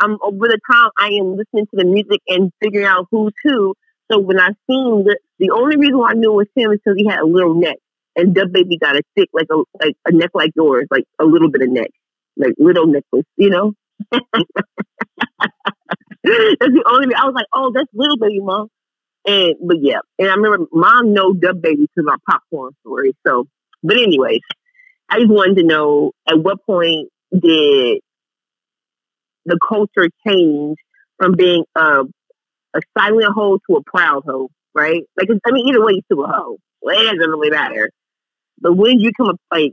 I'm 0.00 0.18
over 0.22 0.48
the 0.48 0.58
time 0.70 0.90
I 0.98 1.08
am 1.20 1.36
listening 1.36 1.66
to 1.66 1.76
the 1.76 1.84
music 1.84 2.20
and 2.26 2.50
figuring 2.62 2.86
out 2.86 3.06
who's 3.10 3.32
who. 3.44 3.74
So 4.10 4.18
when 4.18 4.40
I 4.40 4.48
seen 4.68 5.04
the 5.04 5.18
the 5.38 5.50
only 5.50 5.76
reason 5.76 5.98
why 5.98 6.10
I 6.10 6.14
knew 6.14 6.32
it 6.32 6.36
was 6.36 6.46
him 6.56 6.72
is 6.72 6.78
because 6.84 6.96
he 6.98 7.06
had 7.08 7.20
a 7.20 7.26
little 7.26 7.54
neck, 7.54 7.76
and 8.16 8.34
DaBaby 8.34 8.80
got 8.80 8.96
a 8.96 9.02
thick 9.16 9.28
like 9.32 9.46
a 9.50 9.62
like 9.80 9.96
a 10.06 10.12
neck 10.12 10.30
like 10.34 10.50
yours, 10.56 10.86
like 10.90 11.04
a 11.20 11.24
little 11.24 11.50
bit 11.50 11.62
of 11.62 11.70
neck, 11.70 11.90
like 12.36 12.54
little 12.58 12.86
necklace, 12.86 13.26
you 13.36 13.50
know. 13.50 13.72
that's 14.12 14.24
the 16.24 16.84
only. 16.88 17.14
I 17.14 17.24
was 17.24 17.34
like, 17.34 17.46
oh, 17.52 17.72
that's 17.74 17.88
Lil 17.94 18.16
Baby, 18.16 18.40
mom. 18.40 18.68
And 19.26 19.54
but 19.62 19.78
yeah, 19.80 20.00
and 20.18 20.28
I 20.28 20.34
remember 20.34 20.66
mom 20.72 21.14
know 21.14 21.32
DaBaby 21.32 21.86
because 21.94 22.10
our 22.10 22.18
popcorn 22.28 22.72
story. 22.80 23.16
So, 23.26 23.46
but 23.82 23.96
anyways, 23.96 24.40
I 25.08 25.18
just 25.18 25.30
wanted 25.30 25.56
to 25.56 25.64
know 25.64 26.12
at 26.28 26.38
what 26.38 26.64
point 26.66 27.08
did 27.32 28.00
the 29.46 29.58
culture 29.66 30.08
change 30.26 30.78
from 31.18 31.36
being 31.36 31.64
a 31.74 32.02
a 32.74 32.80
silent 32.98 33.32
hoe 33.34 33.58
to 33.68 33.76
a 33.76 33.82
proud 33.84 34.24
hoe, 34.26 34.50
right? 34.74 35.04
Like, 35.16 35.28
I 35.46 35.52
mean, 35.52 35.68
either 35.68 35.84
way, 35.84 35.92
you're 35.92 36.02
still 36.04 36.24
a 36.24 36.28
hoe. 36.28 36.58
Well, 36.82 37.00
it 37.00 37.16
doesn't 37.16 37.30
really 37.30 37.50
matter. 37.50 37.90
But 38.60 38.74
when 38.74 38.98
you 39.00 39.12
come 39.16 39.28
up, 39.28 39.36
like, 39.50 39.72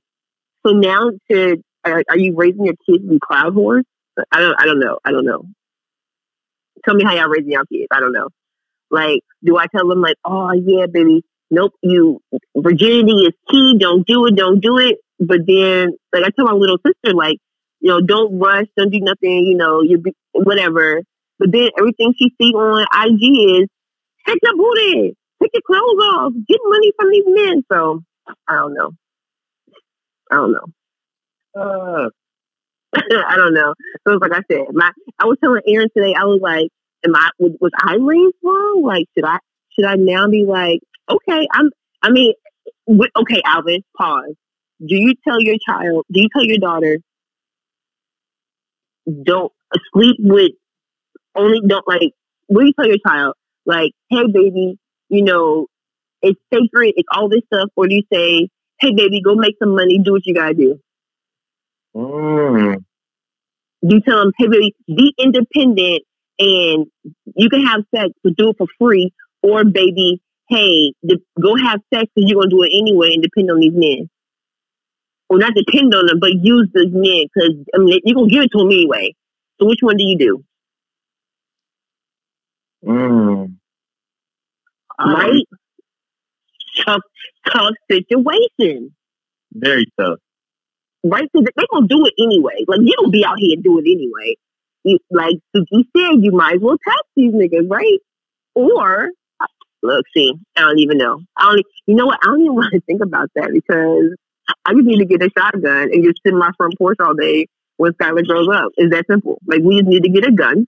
so 0.66 0.74
now 0.74 1.12
to 1.32 1.58
are, 1.84 2.04
are 2.10 2.18
you 2.18 2.36
raising 2.36 2.66
your 2.66 2.76
kids 2.88 3.04
to 3.04 3.10
be 3.10 3.20
proud 3.22 3.54
whores? 3.54 3.84
I 4.32 4.39
don't, 4.39 4.56
I 4.60 4.66
don't 4.66 4.80
know. 4.80 4.99
I 5.04 5.12
don't 5.12 5.26
know. 5.26 5.45
Tell 6.86 6.95
me 6.95 7.04
how 7.04 7.14
y'all 7.14 7.28
raising 7.28 7.52
your 7.52 7.66
kids. 7.66 7.88
I 7.91 7.99
don't 7.99 8.14
know. 8.14 8.30
Like, 8.91 9.21
do 9.43 9.57
I 9.57 9.65
tell 9.67 9.87
them 9.87 10.01
like, 10.01 10.17
oh 10.25 10.51
yeah, 10.53 10.85
baby, 10.91 11.23
nope, 11.49 11.73
you 11.81 12.21
virginity 12.55 13.13
is 13.25 13.33
key. 13.49 13.77
Don't 13.79 14.05
do 14.05 14.25
it. 14.27 14.35
Don't 14.35 14.59
do 14.59 14.77
it. 14.77 14.97
But 15.19 15.39
then, 15.47 15.91
like, 16.13 16.23
I 16.23 16.29
tell 16.35 16.45
my 16.45 16.53
little 16.53 16.77
sister, 16.85 17.15
like, 17.15 17.37
you 17.79 17.89
know, 17.89 18.01
don't 18.01 18.39
rush, 18.39 18.65
don't 18.77 18.91
do 18.91 18.99
nothing. 18.99 19.45
You 19.45 19.55
know, 19.55 19.81
you 19.81 19.97
be 19.99 20.13
whatever. 20.33 21.01
But 21.39 21.51
then 21.51 21.69
everything 21.77 22.13
she 22.17 22.31
see 22.39 22.53
on 22.53 22.85
IG 22.93 23.61
is 23.61 23.67
take 24.27 24.39
your 24.43 24.55
booty, 24.55 25.15
take 25.41 25.51
your 25.53 25.61
clothes 25.65 26.03
off, 26.13 26.33
get 26.47 26.59
money 26.65 26.91
from 26.99 27.09
these 27.09 27.23
men. 27.27 27.63
So 27.71 28.03
I 28.47 28.55
don't 28.55 28.73
know. 28.73 28.91
I 30.31 30.35
don't 30.35 30.53
know. 30.53 30.65
Uh, 31.55 32.09
I 32.95 33.35
don't 33.37 33.53
know. 33.53 33.73
So 34.07 34.13
it's 34.13 34.21
like 34.21 34.33
I 34.33 34.41
said, 34.51 34.67
my 34.73 34.91
I 35.19 35.25
was 35.25 35.37
telling 35.43 35.61
Aaron 35.67 35.89
today, 35.95 36.13
I 36.13 36.25
was 36.25 36.39
like, 36.41 36.69
Am 37.06 37.16
I 37.16 37.30
was, 37.39 37.52
was 37.60 37.72
I 37.80 37.95
raised 37.95 38.36
wrong? 38.43 38.84
Like 38.86 39.08
should 39.16 39.26
I 39.26 39.39
should 39.72 39.86
I 39.86 39.95
now 39.95 40.28
be 40.28 40.45
like, 40.47 40.80
okay, 41.10 41.47
I'm 41.52 41.70
I 42.02 42.10
mean 42.12 42.34
okay, 42.89 43.41
Alvin, 43.45 43.84
pause. 43.97 44.36
Do 44.80 44.95
you 44.95 45.14
tell 45.28 45.39
your 45.39 45.58
child 45.68 46.06
do 46.12 46.22
you 46.22 46.30
tell 46.34 46.43
your 46.43 46.58
daughter 46.58 46.97
don't 49.24 49.52
sleep 49.93 50.18
with 50.20 50.52
only 51.36 51.62
don't 51.68 51.88
like 51.88 52.14
what 52.47 52.62
do 52.62 52.68
you 52.68 52.74
tell 52.74 52.88
your 52.88 52.97
child? 53.06 53.36
Like, 53.66 53.91
hey 54.10 54.26
baby, 54.32 54.78
you 55.10 55.24
know, 55.24 55.68
it's 56.22 56.39
sacred, 56.54 56.93
it's 56.95 57.08
all 57.12 57.30
this 57.30 57.41
stuff, 57.47 57.70
or 57.76 57.88
do 57.88 57.95
you 57.95 58.04
say, 58.12 58.49
hey, 58.80 58.93
baby, 58.95 59.22
go 59.22 59.36
make 59.36 59.56
some 59.60 59.76
money, 59.76 59.99
do 59.99 60.14
what 60.14 60.26
you 60.26 60.34
gotta 60.34 60.54
do? 60.54 60.80
Mm. 61.95 62.84
Do 63.88 63.95
you 63.95 64.02
tell 64.02 64.20
them, 64.20 64.32
hey, 64.38 64.47
baby, 64.47 64.76
be 64.88 65.14
independent 65.18 66.04
and 66.39 66.86
you 67.36 67.49
can 67.49 67.65
have 67.65 67.82
sex, 67.95 68.11
but 68.23 68.36
do 68.38 68.49
it 68.49 68.57
for 68.57 68.67
free, 68.79 69.13
or 69.43 69.63
baby, 69.65 70.21
hey, 70.49 70.93
go 71.41 71.55
have 71.55 71.82
sex 71.93 72.07
because 72.15 72.29
you're 72.29 72.41
gonna 72.41 72.49
do 72.51 72.63
it 72.63 72.71
anyway 72.73 73.13
and 73.13 73.23
depend 73.23 73.51
on 73.51 73.59
these 73.59 73.73
men. 73.75 74.09
Or 75.29 75.38
not 75.39 75.53
depend 75.55 75.95
on 75.95 76.07
them, 76.07 76.19
but 76.19 76.32
use 76.34 76.69
those 76.73 76.91
men 76.91 77.25
because 77.34 77.55
I 77.75 77.79
mean 77.79 77.99
you're 78.03 78.15
gonna 78.15 78.29
give 78.29 78.43
it 78.43 78.51
to 78.53 78.59
them 78.59 78.67
anyway. 78.71 79.15
So 79.59 79.67
which 79.67 79.79
one 79.82 79.97
do 79.97 80.03
you 80.05 80.17
do? 80.17 80.45
Mm. 82.86 83.55
Right? 84.99 85.43
Tough, 86.86 87.01
tough 87.47 87.73
situation. 87.91 88.95
Very 89.53 89.86
tough. 89.99 90.19
right? 91.03 91.29
Because 91.34 91.47
they're 91.55 91.65
gonna 91.71 91.88
do 91.88 92.05
it 92.05 92.13
anyway. 92.21 92.63
Like 92.67 92.79
you 92.82 92.93
don't 92.97 93.11
be 93.11 93.25
out 93.25 93.38
here 93.39 93.55
and 93.55 93.63
do 93.63 93.79
it 93.79 93.84
anyway. 93.84 94.36
You, 94.84 94.97
like 95.11 95.36
Suki 95.55 95.86
said, 95.95 96.23
you 96.23 96.32
might 96.32 96.55
as 96.55 96.61
well 96.61 96.77
tax 96.88 97.01
these 97.15 97.34
niggas, 97.34 97.69
right? 97.69 97.99
Or 98.55 99.09
look, 99.84 100.05
see, 100.15 100.34
I 100.55 100.61
don't 100.61 100.79
even 100.79 100.97
know. 100.97 101.21
I 101.38 101.43
don't. 101.43 101.65
You 101.86 101.95
know 101.95 102.05
what? 102.07 102.19
I 102.21 102.27
don't 102.27 102.41
even 102.41 102.55
want 102.55 102.73
to 102.73 102.82
think 102.82 103.01
about 103.03 103.29
that 103.36 103.51
because 103.53 104.15
I 104.65 104.73
just 104.73 104.86
need 104.86 104.99
to 104.99 105.05
get 105.05 105.23
a 105.23 105.29
shotgun 105.38 105.89
and 105.91 106.03
just 106.03 106.19
sit 106.25 106.34
in 106.34 106.39
my 106.39 106.51
front 106.57 106.77
porch 106.77 106.97
all 106.99 107.13
day 107.13 107.47
when 107.77 107.93
Skylar 107.93 108.25
grows 108.25 108.47
up. 108.53 108.71
It's 108.77 108.93
that 108.93 109.05
simple. 109.09 109.39
Like 109.45 109.61
we 109.61 109.79
just 109.79 109.89
need 109.89 110.03
to 110.03 110.09
get 110.09 110.27
a 110.27 110.32
gun, 110.32 110.67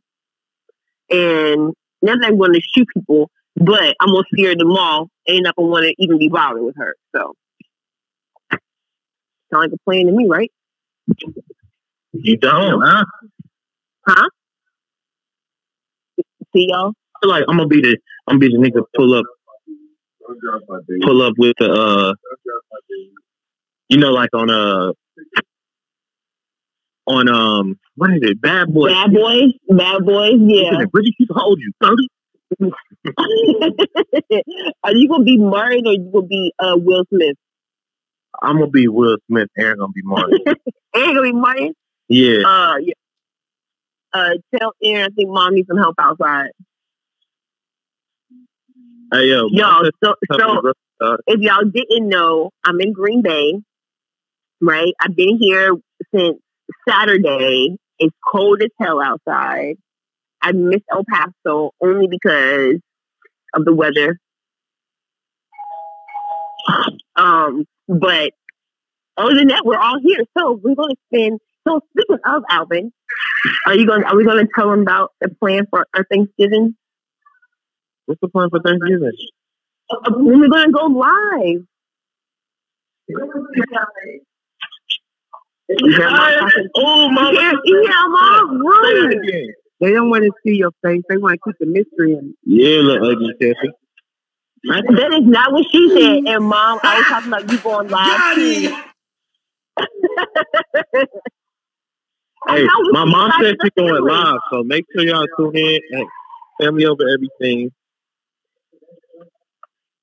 and 1.10 1.74
not 2.02 2.20
that 2.22 2.28
I'm 2.28 2.38
going 2.38 2.54
to 2.54 2.62
shoot 2.74 2.88
people, 2.94 3.30
but 3.56 3.96
I'm 4.00 4.10
gonna 4.10 4.24
scare 4.34 4.56
them 4.56 4.72
all, 4.72 5.10
and 5.28 5.44
not 5.44 5.56
gonna 5.56 5.70
want 5.70 5.86
to 5.86 5.96
even 5.98 6.18
be 6.20 6.30
bothered 6.30 6.64
with 6.64 6.76
her. 6.78 6.96
So. 7.16 7.34
Sound 9.54 9.72
like 9.72 9.72
a 9.72 9.84
plan 9.84 10.08
to 10.08 10.12
me, 10.12 10.28
right? 10.28 10.52
You 12.14 12.38
don't, 12.38 12.82
huh? 12.82 13.06
Huh? 14.06 14.30
See 16.54 16.68
y'all? 16.70 16.90
I 17.16 17.20
feel 17.22 17.30
like 17.30 17.44
I'm 17.48 17.58
gonna 17.58 17.68
be 17.68 17.82
the 17.82 17.98
I'm 18.28 18.40
gonna 18.40 18.50
be 18.50 18.56
the 18.56 18.58
nigga 18.58 18.84
pull 18.96 19.14
up 19.14 19.26
pull 21.04 21.22
up 21.22 21.34
with 21.38 21.56
the 21.60 21.72
uh 21.72 22.14
you 23.90 23.98
know 23.98 24.12
like 24.12 24.30
on 24.34 24.50
uh 24.50 24.92
on 27.08 27.30
um 27.30 27.80
what 27.96 28.12
is 28.12 28.20
it 28.22 28.42
bad 28.42 28.74
boy 28.74 28.90
Bad 28.90 29.14
boys, 29.14 29.54
bad 29.70 30.06
boys, 30.06 30.36
yeah. 30.40 30.86
Bridget 30.92 31.14
keep 31.18 31.30
hold 31.32 31.60
you 31.60 31.72
thirty 31.82 32.10
Are 34.84 34.94
you 34.94 35.08
gonna 35.10 35.24
be 35.24 35.38
Martin 35.38 35.88
or 35.88 35.94
you 35.94 36.10
gonna 36.14 36.28
be 36.28 36.54
uh, 36.60 36.76
Will 36.78 37.06
Smith? 37.10 37.36
I'm 38.42 38.58
gonna 38.60 38.68
be 38.70 38.88
Will 38.88 39.18
Smith 39.28 39.50
Aaron 39.58 39.80
gonna 39.80 39.92
be 39.92 40.02
Martin 40.04 40.40
Ain't 40.96 41.16
gonna 41.16 41.22
be 41.24 41.32
Martin. 41.32 41.74
yeah 42.10 42.46
Uh, 42.46 42.76
yeah. 42.82 42.94
Uh, 44.14 44.32
tell 44.58 44.74
Aaron 44.84 45.06
I 45.06 45.16
think 45.16 45.30
mom 45.30 45.56
needs 45.56 45.68
some 45.68 45.78
help 45.78 45.96
outside. 46.00 46.52
hey 49.12 49.26
yo 49.26 49.48
Y'all, 49.52 49.90
so 50.04 50.16
so 50.32 50.62
uh, 51.02 51.18
if 51.28 51.40
y'all 51.42 51.64
didn't 51.66 52.08
know, 52.08 52.52
I'm 52.64 52.80
in 52.80 52.94
Green 52.94 53.22
Bay, 53.22 53.54
right? 54.62 54.94
I've 55.02 55.16
been 55.16 55.38
here 55.40 55.74
since 56.14 56.38
Saturday. 56.88 57.76
It's 58.00 58.16
cold 58.32 58.62
as 58.62 58.70
hell 58.80 59.02
outside. 59.02 59.78
I 60.42 60.52
miss 60.52 60.82
El 60.92 61.04
Paso 61.10 61.72
only 61.82 62.08
because 62.08 62.80
of 63.54 63.66
the 63.66 63.74
weather. 63.74 64.20
Um, 67.16 67.66
but 67.88 68.32
other 69.18 69.36
than 69.36 69.50
that, 69.50 69.62
we're 69.64 69.78
all 69.78 70.00
here. 70.04 70.24
So 70.36 70.54
we're 70.54 70.74
going 70.74 70.96
to 70.96 71.02
spend. 71.14 71.40
So 71.68 71.80
speaking 71.92 72.18
of 72.26 72.44
Alvin, 72.50 72.92
are 73.68 73.76
you 73.76 73.86
going? 73.88 74.04
Are 74.04 74.16
we 74.16 74.26
going 74.26 74.46
to 74.46 74.52
tell 74.54 74.72
him 74.72 74.82
about 74.82 75.12
the 75.22 75.30
plan 75.30 75.66
for 75.70 75.88
our 75.96 76.06
Thanksgiving? 76.12 76.76
what's 78.06 78.20
the 78.22 78.28
plan 78.28 78.50
for 78.50 78.60
Thanksgiving 78.62 79.12
Uh, 79.90 80.12
When 80.18 80.40
we're 80.40 80.50
going 80.50 80.66
to 80.68 80.72
go 80.74 80.86
live. 80.88 81.66
You 85.70 85.96
hear 85.96 86.10
mom 86.10 86.34
talking? 86.40 86.68
oh 86.76 87.10
You 87.10 87.40
hear, 87.40 87.54
you 87.64 87.82
hear 87.88 88.10
mom? 88.10 88.60
Rude. 88.60 89.26
They 89.80 89.92
don't 89.92 90.10
want 90.10 90.24
to 90.24 90.32
see 90.46 90.56
your 90.58 90.72
face. 90.84 91.02
They 91.10 91.18
want 91.18 91.40
to 91.44 91.52
keep 91.52 91.58
the 91.60 91.66
mystery 91.66 92.14
in. 92.14 92.36
yeah 92.46 92.80
little 92.80 93.10
ugly 93.10 93.34
Tiffy 93.42 93.72
That 94.66 95.14
is 95.14 95.26
not 95.28 95.52
what 95.54 95.66
she 95.72 95.90
said. 95.90 96.34
And 96.34 96.46
mom, 96.46 96.80
I 96.84 96.98
was 97.00 97.06
talking 97.08 97.28
about 97.30 97.52
you 97.52 97.58
going 97.60 97.90
live. 97.90 98.84
hey 102.48 102.66
my 102.92 103.06
mom 103.06 103.32
said 103.42 103.56
she's 103.62 103.72
going 103.78 104.04
live 104.04 104.40
so 104.52 104.64
make 104.64 104.86
sure 104.94 105.06
y'all 105.06 105.26
tune 105.38 105.56
in 105.56 105.80
and 105.92 106.08
family 106.60 106.86
over 106.86 107.04
everything 107.10 107.72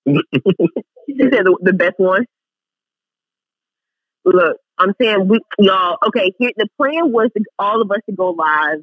She 1.11 1.19
said 1.19 1.45
the, 1.45 1.59
the 1.63 1.73
best 1.73 1.95
one. 1.99 2.25
Look, 4.25 4.57
I'm 4.79 4.93
saying 5.01 5.29
we 5.29 5.41
y'all. 5.59 5.97
Okay, 6.07 6.33
here 6.39 6.53
the 6.57 6.69
plan 6.77 7.11
was 7.13 7.31
to 7.37 7.43
all 7.59 7.83
of 7.83 7.91
us 7.91 8.01
to 8.09 8.15
go 8.15 8.31
live 8.31 8.81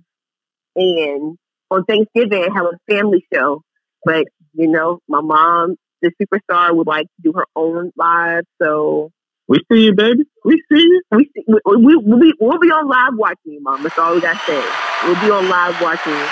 and 0.76 1.38
on 1.72 1.86
Thanksgiving 1.86 2.43
have 2.53 2.66
a 2.66 2.93
family 2.93 3.26
show. 3.34 3.62
But 4.03 4.26
you 4.53 4.68
know, 4.68 4.99
my 5.08 5.22
mom, 5.22 5.76
the 6.01 6.12
superstar, 6.22 6.76
would 6.76 6.88
like 6.88 7.05
to 7.05 7.22
do 7.24 7.34
her 7.34 7.45
own 7.55 7.91
live. 7.95 8.43
So 8.62 9.12
we 9.48 9.60
see 9.72 9.86
you 9.86 9.93
baby 9.95 10.24
we 10.45 10.62
see 10.72 10.82
you 10.82 11.02
we 11.12 11.30
see, 11.36 11.43
we 11.48 11.60
we 11.66 11.95
we'll 11.95 12.20
be, 12.20 12.34
we'll 12.39 12.60
be 12.60 12.72
on 12.72 12.88
live 12.88 13.18
watching 13.18 13.54
you, 13.54 13.62
mom. 13.62 13.84
That's 13.84 13.98
all 13.98 14.14
we 14.16 14.22
got 14.22 14.34
to 14.34 14.39
say. 14.45 14.64
We'll 15.04 15.20
be 15.22 15.32
on 15.32 15.50
live 15.50 15.82
watching 15.82 16.14
you. 16.14 16.28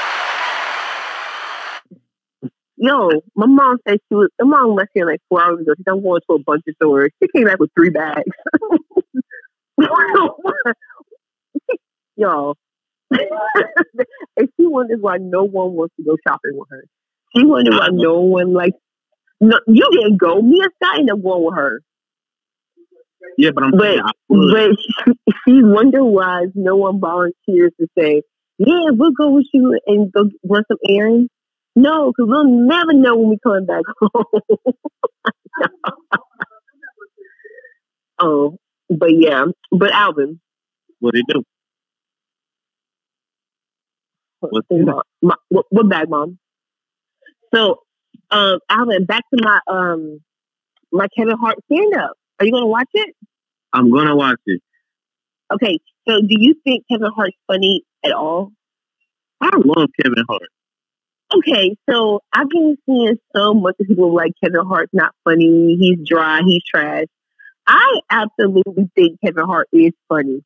Yo, 2.78 3.10
my 3.36 3.46
mom 3.46 3.78
said 3.88 4.00
she 4.10 4.16
was. 4.16 4.30
My 4.40 4.48
mom 4.48 4.76
left 4.76 4.92
here 4.94 5.06
like 5.06 5.22
four 5.30 5.42
hours 5.42 5.62
ago. 5.62 5.74
She 5.78 5.84
done 5.84 6.04
going 6.04 6.22
to 6.30 6.36
a 6.36 6.40
bunch 6.40 6.64
of 6.68 6.76
stores. 6.76 7.12
She 7.22 7.30
came 7.36 7.46
back 7.46 7.60
with 7.60 7.72
three 7.74 7.90
bags. 7.90 8.24
Yo, 12.18 12.56
and 13.12 14.50
she 14.58 14.66
wonders 14.68 15.00
why 15.02 15.18
no 15.18 15.44
one 15.44 15.74
wants 15.74 15.96
to 15.98 16.04
go 16.04 16.18
shopping 16.28 16.52
with 16.54 16.70
her. 16.70 16.84
She 17.36 17.46
wonders 17.46 17.78
why 17.78 17.88
no 17.92 18.20
one 18.22 18.54
like. 18.54 18.74
No, 19.42 19.60
you 19.68 19.90
didn't 19.92 20.18
go. 20.18 20.42
Me 20.42 20.62
and 20.62 20.72
Scott 20.82 21.00
ended 21.00 21.14
up 21.14 21.24
going 21.24 21.44
with 21.46 21.56
her. 21.56 21.82
Yeah 23.38 23.52
but 23.54 23.64
I'm 23.64 23.72
But 23.72 24.00
but 24.30 24.72
she, 24.80 25.14
she 25.46 25.64
wonder 25.64 26.04
why 26.04 26.46
no 26.56 26.76
one 26.76 27.00
volunteers 27.00 27.72
to 27.80 27.88
say, 27.98 28.22
"Yeah, 28.58 28.90
we'll 28.92 29.12
go 29.12 29.32
with 29.32 29.48
you 29.54 29.80
and 29.88 30.12
go 30.12 30.30
run 30.48 30.64
some 30.68 30.78
errands." 30.88 31.30
No, 31.76 32.12
because 32.12 32.30
we'll 32.30 32.46
never 32.48 32.94
know 32.94 33.18
when 33.18 33.30
we're 33.30 33.38
coming 33.44 33.66
back 33.66 33.84
home. 34.00 34.26
oh, 38.20 38.58
but 38.90 39.10
yeah, 39.14 39.46
but 39.72 39.92
Alvin, 39.92 40.40
what 41.00 41.14
do 41.14 41.22
What's 44.40 44.68
Think 44.68 44.88
my, 45.22 45.36
what, 45.50 45.66
what 45.70 45.90
bag, 45.90 46.10
mom? 46.10 46.38
So, 47.54 47.80
um, 48.32 48.60
Alvin, 48.70 49.06
back 49.06 49.24
to 49.34 49.44
my 49.44 49.60
um 49.68 50.20
my 50.92 51.08
Kevin 51.18 51.38
Hart 51.38 51.58
stand 51.72 51.96
up. 51.96 52.14
Are 52.40 52.46
you 52.46 52.52
gonna 52.52 52.68
watch 52.68 52.90
it? 52.94 53.16
I'm 53.74 53.92
gonna 53.92 54.16
watch 54.16 54.40
it 54.46 54.62
Okay, 55.54 55.80
so 56.08 56.22
do 56.22 56.36
you 56.40 56.56
think 56.64 56.86
Kevin 56.90 57.12
Hart's 57.16 57.38
funny 57.48 57.84
at 58.04 58.14
all? 58.14 58.52
I 59.42 59.52
love 59.64 59.90
Kevin 60.02 60.24
Hart 60.28 60.50
Okay, 61.36 61.76
so 61.90 62.22
I've 62.34 62.50
been 62.50 62.78
seeing 62.86 63.18
so 63.36 63.54
much 63.54 63.76
of 63.80 63.88
people 63.88 64.14
like 64.14 64.32
Kevin 64.44 64.66
Hart's 64.66 64.94
not 64.94 65.14
funny, 65.24 65.76
he's 65.80 66.08
dry, 66.08 66.42
he's 66.46 66.64
trash. 66.64 67.06
I 67.68 68.00
absolutely 68.10 68.90
think 68.96 69.20
Kevin 69.26 69.46
Hart 69.46 69.68
is 69.74 69.92
funny. 70.08 70.44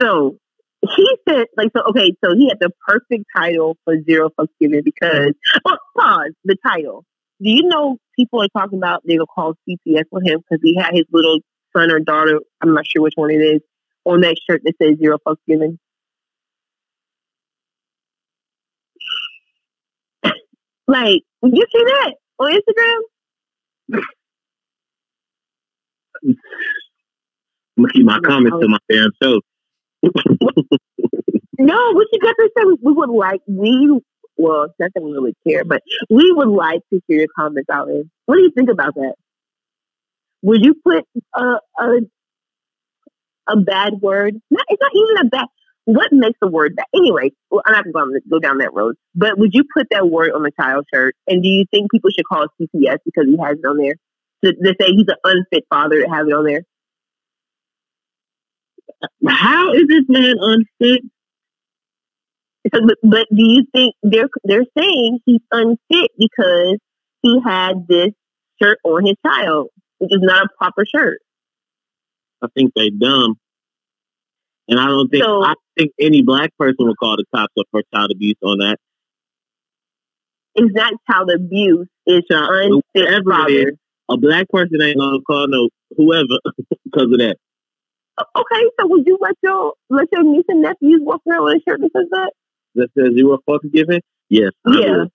So 0.00 0.38
he 0.82 1.16
said, 1.26 1.46
like, 1.56 1.70
so 1.74 1.84
okay, 1.90 2.12
so 2.22 2.34
he 2.34 2.48
had 2.48 2.58
the 2.60 2.70
perfect 2.86 3.24
title 3.34 3.78
for 3.84 3.94
Zero 4.02 4.30
Fucks 4.38 4.48
Given 4.60 4.82
because, 4.84 5.32
well, 5.64 5.78
pause, 5.96 6.32
the 6.44 6.56
title. 6.66 7.04
Do 7.42 7.50
you 7.50 7.62
know 7.64 7.98
people 8.16 8.42
are 8.42 8.48
talking 8.56 8.78
about 8.78 9.02
they're 9.04 9.18
gonna 9.18 9.26
call 9.26 9.54
CPS 9.68 10.04
with 10.10 10.26
him 10.26 10.40
because 10.40 10.60
he 10.62 10.76
had 10.76 10.94
his 10.94 11.04
little 11.12 11.40
son 11.76 11.90
or 11.90 12.00
daughter, 12.00 12.40
I'm 12.60 12.74
not 12.74 12.86
sure 12.86 13.02
which 13.02 13.14
one 13.16 13.30
it 13.30 13.40
is, 13.40 13.60
on 14.04 14.20
that 14.20 14.36
shirt 14.48 14.62
that 14.64 14.74
says 14.80 14.98
Zero 14.98 15.18
Fucks 15.26 15.36
Given? 15.46 15.78
Like, 20.86 21.22
did 21.42 21.56
you 21.56 21.64
see 21.74 21.84
that 21.84 22.12
on 22.38 22.52
Instagram? 22.52 23.00
I'm 27.76 27.84
gonna 27.84 27.92
keep 27.92 28.04
my 28.04 28.20
comments 28.20 28.58
to 28.60 28.68
my 28.68 28.78
damn 28.90 29.10
self 29.22 29.42
No, 31.58 31.92
what 31.92 32.06
you 32.12 32.18
got 32.20 32.34
to 32.38 32.50
say? 32.56 32.64
We 32.82 32.92
would 32.92 33.10
like 33.10 33.40
we 33.46 33.98
well, 34.36 34.64
it's 34.64 34.74
not 34.78 34.90
we 35.02 35.12
really 35.12 35.36
care, 35.46 35.64
but 35.64 35.82
we 36.10 36.32
would 36.32 36.48
like 36.48 36.80
to 36.92 37.00
hear 37.06 37.20
your 37.20 37.28
comments 37.36 37.70
out. 37.70 37.88
What 38.26 38.36
do 38.36 38.42
you 38.42 38.50
think 38.50 38.70
about 38.70 38.94
that? 38.94 39.14
Would 40.42 40.64
you 40.64 40.74
put 40.84 41.04
a 41.34 41.58
a, 41.78 42.00
a 43.48 43.56
bad 43.56 43.94
word? 44.00 44.34
Not, 44.50 44.64
it's 44.68 44.80
not 44.80 44.92
even 44.94 45.26
a 45.26 45.30
bad. 45.30 45.46
What 45.86 46.12
makes 46.12 46.38
a 46.42 46.48
word 46.48 46.76
bad? 46.76 46.86
Anyway, 46.94 47.32
well, 47.50 47.62
I'm 47.66 47.74
not 47.74 47.92
going 47.92 48.14
to 48.14 48.20
go 48.30 48.38
down 48.38 48.58
that 48.58 48.72
road. 48.72 48.96
But 49.14 49.38
would 49.38 49.52
you 49.52 49.64
put 49.76 49.86
that 49.90 50.08
word 50.08 50.32
on 50.32 50.42
the 50.42 50.50
child's 50.58 50.86
shirt? 50.92 51.14
And 51.26 51.42
do 51.42 51.48
you 51.48 51.64
think 51.70 51.90
people 51.90 52.10
should 52.10 52.26
call 52.26 52.46
CPS 52.60 52.98
because 53.04 53.26
he 53.26 53.36
has 53.42 53.58
it 53.58 53.66
on 53.66 53.76
there? 53.76 53.94
To, 54.44 54.52
to 54.52 54.74
say 54.80 54.88
he's 54.88 55.06
an 55.08 55.16
unfit 55.24 55.64
father 55.70 56.02
to 56.02 56.08
have 56.08 56.26
it 56.26 56.32
on 56.32 56.44
there? 56.44 56.62
How 59.26 59.72
is 59.72 59.84
this 59.88 60.04
man 60.08 60.36
unfit? 60.40 61.02
So, 62.72 62.80
but, 62.86 62.96
but 63.02 63.26
do 63.30 63.42
you 63.46 63.64
think 63.74 63.94
they're 64.02 64.28
they're 64.44 64.64
saying 64.76 65.18
he's 65.26 65.40
unfit 65.52 66.10
because 66.18 66.78
he 67.22 67.38
had 67.44 67.86
this 67.88 68.10
shirt 68.62 68.78
on 68.84 69.04
his 69.04 69.16
child, 69.26 69.68
which 69.98 70.10
is 70.12 70.20
not 70.22 70.46
a 70.46 70.48
proper 70.56 70.84
shirt? 70.86 71.18
I 72.42 72.46
think 72.56 72.72
they 72.74 72.90
dumb. 72.90 73.34
And 74.68 74.80
I 74.80 74.86
don't 74.86 75.08
think 75.08 75.24
So- 75.24 75.42
I 75.42 75.54
think 75.76 75.92
any 76.00 76.22
black 76.22 76.50
person 76.58 76.86
would 76.86 76.96
call 76.96 77.16
the 77.16 77.24
cops 77.34 77.52
up 77.58 77.66
for 77.70 77.82
child 77.94 78.10
abuse 78.12 78.36
on 78.42 78.58
that. 78.58 78.78
It's 80.54 80.72
not 80.74 80.92
child 81.10 81.30
abuse; 81.34 81.88
it's 82.06 82.28
Child- 82.28 82.82
unfit 82.94 83.24
father. 83.24 83.50
is. 83.50 83.72
A 84.08 84.16
black 84.16 84.48
person 84.50 84.80
ain't 84.82 84.98
gonna 84.98 85.20
call 85.22 85.48
no 85.48 85.68
whoever 85.96 86.38
because 86.84 87.10
of 87.12 87.18
that. 87.18 87.36
Okay, 88.36 88.70
so 88.78 88.86
would 88.86 89.06
you 89.06 89.18
let 89.20 89.34
your 89.42 89.74
let 89.90 90.06
your 90.12 90.22
niece 90.22 90.44
and 90.48 90.62
nephews 90.62 91.00
walk 91.02 91.20
around 91.28 91.44
with 91.44 91.56
a 91.56 91.60
shirt 91.68 91.80
that 91.80 91.90
says 91.96 92.06
that? 92.10 92.32
That 92.74 92.88
says 92.96 93.10
you 93.14 93.28
were 93.28 93.38
fucking 93.46 93.70
given? 93.70 94.00
Yes. 94.28 94.52
Yeah. 94.66 95.06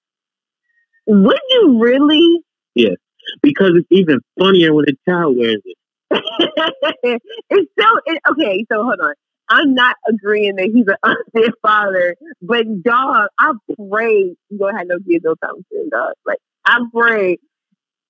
would. 1.07 1.25
Would 1.25 1.39
you 1.49 1.79
really? 1.79 2.41
Yes. 2.75 2.95
Because 3.41 3.71
it's 3.75 3.87
even 3.91 4.19
funnier 4.39 4.73
when 4.73 4.85
a 4.87 5.09
child 5.09 5.37
wears 5.37 5.61
it. 5.65 5.77
it's 7.49 7.71
so 7.79 7.85
it, 8.05 8.21
okay. 8.31 8.65
So 8.71 8.83
hold 8.83 8.99
on. 9.01 9.13
I'm 9.49 9.73
not 9.73 9.95
agreeing 10.07 10.55
that 10.57 10.69
he's 10.73 10.85
an 10.87 10.95
unfit 11.03 11.53
father, 11.63 12.15
but 12.41 12.65
dog, 12.83 13.29
I 13.39 13.53
pray 13.89 14.35
you 14.49 14.57
don't 14.57 14.77
have 14.77 14.87
no 14.87 14.99
kids 14.99 15.23
no 15.23 15.35
time 15.43 15.65
soon, 15.71 15.89
dog. 15.89 16.13
Like 16.25 16.37
I 16.65 16.79
pray 16.93 17.37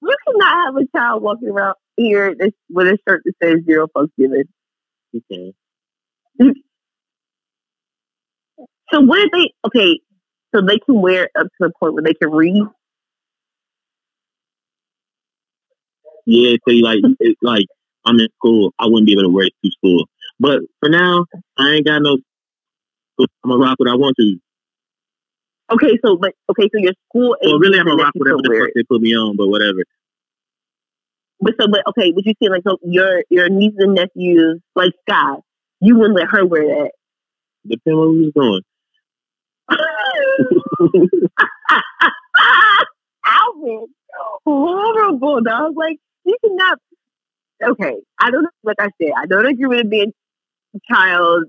you 0.01 0.15
cannot 0.27 0.65
have 0.65 0.75
a 0.75 0.97
child 0.97 1.23
walking 1.23 1.49
around 1.49 1.75
here 1.97 2.35
with 2.69 2.87
a 2.87 2.97
shirt 3.07 3.21
that 3.25 3.33
says 3.41 3.59
zero 3.65 3.87
fucks 3.95 4.09
given. 4.17 4.43
Okay. 5.15 5.53
So 8.91 9.01
what 9.01 9.19
if 9.19 9.31
they? 9.31 9.53
Okay, 9.65 9.99
so 10.53 10.61
they 10.61 10.79
can 10.79 11.01
wear 11.01 11.25
it 11.25 11.31
up 11.37 11.45
to 11.45 11.51
the 11.59 11.71
point 11.79 11.93
where 11.93 12.03
they 12.03 12.13
can 12.13 12.31
read. 12.31 12.63
Yeah, 16.25 16.57
so 16.67 16.73
you 16.73 16.83
like 16.83 16.99
it's 17.19 17.39
like 17.41 17.65
I'm 18.05 18.19
in 18.19 18.27
school, 18.37 18.73
I 18.79 18.85
wouldn't 18.85 19.05
be 19.05 19.13
able 19.13 19.23
to 19.23 19.29
wear 19.29 19.45
it 19.45 19.53
to 19.63 19.71
school. 19.71 20.05
But 20.39 20.59
for 20.79 20.89
now, 20.89 21.25
I 21.57 21.71
ain't 21.75 21.85
got 21.85 22.01
no 22.01 22.17
I'm 23.19 23.27
gonna 23.51 23.63
rock 23.63 23.79
what 23.79 23.89
I 23.89 23.95
want 23.95 24.15
to. 24.17 24.37
Okay, 25.71 25.99
so 26.03 26.17
but 26.17 26.33
okay, 26.49 26.69
so 26.73 26.79
your 26.79 26.93
school. 27.09 27.35
Well 27.41 27.59
really 27.59 27.79
I'm 27.79 27.85
gonna 27.85 28.01
rock 28.01 28.13
whatever 28.15 28.37
the 28.41 28.59
fuck 28.59 28.73
they 28.73 28.83
put 28.83 29.01
me 29.01 29.13
on, 29.13 29.35
but 29.37 29.47
whatever. 29.47 29.83
But 31.41 31.53
so, 31.59 31.67
but 31.67 31.81
okay, 31.89 32.11
would 32.11 32.25
you 32.25 32.33
say 32.41 32.49
like 32.49 32.63
so 32.67 32.77
your 32.83 33.23
your 33.29 33.49
nieces 33.49 33.77
and 33.79 33.93
nephews, 33.93 34.61
like 34.75 34.91
Sky, 35.07 35.35
you 35.79 35.97
wouldn't 35.97 36.15
let 36.17 36.27
her 36.31 36.45
wear 36.45 36.63
that? 36.63 36.91
Depends 37.67 37.93
on 37.93 37.97
what 37.97 38.09
we 38.09 38.21
was 38.25 38.33
doing. 38.35 38.61
Alvin, 43.25 43.87
horrible 44.45 45.41
dog. 45.41 45.73
Like 45.75 45.97
you 46.25 46.35
cannot. 46.43 46.79
Okay, 47.63 47.95
I 48.19 48.31
don't 48.31 48.43
know. 48.43 48.49
Like 48.63 48.77
I 48.79 48.89
said, 49.01 49.11
I 49.17 49.25
don't 49.25 49.45
agree 49.45 49.67
with 49.67 49.79
it 49.79 49.89
being 49.89 50.13
child. 50.89 51.45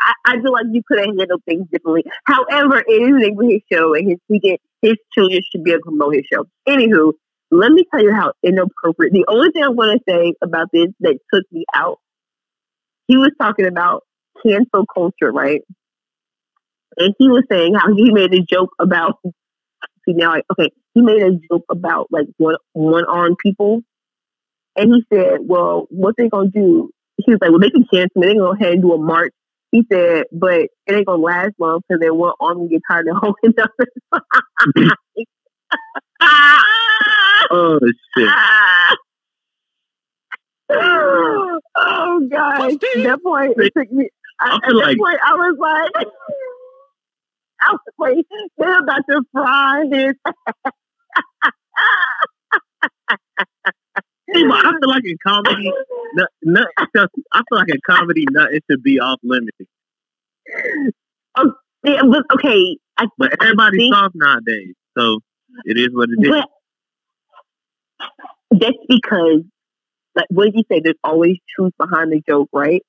I, 0.00 0.12
I 0.26 0.40
feel 0.40 0.52
like 0.52 0.66
you 0.72 0.82
could 0.86 0.98
have 0.98 1.16
handled 1.18 1.42
things 1.46 1.66
differently. 1.72 2.04
However, 2.24 2.82
it 2.86 2.92
is 3.02 3.10
a 3.10 3.18
neighborhood 3.18 3.60
show, 3.72 3.94
and 3.94 4.10
his 4.10 4.18
he 4.28 4.38
get, 4.38 4.60
his 4.82 4.96
children 5.14 5.40
should 5.50 5.64
be 5.64 5.72
able 5.72 5.80
to 5.80 5.84
promote 5.84 6.14
his 6.14 6.24
show. 6.32 6.44
Anywho, 6.68 7.12
let 7.50 7.72
me 7.72 7.84
tell 7.92 8.02
you 8.02 8.12
how 8.14 8.32
inappropriate. 8.42 9.12
The 9.12 9.24
only 9.28 9.50
thing 9.50 9.64
I 9.64 9.68
want 9.68 10.00
to 10.06 10.12
say 10.12 10.34
about 10.42 10.68
this 10.72 10.88
that 11.00 11.18
took 11.32 11.44
me 11.50 11.64
out, 11.74 11.98
he 13.06 13.16
was 13.16 13.32
talking 13.40 13.66
about 13.66 14.04
cancel 14.46 14.84
culture, 14.92 15.32
right? 15.32 15.62
And 16.98 17.14
he 17.18 17.28
was 17.28 17.44
saying 17.50 17.74
how 17.74 17.94
he 17.94 18.10
made 18.12 18.32
a 18.34 18.40
joke 18.40 18.70
about. 18.78 19.18
See 20.04 20.14
now, 20.14 20.32
I, 20.34 20.42
okay, 20.52 20.70
he 20.94 21.02
made 21.02 21.22
a 21.22 21.32
joke 21.50 21.64
about 21.70 22.08
like 22.10 22.26
one 22.38 22.56
one 22.72 23.04
armed 23.04 23.36
people, 23.42 23.82
and 24.76 24.92
he 24.94 25.04
said, 25.12 25.38
"Well, 25.42 25.86
what 25.90 26.16
they 26.16 26.28
gonna 26.28 26.48
do?" 26.50 26.90
He 27.18 27.30
was 27.32 27.38
like, 27.40 27.50
"Well, 27.50 27.60
they 27.60 27.70
can 27.70 27.84
cancel 27.92 28.20
me. 28.20 28.26
They 28.28 28.32
can 28.34 28.40
go 28.42 28.52
ahead 28.52 28.72
and 28.74 28.82
do 28.82 28.92
a 28.92 28.98
march." 28.98 29.32
He 29.70 29.84
said, 29.92 30.24
"But 30.32 30.60
it 30.62 30.70
ain't 30.90 31.06
gonna 31.06 31.22
last 31.22 31.52
long 31.58 31.80
because 31.86 32.00
then 32.00 32.16
one 32.16 32.32
arm 32.40 32.68
get 32.68 32.82
tired 32.90 33.06
of 33.08 33.16
holding 33.20 33.54
up." 33.60 33.70
Oh 37.50 37.78
shit. 38.16 38.28
oh 40.70 42.28
gosh, 42.30 42.72
that 42.96 43.18
point 43.22 43.54
it 43.56 43.72
took 43.76 43.90
me. 43.92 44.10
I, 44.40 44.54
at 44.56 44.60
feel 44.70 44.78
that 44.80 44.86
like- 44.86 44.98
point, 44.98 45.18
I 45.24 45.32
was 45.34 45.56
like, 45.58 46.06
I 47.60 47.72
was 47.72 47.80
like, 47.98 48.26
they're 48.56 48.78
about 48.80 49.02
to 49.10 49.22
fry 49.32 49.84
his. 49.90 50.14
I 54.30 54.72
feel 54.80 54.88
like 54.88 55.04
in 55.04 55.16
comedy, 55.26 55.72
no, 56.14 56.26
no, 56.42 56.64
I 56.76 56.86
feel 56.92 57.06
like 57.50 57.68
in 57.68 57.80
comedy, 57.86 58.24
nothing 58.30 58.60
should 58.70 58.82
be 58.82 59.00
off 59.00 59.18
limits. 59.22 59.56
Oh, 61.36 61.52
yeah, 61.84 62.02
but 62.10 62.24
okay, 62.34 62.76
I, 62.98 63.06
But 63.16 63.42
everybody's 63.42 63.78
think- 63.78 63.94
soft 63.94 64.14
nowadays, 64.14 64.74
so 64.96 65.20
it 65.64 65.78
is 65.78 65.88
what 65.92 66.08
it 66.10 66.26
is. 66.26 66.42
That's 68.50 68.76
because, 68.88 69.42
like, 70.14 70.26
what 70.30 70.44
did 70.46 70.54
you 70.56 70.64
say? 70.70 70.80
There's 70.80 70.96
always 71.04 71.36
truth 71.54 71.72
behind 71.78 72.12
the 72.12 72.22
joke, 72.28 72.48
right? 72.52 72.82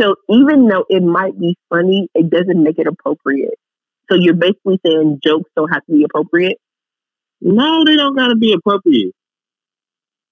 So 0.00 0.16
even 0.28 0.68
though 0.68 0.84
it 0.88 1.02
might 1.02 1.38
be 1.38 1.56
funny, 1.70 2.08
it 2.14 2.28
doesn't 2.30 2.62
make 2.62 2.78
it 2.78 2.86
appropriate. 2.86 3.54
So 4.10 4.16
you're 4.20 4.34
basically 4.34 4.78
saying 4.84 5.20
jokes 5.24 5.50
don't 5.56 5.72
have 5.72 5.84
to 5.86 5.92
be 5.92 6.04
appropriate, 6.04 6.58
No, 7.40 7.84
they 7.84 7.96
don't 7.96 8.16
gotta 8.16 8.36
be 8.36 8.52
appropriate. 8.52 9.12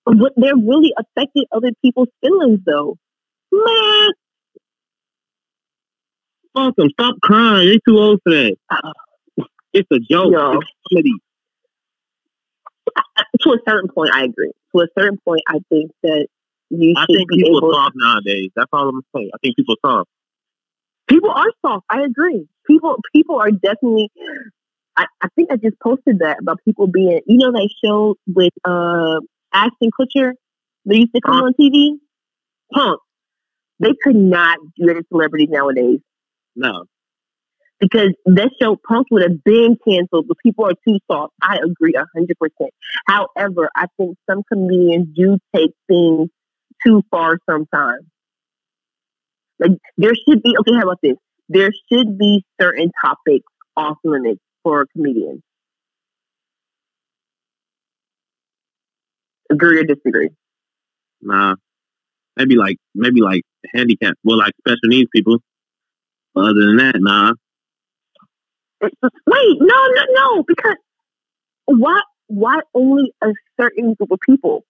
but 0.06 0.32
they're 0.36 0.56
really 0.56 0.92
affecting 0.98 1.44
other 1.50 1.70
people's 1.82 2.08
feelings, 2.20 2.60
though. 2.66 2.96
Man, 3.52 4.10
fuck 6.54 6.76
them. 6.76 6.90
Stop 6.90 7.16
crying. 7.22 7.68
They 7.68 7.78
too 7.86 7.98
old 7.98 8.20
for 8.22 8.30
that. 8.32 8.56
It's 9.72 9.88
a 9.90 9.98
joke. 9.98 10.32
Yo. 10.32 10.52
It's 10.60 10.70
comedy. 10.92 11.12
To 13.42 13.50
a 13.50 13.58
certain 13.68 13.90
point, 13.90 14.10
I 14.14 14.24
agree. 14.24 14.52
To 14.74 14.82
a 14.82 14.86
certain 14.96 15.18
point, 15.24 15.40
I 15.48 15.58
think 15.68 15.90
that 16.04 16.28
you 16.70 16.94
I 16.96 17.06
think 17.06 17.30
people 17.30 17.64
are 17.64 17.72
soft 17.84 17.96
nowadays. 17.96 18.50
That's 18.56 18.68
all 18.72 18.88
I'm 18.88 19.02
saying. 19.14 19.30
I 19.34 19.38
think 19.42 19.56
people 19.56 19.74
are 19.84 19.90
soft. 19.90 20.10
people 21.08 21.30
are 21.30 21.50
soft. 21.64 21.84
I 21.90 22.02
agree. 22.02 22.46
People 22.66 22.96
people 23.14 23.38
are 23.40 23.50
definitely. 23.50 24.10
I, 24.96 25.06
I 25.22 25.28
think 25.34 25.50
I 25.50 25.56
just 25.56 25.78
posted 25.80 26.20
that 26.20 26.38
about 26.40 26.58
people 26.64 26.86
being. 26.86 27.20
You 27.26 27.38
know 27.38 27.52
that 27.52 27.68
show 27.84 28.16
with 28.26 28.52
uh 28.64 29.20
Ashton 29.52 29.90
Kutcher 29.98 30.32
that 30.86 30.96
used 30.96 31.14
to 31.14 31.20
come 31.20 31.40
Punk'd. 31.42 31.54
on 31.60 31.66
TV. 31.66 31.98
Punk'd. 32.72 33.00
They 33.80 33.92
could 34.02 34.16
not 34.16 34.58
do 34.76 34.88
it 34.88 34.96
as 34.98 35.04
celebrities 35.10 35.48
nowadays 35.50 35.98
No. 36.54 36.84
because 37.80 38.10
that 38.26 38.50
show 38.62 38.76
Punk'd 38.88 39.08
would 39.10 39.22
have 39.22 39.42
been 39.44 39.76
canceled. 39.86 40.26
But 40.28 40.38
people 40.42 40.64
are 40.66 40.74
too 40.86 40.98
soft. 41.10 41.34
I 41.42 41.56
agree 41.58 41.94
a 41.96 42.06
hundred 42.16 42.36
percent. 42.38 42.70
However, 43.06 43.68
I 43.74 43.86
think 43.96 44.16
some 44.30 44.42
comedians 44.50 45.08
do 45.14 45.38
take 45.54 45.72
things 45.88 46.30
too 46.84 47.02
far 47.10 47.38
sometimes. 47.48 48.04
Like 49.58 49.72
there 49.96 50.14
should 50.14 50.42
be 50.42 50.56
okay. 50.60 50.74
How 50.74 50.82
about 50.82 50.98
this? 51.02 51.16
There 51.48 51.70
should 51.90 52.18
be 52.18 52.44
certain 52.60 52.90
topics 53.02 53.46
off 53.76 53.98
limits 54.04 54.40
for 54.62 54.86
comedians. 54.92 55.42
Agree 59.50 59.80
or 59.80 59.84
disagree? 59.84 60.30
Nah. 61.20 61.54
Maybe 62.36 62.56
like 62.56 62.78
maybe 62.94 63.20
like 63.20 63.42
handicap. 63.74 64.14
Well, 64.24 64.38
like 64.38 64.52
special 64.58 64.88
needs 64.88 65.08
people. 65.14 65.38
But 66.34 66.46
other 66.46 66.66
than 66.66 66.76
that, 66.78 66.94
nah. 66.98 67.32
Wait, 68.82 69.56
no, 69.60 69.86
no, 69.94 70.04
no. 70.10 70.44
Because 70.46 70.76
why? 71.66 72.00
Why 72.26 72.60
only 72.74 73.12
a 73.22 73.28
certain 73.60 73.94
group 73.94 74.10
of 74.10 74.18
people? 74.26 74.64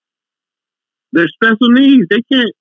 They're 1.14 1.28
special 1.28 1.70
needs. 1.70 2.08
They 2.10 2.20
can't. 2.30 2.52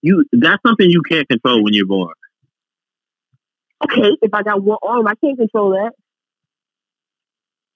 You. 0.00 0.24
That's 0.32 0.60
something 0.66 0.88
you 0.88 1.02
can't 1.08 1.28
control 1.28 1.62
when 1.62 1.74
you're 1.74 1.86
born. 1.86 2.14
Okay, 3.84 4.16
if 4.22 4.32
I 4.32 4.42
got 4.42 4.62
one 4.62 4.78
arm, 4.82 5.06
I 5.06 5.14
can't 5.22 5.38
control 5.38 5.72
that. 5.72 5.92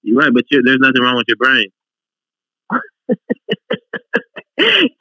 You're 0.03 0.17
right, 0.17 0.33
but 0.33 0.45
you, 0.51 0.63
there's 0.63 0.79
nothing 0.81 1.03
wrong 1.03 1.17
with 1.17 1.27
your 1.29 1.37
brain. 1.37 1.67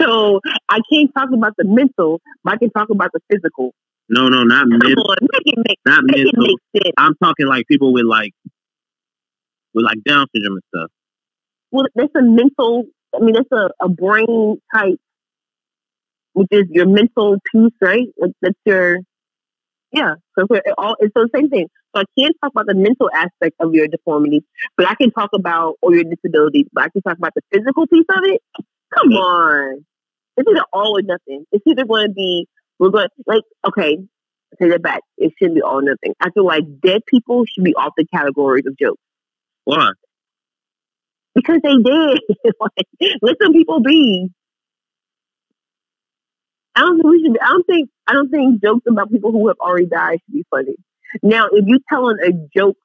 so 0.01 0.41
I 0.67 0.79
can't 0.91 1.09
talk 1.15 1.29
about 1.33 1.53
the 1.57 1.63
mental, 1.65 2.19
but 2.43 2.53
I 2.53 2.57
can 2.57 2.71
talk 2.71 2.89
about 2.89 3.11
the 3.13 3.21
physical. 3.31 3.73
No, 4.09 4.27
no, 4.27 4.43
not 4.43 4.67
mental. 4.67 5.05
on, 5.07 5.17
make 5.21 5.41
it 5.45 5.59
make, 5.65 5.79
Not 5.85 6.03
mental. 6.05 6.57
I'm 6.97 7.15
talking 7.23 7.47
like 7.47 7.65
people 7.67 7.93
with 7.93 8.05
like 8.05 8.33
with 9.73 9.85
like 9.85 10.03
Down 10.05 10.27
syndrome 10.35 10.55
and 10.55 10.63
stuff. 10.75 10.91
Well, 11.71 11.85
that's 11.95 12.13
a 12.15 12.21
mental. 12.21 12.87
I 13.15 13.19
mean, 13.23 13.35
that's 13.35 13.51
a, 13.51 13.69
a 13.85 13.89
brain 13.89 14.59
type, 14.73 14.99
which 16.33 16.49
is 16.51 16.65
your 16.69 16.87
mental 16.87 17.37
piece, 17.51 17.73
right? 17.81 18.07
Like 18.17 18.31
that's 18.41 18.59
your 18.65 18.99
yeah. 19.91 20.15
So 20.37 20.47
it's 20.51 20.67
all 20.77 20.95
it's 20.99 21.13
the 21.15 21.29
same 21.35 21.49
thing. 21.49 21.67
So 21.95 22.01
I 22.03 22.05
can't 22.19 22.35
talk 22.43 22.51
about 22.53 22.67
the 22.67 22.75
mental 22.75 23.09
aspect 23.13 23.55
of 23.61 23.73
your 23.73 23.87
deformity, 23.87 24.43
but 24.77 24.87
I 24.87 24.95
can 24.95 25.11
talk 25.11 25.31
about 25.33 25.75
or 25.81 25.95
your 25.95 26.05
disability. 26.05 26.67
But 26.73 26.85
I 26.85 26.89
can 26.89 27.01
talk 27.03 27.17
about 27.17 27.33
the 27.35 27.41
physical 27.53 27.87
piece 27.87 28.05
of 28.09 28.23
it. 28.25 28.41
Come 28.95 29.09
on, 29.13 29.85
it's 30.37 30.49
either 30.49 30.65
all 30.73 30.97
or 30.97 31.03
nothing. 31.03 31.45
It's 31.51 31.65
either 31.67 31.85
going 31.85 32.09
to 32.09 32.13
be 32.13 32.47
we're 32.79 32.89
going 32.91 33.07
like 33.27 33.43
okay. 33.67 33.99
Take 34.61 34.71
that 34.71 34.83
back. 34.83 35.01
It 35.17 35.33
shouldn't 35.37 35.55
be 35.55 35.61
all 35.61 35.79
or 35.79 35.81
nothing. 35.81 36.13
I 36.21 36.29
feel 36.31 36.45
like 36.45 36.63
dead 36.81 37.01
people 37.07 37.43
should 37.45 37.63
be 37.65 37.75
off 37.75 37.93
the 37.97 38.05
categories 38.13 38.65
of 38.67 38.77
jokes 38.77 39.01
Why? 39.65 39.91
Because 41.35 41.59
they 41.63 41.77
did. 41.77 42.21
like, 42.59 42.87
let 43.21 43.35
some 43.41 43.53
people 43.53 43.81
be. 43.81 44.29
I 46.75 46.81
don't 46.81 46.97
think 46.97 47.05
we 47.07 47.23
should. 47.23 47.39
I 47.41 47.47
don't 47.47 47.67
think. 47.67 47.89
I 48.07 48.13
don't 48.13 48.29
think 48.29 48.61
jokes 48.63 48.85
about 48.89 49.11
people 49.11 49.31
who 49.31 49.47
have 49.47 49.57
already 49.59 49.87
died 49.87 50.19
should 50.25 50.33
be 50.33 50.45
funny. 50.49 50.75
Now, 51.23 51.47
if 51.51 51.65
you're 51.67 51.79
telling 51.89 52.17
a 52.23 52.31
joke 52.57 52.77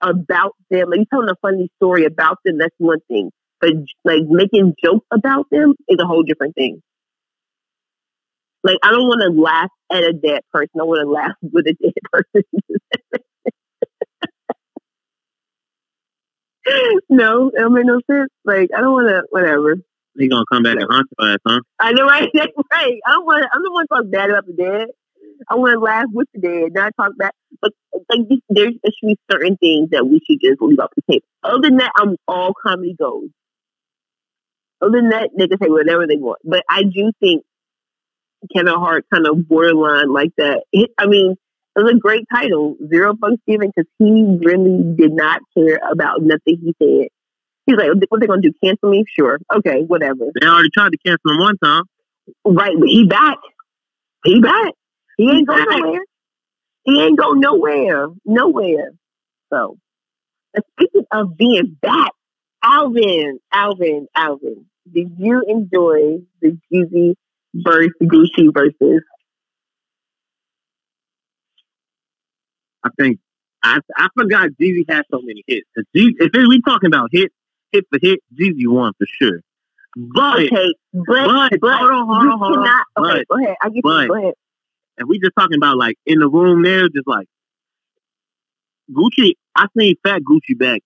about 0.00 0.52
them, 0.70 0.90
like 0.90 0.98
you're 0.98 1.06
telling 1.12 1.28
a 1.30 1.36
funny 1.42 1.70
story 1.76 2.04
about 2.04 2.38
them, 2.44 2.58
that's 2.58 2.74
one 2.78 3.00
thing. 3.08 3.30
But 3.60 3.72
like 4.04 4.22
making 4.28 4.74
jokes 4.84 5.06
about 5.12 5.46
them 5.50 5.74
is 5.88 5.98
a 6.00 6.06
whole 6.06 6.22
different 6.22 6.54
thing. 6.54 6.82
Like 8.62 8.78
I 8.82 8.90
don't 8.90 9.08
want 9.08 9.22
to 9.22 9.40
laugh 9.40 9.70
at 9.92 10.04
a 10.04 10.12
dead 10.12 10.42
person. 10.52 10.80
I 10.80 10.84
want 10.84 11.02
to 11.02 11.10
laugh 11.10 11.32
with 11.42 11.66
a 11.66 11.74
dead 11.82 11.94
person. 12.12 12.42
no, 17.08 17.48
it 17.48 17.58
don't 17.58 17.74
make 17.74 17.84
no 17.86 18.00
sense. 18.10 18.30
Like 18.44 18.70
I 18.76 18.80
don't 18.80 18.92
want 18.92 19.08
to. 19.08 19.22
Whatever. 19.30 19.76
He 20.16 20.28
gonna 20.28 20.44
come 20.50 20.62
back 20.62 20.76
and 20.76 20.86
haunt 20.88 21.08
your 21.18 21.30
ass, 21.32 21.38
huh? 21.46 21.60
I 21.80 21.92
know, 21.92 22.06
right? 22.06 22.30
That's 22.34 22.52
right. 22.72 23.00
I 23.06 23.12
don't 23.12 23.26
want 23.26 23.42
to. 23.42 23.48
I 23.52 23.56
don't 23.58 23.72
want 23.72 23.88
to 23.90 23.94
talk 23.96 24.10
bad 24.10 24.30
about 24.30 24.46
the 24.46 24.52
dead. 24.52 24.88
I 25.50 25.56
want 25.56 25.72
to 25.74 25.80
laugh 25.80 26.06
with 26.12 26.28
the 26.32 26.40
dead, 26.40 26.72
not 26.74 26.92
talk 26.96 27.12
bad. 27.18 27.32
But 27.60 27.72
like, 28.08 28.28
this- 28.28 28.38
there's 28.48 28.74
actually 28.86 29.16
certain 29.30 29.56
things 29.56 29.90
that 29.90 30.06
we 30.06 30.20
should 30.28 30.38
just 30.42 30.62
leave 30.62 30.78
off 30.78 30.90
the 30.96 31.02
table. 31.10 31.26
Other 31.42 31.62
than 31.62 31.76
that, 31.78 31.92
I'm 31.96 32.16
all 32.28 32.54
comedy 32.54 32.94
goes. 32.98 33.28
Other 34.80 34.92
than 35.00 35.08
that, 35.10 35.30
they 35.36 35.48
can 35.48 35.58
say 35.58 35.68
whatever 35.68 36.06
they 36.06 36.16
want. 36.16 36.38
But 36.44 36.62
I 36.68 36.82
do 36.84 37.10
think 37.20 37.44
Kevin 38.54 38.74
Hart 38.74 39.06
kind 39.12 39.26
of 39.26 39.48
borderline 39.48 40.12
like 40.12 40.30
that. 40.38 40.64
I 40.98 41.06
mean, 41.06 41.36
it 41.76 41.82
was 41.82 41.92
a 41.92 41.98
great 41.98 42.24
title, 42.32 42.76
Zero 42.88 43.14
Fucks 43.14 43.38
Given, 43.46 43.72
because 43.74 43.90
he 43.98 44.38
really 44.44 44.94
did 44.96 45.12
not 45.12 45.40
care 45.56 45.80
about 45.90 46.22
nothing 46.22 46.58
he 46.62 46.74
said. 46.80 47.08
He's 47.66 47.76
like, 47.76 47.88
what 48.08 48.20
they 48.20 48.26
gonna 48.26 48.42
do? 48.42 48.52
Cancel 48.62 48.90
me? 48.90 49.04
Sure. 49.08 49.38
Okay, 49.52 49.82
whatever. 49.86 50.26
They 50.38 50.46
already 50.46 50.70
tried 50.70 50.90
to 50.90 50.98
cancel 51.04 51.32
him 51.32 51.40
one 51.40 51.58
time. 51.58 51.84
Right, 52.44 52.74
but 52.78 52.88
he 52.88 53.06
back. 53.06 53.38
He 54.24 54.40
back. 54.40 54.74
He 55.16 55.30
ain't 55.30 55.48
go 55.48 55.56
back. 55.56 55.78
nowhere. 55.80 56.00
He 56.84 57.02
ain't 57.02 57.18
go 57.18 57.32
nowhere. 57.32 58.08
Nowhere. 58.24 58.90
So, 59.52 59.78
speaking 60.74 61.04
of 61.12 61.36
being 61.36 61.76
back, 61.80 62.12
Alvin, 62.62 63.38
Alvin, 63.52 64.06
Alvin, 64.14 64.66
did 64.92 65.12
you 65.18 65.42
enjoy 65.46 66.18
the 66.40 66.58
Jeezy 66.72 67.14
versus 67.54 67.92
Gucci 68.02 68.52
versus? 68.52 69.02
I 72.84 72.90
think 72.98 73.18
I 73.62 73.78
I 73.96 74.08
forgot 74.16 74.50
Jeezy 74.60 74.84
had 74.88 75.04
so 75.10 75.20
many 75.22 75.42
hits. 75.46 75.68
If 75.76 75.86
Jeezy- 75.96 76.14
if 76.20 76.32
we 76.48 76.60
talking 76.62 76.88
about 76.88 77.08
hit 77.12 77.32
hit 77.72 77.84
for 77.90 77.98
hit, 78.00 78.20
Jeezy 78.38 78.66
won 78.66 78.92
for 78.98 79.06
sure. 79.20 79.40
But 79.96 80.42
Okay, 80.44 80.74
but 80.92 81.04
but, 81.06 81.60
but 81.60 81.78
hold 81.78 81.90
on, 81.90 82.06
hold 82.06 82.22
you 82.24 82.30
on, 82.32 82.38
hold 82.38 82.58
on. 82.58 82.64
cannot. 82.64 82.86
Okay, 82.98 83.24
But 83.28 83.36
go 83.36 83.42
ahead. 83.44 83.56
I 83.62 83.68
get 83.70 83.82
but- 83.82 84.02
you. 84.02 84.08
Go 84.08 84.14
ahead. 84.16 84.34
if 84.98 85.08
we 85.08 85.18
just 85.18 85.32
talking 85.38 85.56
about 85.56 85.76
like 85.78 85.96
in 86.06 86.18
the 86.20 86.28
room 86.28 86.62
there, 86.62 86.88
just 86.88 87.06
like 87.06 87.26
Gucci, 88.92 89.32
I 89.56 89.66
seen 89.78 89.94
Fat 90.02 90.22
Gucci 90.22 90.58
back 90.58 90.82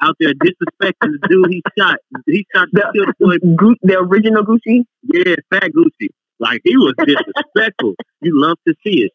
out 0.00 0.16
there 0.18 0.32
disrespecting 0.34 0.92
the 1.20 1.28
dude 1.28 1.46
he 1.50 1.62
shot. 1.78 1.98
He 2.26 2.46
shot 2.54 2.68
the 2.72 2.90
killed 2.94 3.14
boy. 3.20 3.38
Gu- 3.56 3.76
the 3.82 3.98
original 3.98 4.44
Gucci. 4.44 4.84
Yeah, 5.02 5.36
Fat 5.50 5.70
Gucci. 5.76 6.08
Like 6.38 6.62
he 6.64 6.76
was 6.76 6.94
disrespectful. 7.06 7.94
you 8.20 8.40
love 8.40 8.56
to 8.66 8.74
see 8.84 9.02
it. 9.02 9.12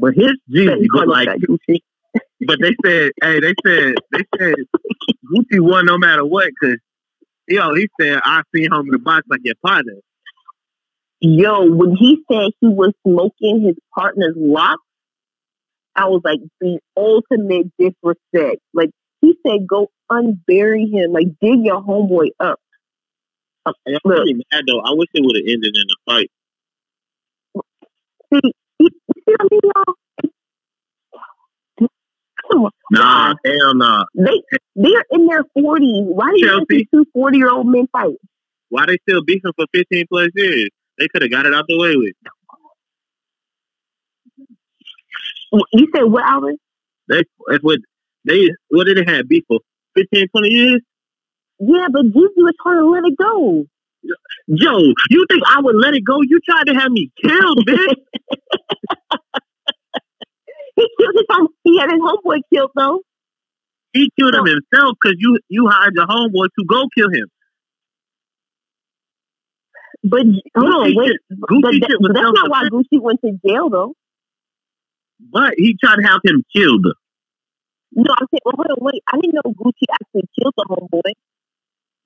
But 0.00 0.14
his 0.14 0.32
Jeezy, 0.50 0.86
call 0.90 1.00
but 1.00 1.08
like, 1.08 1.28
but 2.46 2.58
they 2.60 2.74
said, 2.84 3.12
hey, 3.22 3.40
they 3.40 3.54
said, 3.64 3.94
they 4.12 4.24
said 4.38 4.54
Gucci 5.26 5.60
won 5.60 5.86
no 5.86 5.98
matter 5.98 6.24
what, 6.24 6.50
cause 6.60 6.78
yo, 7.46 7.74
he 7.74 7.88
said 8.00 8.20
I 8.24 8.42
seen 8.54 8.72
him 8.72 8.80
in 8.80 8.90
the 8.92 8.98
box 8.98 9.26
like 9.28 9.40
your 9.44 9.56
partner. 9.64 9.94
Yo, 11.20 11.70
when 11.70 11.94
he 11.96 12.22
said 12.30 12.50
he 12.60 12.68
was 12.68 12.92
smoking 13.06 13.62
his 13.66 13.76
partner's 13.94 14.34
locks, 14.36 14.82
I 15.94 16.06
was 16.06 16.22
like, 16.24 16.38
the 16.60 16.78
ultimate 16.96 17.66
disrespect. 17.78 18.62
Like, 18.72 18.90
he 19.20 19.36
said, 19.46 19.66
go 19.68 19.88
unbury 20.10 20.90
him. 20.90 21.12
Like, 21.12 21.26
dig 21.42 21.64
your 21.64 21.82
homeboy 21.82 22.28
up. 22.40 22.58
I'm 23.66 23.74
Look. 23.86 24.16
pretty 24.16 24.34
mad 24.50 24.64
though. 24.66 24.80
I 24.80 24.92
wish 24.92 25.08
it 25.12 25.22
would 25.22 25.36
have 25.36 25.44
ended 25.46 25.76
in 25.76 25.84
a 25.90 26.10
fight. 26.10 26.30
See, 28.32 28.52
you 28.80 28.88
see 29.14 29.22
what 29.26 29.40
I 29.40 29.48
mean, 29.50 29.60
y'all? 29.64 29.94
Nah, 32.90 33.34
hell 33.44 33.74
nah. 33.74 34.04
They, 34.14 34.42
they're 34.74 35.04
in 35.12 35.26
their 35.26 35.44
40s. 35.56 36.04
Why 36.06 36.30
do 36.32 36.38
you 36.38 36.66
these 36.68 36.86
two 36.92 37.04
40 37.12 37.38
year 37.38 37.50
old 37.50 37.66
men 37.66 37.86
fight? 37.92 38.16
Why 38.70 38.86
they 38.86 38.98
still 39.08 39.22
beefing 39.24 39.52
for 39.56 39.66
15 39.72 40.06
plus 40.08 40.28
years? 40.34 40.68
They 40.98 41.08
could 41.08 41.22
have 41.22 41.30
got 41.30 41.46
it 41.46 41.54
out 41.54 41.64
the 41.68 41.78
way 41.78 41.96
with. 41.96 42.14
You 45.72 45.88
said 45.94 46.04
what, 46.04 46.24
Alvin? 46.24 46.56
They 47.08 47.24
that's 47.48 47.62
what 47.62 47.80
they 48.24 48.50
what 48.68 48.84
did 48.84 48.98
they 48.98 49.12
have 49.12 49.28
beef 49.28 49.44
for 49.48 49.60
15, 49.96 50.28
20 50.28 50.48
years? 50.48 50.80
Yeah, 51.58 51.88
but 51.92 52.02
Jeezy 52.06 52.36
was 52.36 52.54
trying 52.62 52.78
to 52.78 52.90
let 52.90 53.04
it 53.04 53.16
go. 53.18 53.64
Joe, 54.56 54.78
you 55.10 55.26
think 55.30 55.42
I 55.46 55.60
would 55.60 55.76
let 55.76 55.94
it 55.94 56.02
go? 56.04 56.20
You 56.22 56.40
tried 56.44 56.64
to 56.66 56.74
have 56.74 56.90
me 56.90 57.10
killed, 57.22 57.58
bitch. 57.66 57.94
He 60.76 60.86
killed 60.98 61.14
his 61.14 61.26
home. 61.30 61.48
He 61.64 61.78
had 61.78 61.90
his 61.90 62.00
homeboy 62.00 62.40
killed, 62.52 62.70
though. 62.74 63.02
he 63.92 64.10
killed 64.18 64.34
him 64.34 64.44
oh. 64.44 64.46
himself 64.46 64.96
because 65.00 65.16
you 65.18 65.38
you 65.48 65.68
hired 65.68 65.94
your 65.94 66.06
homeboy 66.06 66.48
to 66.58 66.64
go 66.66 66.84
kill 66.96 67.10
him. 67.10 67.26
But 70.02 70.22
hold 70.56 70.72
on, 70.86 70.94
wait. 70.96 71.16
Gucci 71.32 71.80
that- 71.80 72.10
that's 72.14 72.32
not 72.32 72.50
why 72.50 72.62
Gucci 72.72 73.00
went 73.00 73.20
to 73.22 73.32
jail, 73.46 73.68
though. 73.68 73.94
but 75.30 75.54
he 75.58 75.76
tried 75.82 75.96
to 75.96 76.02
have 76.02 76.20
him 76.24 76.42
killed. 76.54 76.86
No, 77.92 78.14
I'm 78.18 78.26
saying, 78.30 78.40
well, 78.44 78.54
hold 78.56 78.70
on, 78.70 78.76
wait. 78.80 79.02
I 79.12 79.16
didn't 79.20 79.34
know 79.34 79.52
Gucci 79.52 79.84
actually 79.92 80.22
killed 80.38 80.54
the 80.56 80.64
homeboy. 80.70 81.12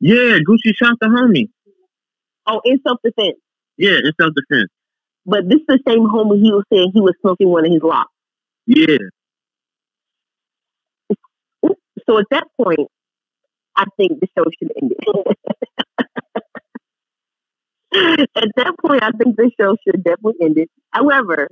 Yeah, 0.01 0.39
Gucci 0.39 0.75
shot 0.75 0.97
the 1.01 1.07
homie. 1.07 1.51
Oh, 2.47 2.61
in 2.65 2.81
self 2.87 2.99
defense. 3.03 3.39
Yeah, 3.77 3.99
in 4.05 4.13
self 4.21 4.35
defense. 4.35 4.71
But 5.27 5.49
this 5.49 5.61
is 5.61 5.67
the 5.67 5.81
same 5.89 6.07
homie 6.07 6.43
he 6.43 6.53
was 6.53 6.65
saying 6.73 6.93
he 6.95 7.01
was 7.01 7.15
smoking 7.23 7.49
one 7.49 7.65
of 7.65 7.73
his 7.73 7.83
locks. 7.83 8.11
Yeah, 8.67 8.99
So 12.07 12.19
at 12.19 12.27
that 12.31 12.45
point, 12.61 12.89
I 13.77 13.85
think 13.97 14.21
the 14.21 14.29
show 14.37 14.45
should 14.59 14.73
end 14.81 14.93
it. 14.93 15.39
at 18.37 18.49
that 18.57 18.75
point, 18.85 19.03
I 19.03 19.11
think 19.13 19.37
the 19.37 19.51
show 19.59 19.77
should 19.85 20.05
definitely 20.05 20.35
end 20.45 20.59
it. 20.59 20.71
However, 20.91 21.49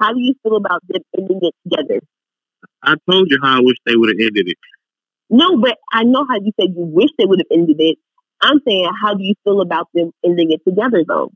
how 0.00 0.12
do 0.12 0.20
you 0.20 0.34
feel 0.42 0.56
about 0.56 0.82
them 0.88 1.02
ending 1.16 1.40
it 1.42 1.54
together? 1.64 2.00
I 2.82 2.94
told 3.10 3.30
you 3.30 3.38
how 3.42 3.58
I 3.58 3.60
wish 3.60 3.76
they 3.84 3.96
would 3.96 4.08
have 4.08 4.18
ended 4.20 4.48
it. 4.48 4.58
No, 5.30 5.58
but 5.58 5.78
I 5.92 6.04
know 6.04 6.26
how 6.28 6.36
you 6.36 6.52
said 6.58 6.74
you 6.76 6.84
wish 6.84 7.10
they 7.18 7.26
would 7.26 7.40
have 7.40 7.46
ended 7.50 7.76
it. 7.78 7.98
I'm 8.44 8.60
saying, 8.66 8.88
how 9.02 9.14
do 9.14 9.24
you 9.24 9.34
feel 9.42 9.60
about 9.60 9.88
them 9.94 10.10
ending 10.24 10.52
it 10.52 10.60
together, 10.68 11.02
though? 11.06 11.30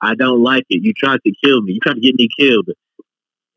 I 0.00 0.14
don't 0.14 0.42
like 0.42 0.64
it. 0.70 0.82
You 0.82 0.92
tried 0.92 1.20
to 1.26 1.32
kill 1.44 1.62
me. 1.62 1.74
You 1.74 1.80
tried 1.80 1.94
to 1.94 2.00
get 2.00 2.14
me 2.14 2.28
killed. 2.38 2.68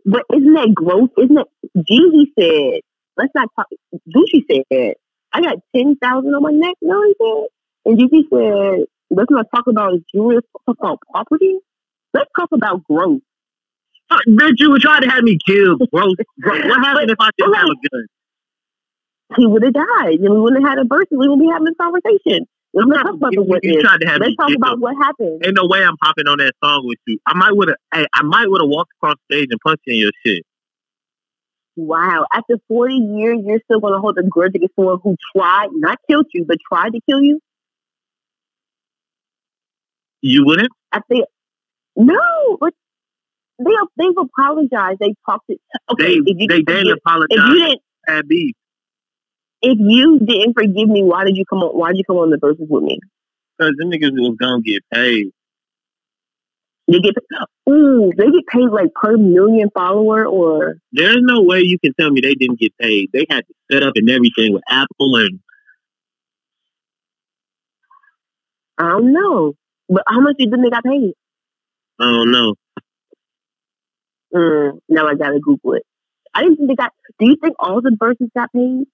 But 0.05 0.23
isn't 0.33 0.53
that 0.53 0.73
gross? 0.73 1.09
Isn't 1.17 1.35
that 1.35 1.47
Jeezy 1.77 2.25
said? 2.39 2.81
Let's 3.17 3.31
not 3.33 3.49
talk. 3.55 3.67
Gucci 4.15 4.43
said, 4.49 4.93
"I 5.33 5.41
got 5.41 5.57
ten 5.75 5.95
thousand 5.97 6.33
on 6.33 6.43
my 6.43 6.51
neck." 6.51 6.75
No, 6.81 7.01
he 7.03 7.15
said, 7.19 7.47
and 7.85 7.99
Jeezy 7.99 8.23
said, 8.29 8.85
"Let's 9.09 9.31
not 9.31 9.47
talk 9.53 9.67
about 9.67 9.93
jewelry. 10.13 10.35
Let's 10.35 10.47
talk 10.65 10.77
about 10.79 10.99
property. 11.11 11.57
Let's 12.13 12.29
talk 12.37 12.49
about 12.53 12.83
growth." 12.85 13.21
Fuck, 14.09 14.21
Bitch, 14.29 14.53
you 14.59 14.71
would 14.71 14.81
try 14.81 15.01
to 15.01 15.09
have 15.09 15.23
me 15.23 15.37
killed, 15.45 15.79
bro. 15.91 16.07
bro 16.37 16.67
what 16.69 16.79
happened 16.85 17.11
if 17.11 17.17
I 17.19 17.29
didn't 17.37 17.53
have 17.55 17.65
a 17.65 17.89
gun? 17.89 18.05
He 19.35 19.45
would 19.45 19.63
have 19.63 19.73
died, 19.73 20.19
and 20.19 20.33
we 20.33 20.39
wouldn't 20.39 20.63
have 20.63 20.77
had 20.77 20.79
a 20.79 20.87
verse. 20.87 21.07
We 21.11 21.17
wouldn't 21.17 21.41
be 21.41 21.49
having 21.51 21.65
this 21.65 21.75
conversation. 21.81 22.47
Let's 22.77 22.89
not 22.89 23.03
talk 23.07 23.15
about 23.15 23.33
You, 23.33 23.41
the 23.43 23.49
what 23.49 23.63
you, 23.63 23.81
tried 23.81 24.01
to 24.01 24.07
have 24.07 24.19
Let's 24.21 24.35
talk 24.35 24.51
about 24.55 24.79
what 24.79 24.95
happened. 25.01 25.41
Ain't 25.43 25.55
no 25.55 25.65
way 25.65 25.83
I'm 25.83 25.95
hopping 25.99 26.27
on 26.27 26.37
that 26.37 26.53
song 26.63 26.83
with 26.85 26.99
you. 27.07 27.17
I 27.25 27.33
might 27.33 27.51
would 27.55 27.69
have. 27.69 27.77
Hey, 27.91 28.05
I 28.13 28.21
might 28.21 28.47
would 28.47 28.61
have 28.61 28.69
walked 28.69 28.91
across 28.99 29.15
stage 29.31 29.47
and 29.49 29.59
punched 29.65 29.81
you 29.87 29.93
in 29.93 29.99
your 30.01 30.11
shit. 30.23 30.43
Wow. 31.75 32.27
After 32.31 32.57
40 32.67 32.93
years, 32.93 33.39
you're 33.43 33.59
still 33.65 33.79
going 33.79 33.93
to 33.93 33.99
hold 33.99 34.17
a 34.19 34.23
grudge 34.23 34.51
against 34.53 34.75
someone 34.75 34.99
who 35.03 35.15
tried, 35.35 35.69
not 35.73 35.97
killed 36.07 36.27
you, 36.35 36.45
but 36.45 36.57
tried 36.71 36.91
to 36.91 36.99
kill 37.09 37.21
you? 37.21 37.39
You 40.21 40.45
wouldn't? 40.45 40.69
I 40.91 40.99
think, 41.07 41.25
no, 41.95 42.57
but 42.59 42.73
they, 43.57 43.71
they've 43.97 44.17
apologized. 44.17 44.99
They 44.99 45.15
talked 45.25 45.45
it. 45.49 45.59
Okay, 45.91 46.03
They 46.03 46.31
if 46.31 46.37
you 46.39 46.47
they 46.47 46.61
didn't 46.61 46.65
didn't 46.65 46.99
apologize. 47.05 47.37
if 47.39 47.53
you 47.53 47.59
didn't, 47.59 47.81
Had 48.07 48.27
beef 48.27 48.55
if 49.61 49.77
you 49.79 50.19
didn't 50.19 50.53
forgive 50.53 50.89
me, 50.89 51.03
why 51.03 51.25
did 51.25 51.35
you 51.37 51.45
come 51.45 51.59
on? 51.59 51.77
Why 51.77 51.89
did 51.89 51.97
you 51.97 52.03
come 52.05 52.17
on 52.17 52.29
the 52.29 52.37
verses 52.37 52.67
with 52.69 52.83
me? 52.83 52.99
because 53.57 53.73
them 53.77 53.89
niggas 53.91 54.11
was 54.13 54.35
gonna 54.39 54.61
get 54.61 54.83
paid. 54.93 55.31
They 56.89 56.99
get, 56.99 57.15
ooh, 57.69 58.11
they 58.17 58.25
get 58.31 58.47
paid 58.47 58.69
like 58.71 58.93
per 58.93 59.17
million 59.17 59.69
follower, 59.73 60.25
or 60.25 60.77
There's 60.91 61.19
no 61.19 61.41
way 61.41 61.61
you 61.61 61.77
can 61.79 61.93
tell 61.99 62.09
me 62.09 62.21
they 62.21 62.35
didn't 62.35 62.59
get 62.59 62.77
paid. 62.77 63.09
They 63.11 63.25
had 63.29 63.45
to 63.45 63.53
set 63.71 63.83
up 63.83 63.93
and 63.95 64.09
everything 64.09 64.53
with 64.53 64.63
Apple 64.69 65.15
and 65.17 65.39
I 68.77 68.89
don't 68.89 69.11
know. 69.11 69.53
But 69.89 70.03
how 70.07 70.19
much 70.21 70.35
did 70.37 70.51
they 70.51 70.69
got 70.69 70.83
paid? 70.83 71.13
I 71.99 72.03
don't 72.03 72.31
know. 72.31 72.55
Mm, 74.33 74.79
now 74.87 75.07
I 75.07 75.15
gotta 75.15 75.39
Google 75.39 75.73
it. 75.73 75.83
I 76.33 76.43
didn't 76.43 76.57
think 76.57 76.69
they 76.69 76.75
got. 76.75 76.93
Do 77.19 77.25
you 77.25 77.37
think 77.41 77.55
all 77.59 77.81
the 77.81 77.95
verses 77.99 78.29
got 78.35 78.51
paid? 78.53 78.85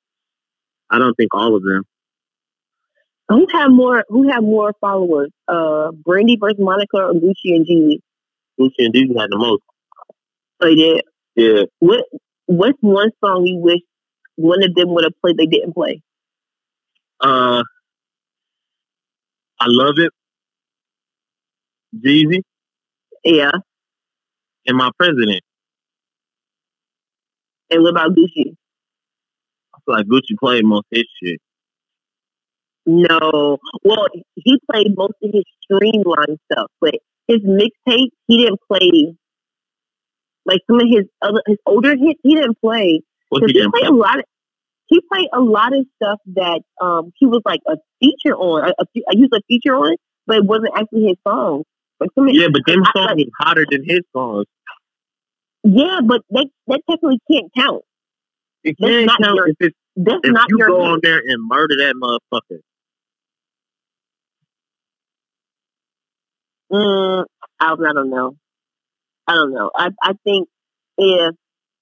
I 0.89 0.99
don't 0.99 1.15
think 1.15 1.33
all 1.33 1.55
of 1.55 1.63
them. 1.63 1.83
Who 3.29 3.47
have 3.53 3.71
more? 3.71 4.03
Who 4.09 4.29
had 4.29 4.41
more 4.41 4.73
followers? 4.81 5.31
Uh, 5.47 5.91
Brandy 5.91 6.37
versus 6.39 6.59
Monica 6.59 6.97
or 6.97 7.13
Gucci 7.13 7.55
and 7.55 7.65
Jeezy? 7.65 7.99
Gucci 8.59 8.73
and 8.79 8.93
Jeezy 8.93 9.19
had 9.19 9.31
the 9.31 9.37
most. 9.37 9.63
They 10.59 10.75
did. 10.75 11.01
Yeah. 11.35 11.63
What? 11.79 12.05
What's 12.45 12.77
one 12.81 13.09
song 13.23 13.45
you 13.45 13.57
wish 13.57 13.79
one 14.35 14.63
of 14.63 14.75
them 14.75 14.93
would 14.93 15.05
have 15.05 15.13
played 15.21 15.37
they 15.37 15.45
didn't 15.45 15.73
play? 15.73 16.01
Uh, 17.21 17.63
I 19.59 19.65
love 19.67 19.95
it. 19.97 20.11
Jeezy 21.95 22.41
Yeah. 23.23 23.51
and 24.65 24.77
my 24.77 24.89
president. 24.97 25.41
And 27.69 27.81
what 27.83 27.91
about 27.91 28.11
Gucci? 28.15 28.55
Feel 29.85 29.95
like 29.95 30.05
Gucci 30.07 30.37
played 30.39 30.63
most 30.65 30.85
of 30.91 30.97
his 30.97 31.05
shit. 31.21 31.39
No. 32.85 33.57
Well, 33.83 34.07
he 34.35 34.59
played 34.71 34.87
most 34.97 35.13
of 35.23 35.31
his 35.33 35.43
streamline 35.63 36.37
stuff, 36.51 36.67
but 36.81 36.95
his 37.27 37.39
mixtape 37.41 38.09
he 38.27 38.37
didn't 38.37 38.59
play. 38.71 39.15
Like 40.45 40.59
some 40.69 40.79
of 40.81 40.87
his 40.89 41.05
other 41.21 41.41
his 41.47 41.57
older 41.65 41.91
hits, 41.95 42.19
he 42.23 42.35
didn't 42.35 42.59
play. 42.59 43.01
Because 43.31 43.51
he 43.51 43.59
he 43.61 43.69
played 43.69 43.71
play? 43.83 43.87
a 43.87 43.91
lot 43.93 44.19
of 44.19 44.25
he 44.87 44.99
played 45.11 45.27
a 45.33 45.39
lot 45.39 45.75
of 45.75 45.85
stuff 45.95 46.19
that 46.35 46.61
um 46.81 47.11
he 47.15 47.25
was 47.25 47.41
like 47.45 47.61
a 47.67 47.77
feature 48.01 48.35
on. 48.35 48.65
A, 48.69 48.73
a, 48.81 48.85
fe- 48.93 49.03
I 49.09 49.13
used 49.15 49.33
a 49.33 49.41
feature 49.47 49.75
on, 49.75 49.95
but 50.27 50.37
it 50.37 50.45
wasn't 50.45 50.71
actually 50.75 51.03
his 51.07 51.17
song. 51.25 51.63
But 51.99 52.09
some 52.15 52.27
Yeah, 52.29 52.47
but 52.51 52.63
them 52.67 52.83
songs 52.95 53.13
like- 53.15 53.27
hotter 53.39 53.65
than 53.69 53.83
his 53.85 54.01
songs. 54.15 54.45
yeah, 55.63 56.01
but 56.05 56.21
that 56.31 56.47
that 56.67 56.81
technically 56.89 57.19
can't 57.31 57.49
count. 57.57 57.83
That's 58.63 58.77
can't 58.79 59.09
count 59.21 59.35
your- 59.35 59.47
if, 59.49 59.55
it's, 59.59 59.77
That's 59.95 60.19
if 60.23 60.33
not 60.33 60.47
you 60.49 60.57
your 60.59 60.67
go 60.67 60.81
on 60.81 60.99
there 61.03 61.19
and 61.19 61.47
murder 61.47 61.75
that 61.79 61.95
motherfucker. 62.01 62.59
Mm, 66.71 67.25
I, 67.59 67.71
I 67.73 67.93
don't 67.93 68.09
know. 68.09 68.35
I 69.27 69.33
don't 69.35 69.53
know. 69.53 69.71
I 69.75 69.89
I 70.01 70.13
think 70.23 70.49
if 70.97 71.35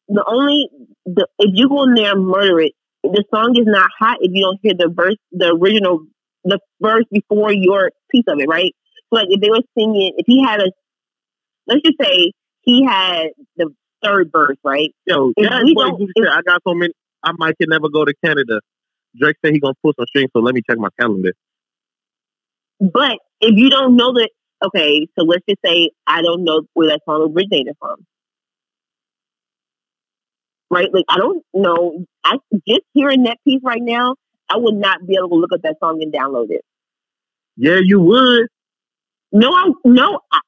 the 0.10 0.26
only 0.28 0.70
the 1.06 1.28
if 1.40 1.52
you 1.54 1.70
go 1.70 1.84
in 1.84 1.96
there 1.96 2.14
and 2.14 2.26
murder 2.26 2.62
it, 2.62 2.74
the 3.04 3.24
song 3.34 3.56
is 3.58 3.66
not 3.68 3.90
hot 4.00 4.18
if 4.22 4.32
you 4.34 4.44
don't 4.44 4.60
hear 4.64 4.74
the 4.78 4.92
verse, 4.94 5.18
the 5.32 5.58
original, 5.62 6.06
the 6.44 6.60
verse 6.82 7.06
before 7.12 7.54
your 7.54 7.92
piece 8.12 8.26
of 8.28 8.40
it, 8.40 8.48
right? 8.50 8.74
So 9.14 9.18
like 9.20 9.28
if 9.30 9.42
they 9.42 9.50
were 9.50 9.64
singing, 9.78 10.14
if 10.18 10.26
he 10.28 10.44
had 10.44 10.62
a, 10.62 10.72
let's 11.68 11.82
just 11.84 11.98
say 12.02 12.32
he 12.62 12.86
had 12.86 13.30
the 13.58 13.74
third 14.04 14.30
verse, 14.32 14.58
right? 14.64 14.90
Yo, 15.06 15.32
If 15.38 15.50
that 15.50 15.64
we 15.64 15.74
boy 15.74 15.86
don't- 15.86 16.00
just 16.00 16.12
if- 16.16 16.24
said, 16.26 16.32
I 16.34 16.42
got 16.42 16.62
so 16.68 16.74
many. 16.74 16.94
I 17.24 17.32
might 17.38 17.58
can 17.58 17.70
never 17.70 17.90
go 17.90 18.04
to 18.06 18.14
Canada. 18.24 18.60
Drake 19.20 19.38
said 19.44 19.54
he 19.54 19.60
gonna 19.60 19.74
pull 19.84 19.94
some 19.98 20.06
strings, 20.08 20.30
so 20.36 20.42
let 20.42 20.56
me 20.56 20.62
check 20.68 20.78
my 20.78 20.90
calendar. 21.00 21.34
But 22.80 23.20
if 23.42 23.56
you 23.58 23.70
don't 23.70 23.96
know 23.96 24.14
that, 24.14 24.30
okay, 24.66 25.08
so 25.18 25.26
let's 25.26 25.44
just 25.48 25.60
say 25.64 25.92
I 26.08 26.22
don't 26.22 26.44
know 26.44 26.64
where 26.74 26.88
that 26.90 27.02
song 27.06 27.32
originated 27.36 27.76
from. 27.80 28.06
Right? 30.70 30.88
Like, 30.94 31.06
I 31.10 31.18
don't 31.18 31.44
know. 31.54 32.06
I 32.24 32.38
just 32.68 32.82
hearing 32.94 33.24
that 33.24 33.38
piece 33.46 33.60
right 33.64 33.82
now, 33.82 34.16
I 34.50 34.58
would 34.58 34.76
not 34.76 35.06
be 35.06 35.16
able 35.18 35.30
to 35.30 35.36
look 35.36 35.52
up 35.54 35.62
that 35.64 35.76
song 35.80 36.02
and 36.02 36.14
download 36.14 36.50
it. 36.50 36.62
Yeah, 37.58 37.80
you 37.84 38.00
would. 38.00 38.48
No, 39.34 39.52
I, 39.54 39.72
no, 39.86 40.22
I, 40.32 40.40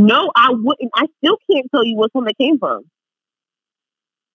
no, 0.00 0.30
I 0.34 0.50
wouldn't. 0.50 0.90
I 0.94 1.06
still 1.18 1.36
can't 1.50 1.66
tell 1.70 1.84
you 1.84 1.96
what 1.96 2.12
song 2.12 2.24
that 2.24 2.38
came 2.38 2.58
from. 2.58 2.84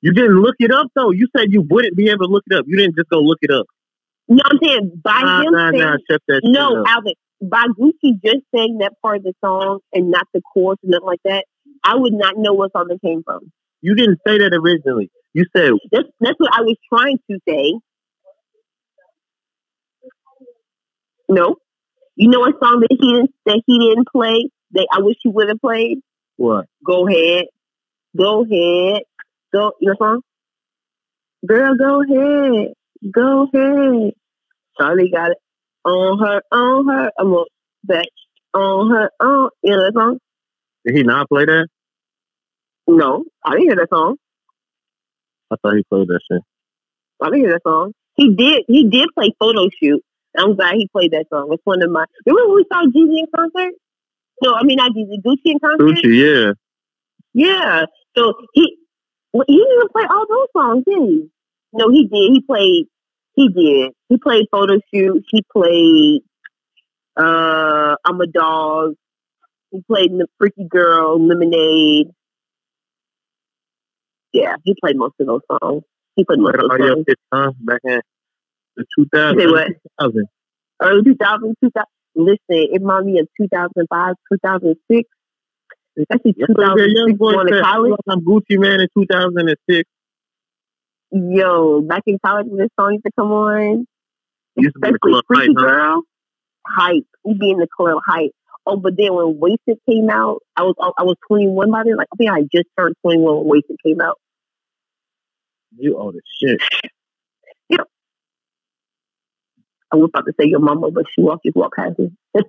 You 0.01 0.13
didn't 0.13 0.39
look 0.39 0.55
it 0.59 0.71
up 0.71 0.87
though. 0.95 1.11
You 1.11 1.27
said 1.35 1.47
you 1.49 1.65
wouldn't 1.67 1.97
be 1.97 2.09
able 2.09 2.27
to 2.27 2.31
look 2.31 2.43
it 2.49 2.55
up. 2.55 2.65
You 2.67 2.77
didn't 2.77 2.95
just 2.95 3.09
go 3.09 3.19
look 3.19 3.39
it 3.41 3.49
up. 3.49 3.65
No, 4.27 4.43
I'm 4.45 4.59
saying 4.61 5.01
by 5.03 5.21
Nah, 5.23 5.41
him 5.41 5.51
nah, 5.51 5.71
saying, 5.71 5.83
nah. 5.83 5.97
Shut 6.09 6.21
that 6.27 6.41
no, 6.43 6.81
up. 6.81 6.87
Alvin, 6.87 7.13
by 7.41 7.65
Gucci 7.79 8.21
just 8.23 8.45
saying 8.53 8.77
that 8.79 8.93
part 9.01 9.17
of 9.17 9.23
the 9.23 9.33
song 9.43 9.79
and 9.91 10.11
not 10.11 10.27
the 10.35 10.41
chorus 10.53 10.77
and 10.83 10.91
nothing 10.91 11.07
like 11.07 11.21
that, 11.25 11.45
I 11.83 11.95
would 11.95 12.13
not 12.13 12.37
know 12.37 12.53
what 12.53 12.71
song 12.71 12.85
that 12.89 13.01
came 13.01 13.23
from. 13.23 13.51
You 13.81 13.95
didn't 13.95 14.19
say 14.27 14.37
that 14.37 14.53
originally. 14.53 15.09
You 15.33 15.45
said 15.55 15.71
That's 15.91 16.07
that's 16.19 16.39
what 16.39 16.53
I 16.53 16.61
was 16.61 16.75
trying 16.93 17.17
to 17.29 17.39
say. 17.47 17.73
No, 21.27 21.55
you 22.15 22.29
know 22.29 22.43
a 22.45 22.51
song 22.63 22.81
that 22.81 22.89
he 22.91 23.13
didn't 23.13 23.31
that 23.47 23.61
he 23.65 23.79
didn't 23.79 24.07
play 24.15 24.49
that 24.71 24.87
I 24.91 25.01
wish 25.01 25.17
he 25.21 25.29
would 25.29 25.49
have 25.49 25.61
played. 25.61 25.99
what? 26.37 26.65
Go 26.85 27.07
ahead, 27.07 27.45
go 28.15 28.43
ahead, 28.43 29.03
go. 29.53 29.73
You 29.79 29.87
know 29.89 29.93
the 29.93 29.97
song? 29.99 30.21
Girl, 31.45 31.75
go 31.77 32.01
ahead, 32.01 32.73
go 33.13 33.43
ahead. 33.53 34.13
Charlie 34.77 35.11
got 35.11 35.31
it 35.31 35.37
on 35.85 36.19
her, 36.19 36.41
on 36.51 36.87
her. 36.87 37.11
I'm 37.17 37.31
gonna 37.31 37.45
back 37.83 38.07
on 38.53 38.89
her, 38.91 39.11
on. 39.19 39.49
You 39.63 39.75
know 39.75 39.83
that 39.85 39.93
song? 39.95 40.19
Did 40.85 40.95
he 40.95 41.03
not 41.03 41.29
play 41.29 41.45
that? 41.45 41.67
No, 42.87 43.23
I 43.43 43.51
didn't 43.51 43.67
hear 43.67 43.75
that 43.77 43.89
song. 43.89 44.17
I 45.51 45.55
thought 45.61 45.75
he 45.75 45.83
played 45.89 46.07
that 46.07 46.19
shit. 46.29 46.41
I 47.21 47.25
didn't 47.29 47.41
hear 47.41 47.53
that 47.53 47.63
song. 47.63 47.93
He 48.15 48.35
did. 48.35 48.63
He 48.67 48.89
did 48.89 49.09
play 49.17 49.33
photo 49.39 49.67
shoot. 49.81 50.01
I'm 50.37 50.55
glad 50.55 50.75
he 50.75 50.87
played 50.91 51.11
that 51.11 51.25
song. 51.29 51.49
It's 51.51 51.61
one 51.63 51.81
of 51.81 51.89
my. 51.89 52.05
Remember 52.25 52.49
when 52.49 52.55
we 52.57 52.65
saw 52.71 52.83
Jeezy 52.85 53.19
in 53.19 53.25
concert? 53.35 53.73
No, 54.41 54.53
I 54.55 54.63
mean 54.63 54.77
not 54.77 54.91
Jeezy. 54.91 55.21
Gucci 55.25 55.51
in 55.51 55.59
concert. 55.59 55.83
Gucci, 55.83 56.45
yeah. 56.45 56.53
Yeah. 57.33 57.85
So 58.17 58.33
he 58.53 58.77
well, 59.33 59.45
he 59.47 59.57
didn't 59.57 59.73
even 59.73 59.89
play 59.89 60.03
all 60.09 60.25
those 60.29 60.47
songs, 60.55 60.83
did 60.87 60.97
he? 60.97 61.29
No, 61.73 61.89
he 61.89 62.03
did. 62.07 62.31
He 62.31 62.41
played. 62.41 62.85
He 63.35 63.49
did. 63.49 63.91
He 64.07 64.17
played 64.17 64.45
photo 64.51 64.79
shoot. 64.93 65.23
He 65.29 65.43
played. 65.51 66.21
Uh, 67.17 67.95
I'm 68.05 68.21
a 68.21 68.27
dog. 68.27 68.93
He 69.71 69.81
played 69.81 70.11
in 70.11 70.19
the 70.19 70.27
Freaky 70.37 70.65
Girl, 70.69 71.19
Lemonade. 71.19 72.07
Yeah, 74.31 74.55
he 74.63 74.75
played 74.81 74.95
most 74.97 75.15
of 75.19 75.27
those 75.27 75.41
songs. 75.49 75.83
He 76.15 76.23
played 76.23 76.39
most 76.39 76.55
of 76.55 76.69
those 76.69 76.77
songs. 76.79 77.05
huh? 77.33 77.51
Back 77.59 77.81
in 77.83 78.01
the 78.77 78.85
2000s. 78.97 79.39
Say 79.39 79.47
what? 79.47 79.67
2000. 79.99 80.27
early 80.81 81.03
2000, 81.03 81.55
2000. 81.61 81.85
Listen, 82.15 82.37
it 82.49 82.81
reminded 82.81 83.13
me 83.13 83.19
of 83.19 83.27
2005, 83.39 84.15
2006. 84.31 85.09
Especially 85.97 86.33
Yeah, 86.37 86.45
young 86.47 86.55
2006 86.55 87.17
boy 87.17 87.31
going 87.33 87.47
to 87.47 87.61
college. 87.61 87.93
I'm 88.07 88.21
Gucci 88.21 88.57
Mane 88.57 88.81
in 88.81 88.87
2006. 88.97 89.89
Yo, 91.11 91.81
back 91.81 92.03
in 92.07 92.17
college 92.25 92.47
when 92.47 92.59
this 92.59 92.69
song 92.79 92.93
used 92.93 93.05
to 93.05 93.11
come 93.17 93.31
on, 93.31 93.85
Used 94.57 94.73
to 94.75 94.79
be 94.79 94.89
the 94.89 94.95
especially 94.95 95.11
club 95.11 95.23
Freaky 95.27 95.53
hype, 95.53 95.55
huh? 95.57 95.65
Girl, 95.65 96.01
hype. 96.67 97.05
You 97.25 97.35
be 97.35 97.51
in 97.51 97.57
the 97.57 97.67
club 97.75 97.99
hype. 98.05 98.31
Oh, 98.65 98.77
but 98.77 98.97
then 98.97 99.13
when 99.13 99.37
Wasted 99.39 99.77
came 99.87 100.09
out, 100.09 100.39
I 100.55 100.63
was 100.63 100.75
I 100.97 101.03
was 101.03 101.17
21 101.27 101.71
by 101.71 101.83
then. 101.83 101.97
Like 101.97 102.07
I 102.13 102.15
think 102.15 102.31
I 102.31 102.41
just 102.43 102.67
turned 102.77 102.95
21 103.03 103.37
when 103.37 103.47
Wasted 103.47 103.77
came 103.85 104.01
out. 104.01 104.19
You 105.77 105.97
old 105.97 106.15
as 106.15 106.21
shit. 106.41 106.61
I 109.95 109.97
was 109.97 110.09
about 110.13 110.25
to 110.25 110.33
say 110.39 110.47
your 110.49 110.59
mama, 110.59 110.91
but 110.91 111.05
she 111.15 111.21
walked 111.21 111.45
just 111.45 111.55
walked 111.55 111.77
past 111.77 111.97
me. 111.97 112.11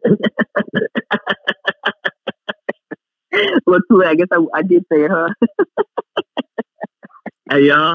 well, 3.67 3.79
too. 3.89 4.03
I 4.05 4.17
guess 4.17 4.27
I, 4.33 4.39
I 4.53 4.63
did 4.63 4.83
say 4.93 5.05
it, 5.05 5.11
huh? 5.13 5.29
Hey 7.49 7.67
y'all, 7.69 7.95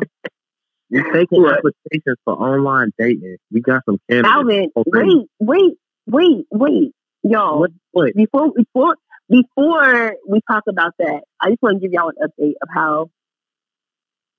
We're 0.89 1.11
taking 1.13 1.41
What? 1.41 1.57
applications 1.57 2.17
for 2.23 2.33
online 2.35 2.91
dating. 2.97 3.35
We 3.51 3.59
got 3.59 3.81
some 3.85 3.97
candidates. 4.09 4.33
Alvin, 4.33 4.71
wait, 4.85 5.27
wait, 5.41 5.73
wait, 6.07 6.45
wait, 6.49 6.93
y'all. 7.23 7.59
What? 7.59 7.71
What? 7.91 8.13
Before 8.15 8.53
before 8.55 8.95
before 9.29 10.15
we 10.29 10.39
talk 10.49 10.63
about 10.69 10.93
that, 10.99 11.23
I 11.41 11.49
just 11.49 11.61
want 11.61 11.81
to 11.81 11.83
give 11.85 11.91
y'all 11.91 12.07
an 12.15 12.25
update 12.25 12.53
of 12.61 12.69
how 12.73 13.09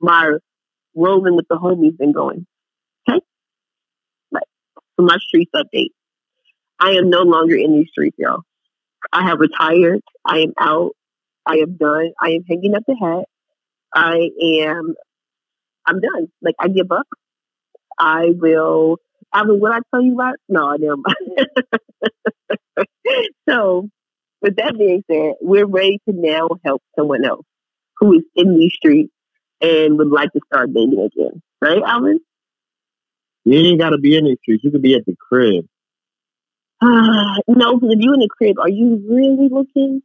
my 0.00 0.38
rolling 0.94 1.36
with 1.36 1.48
the 1.50 1.56
homies 1.56 1.98
been 1.98 2.12
going. 2.12 2.46
Okay, 3.06 3.20
So 4.98 5.06
my 5.06 5.16
streets 5.18 5.50
update. 5.54 5.90
I 6.78 6.92
am 6.92 7.10
no 7.10 7.22
longer 7.22 7.54
in 7.54 7.72
these 7.72 7.88
streets, 7.90 8.16
y'all. 8.18 8.42
I 9.12 9.24
have 9.28 9.38
retired. 9.38 10.00
I 10.24 10.40
am 10.40 10.52
out. 10.58 10.92
I 11.46 11.56
am 11.56 11.76
done. 11.76 12.12
I 12.20 12.30
am 12.30 12.44
hanging 12.48 12.74
up 12.74 12.82
the 12.86 12.96
hat. 13.00 13.26
I 13.94 14.30
am. 14.62 14.94
I'm 15.86 16.00
done. 16.00 16.28
Like 16.40 16.54
I 16.58 16.68
give 16.68 16.90
up. 16.90 17.06
I 17.98 18.30
will. 18.34 18.98
I 19.32 19.44
mean, 19.44 19.60
what 19.60 19.72
I 19.72 19.78
tell 19.90 20.02
you 20.02 20.14
about? 20.14 20.36
No, 20.48 20.68
I 20.68 20.76
never 20.76 20.96
mind. 20.96 21.46
so, 23.48 23.88
with 24.42 24.56
that 24.56 24.76
being 24.76 25.02
said, 25.10 25.34
we're 25.40 25.66
ready 25.66 26.00
to 26.08 26.14
now 26.14 26.48
help 26.64 26.82
someone 26.98 27.24
else 27.24 27.46
who 27.98 28.14
is 28.14 28.22
in 28.34 28.56
these 28.56 28.74
streets 28.74 29.12
and 29.60 29.96
would 29.98 30.10
like 30.10 30.32
to 30.32 30.40
start 30.46 30.74
dating 30.74 30.98
again. 31.00 31.40
Right, 31.60 31.82
Alvin? 31.82 32.20
You 33.44 33.58
ain't 33.58 33.80
got 33.80 33.90
to 33.90 33.98
be 33.98 34.16
in 34.16 34.24
the 34.24 34.36
streets. 34.42 34.64
You 34.64 34.70
could 34.70 34.82
be 34.82 34.94
at 34.94 35.04
the 35.06 35.16
crib. 35.16 35.66
no, 36.82 37.38
because 37.46 37.90
if 37.92 37.98
you're 38.00 38.14
in 38.14 38.20
the 38.20 38.28
crib, 38.28 38.58
are 38.58 38.68
you 38.68 39.02
really 39.08 39.48
looking? 39.48 40.02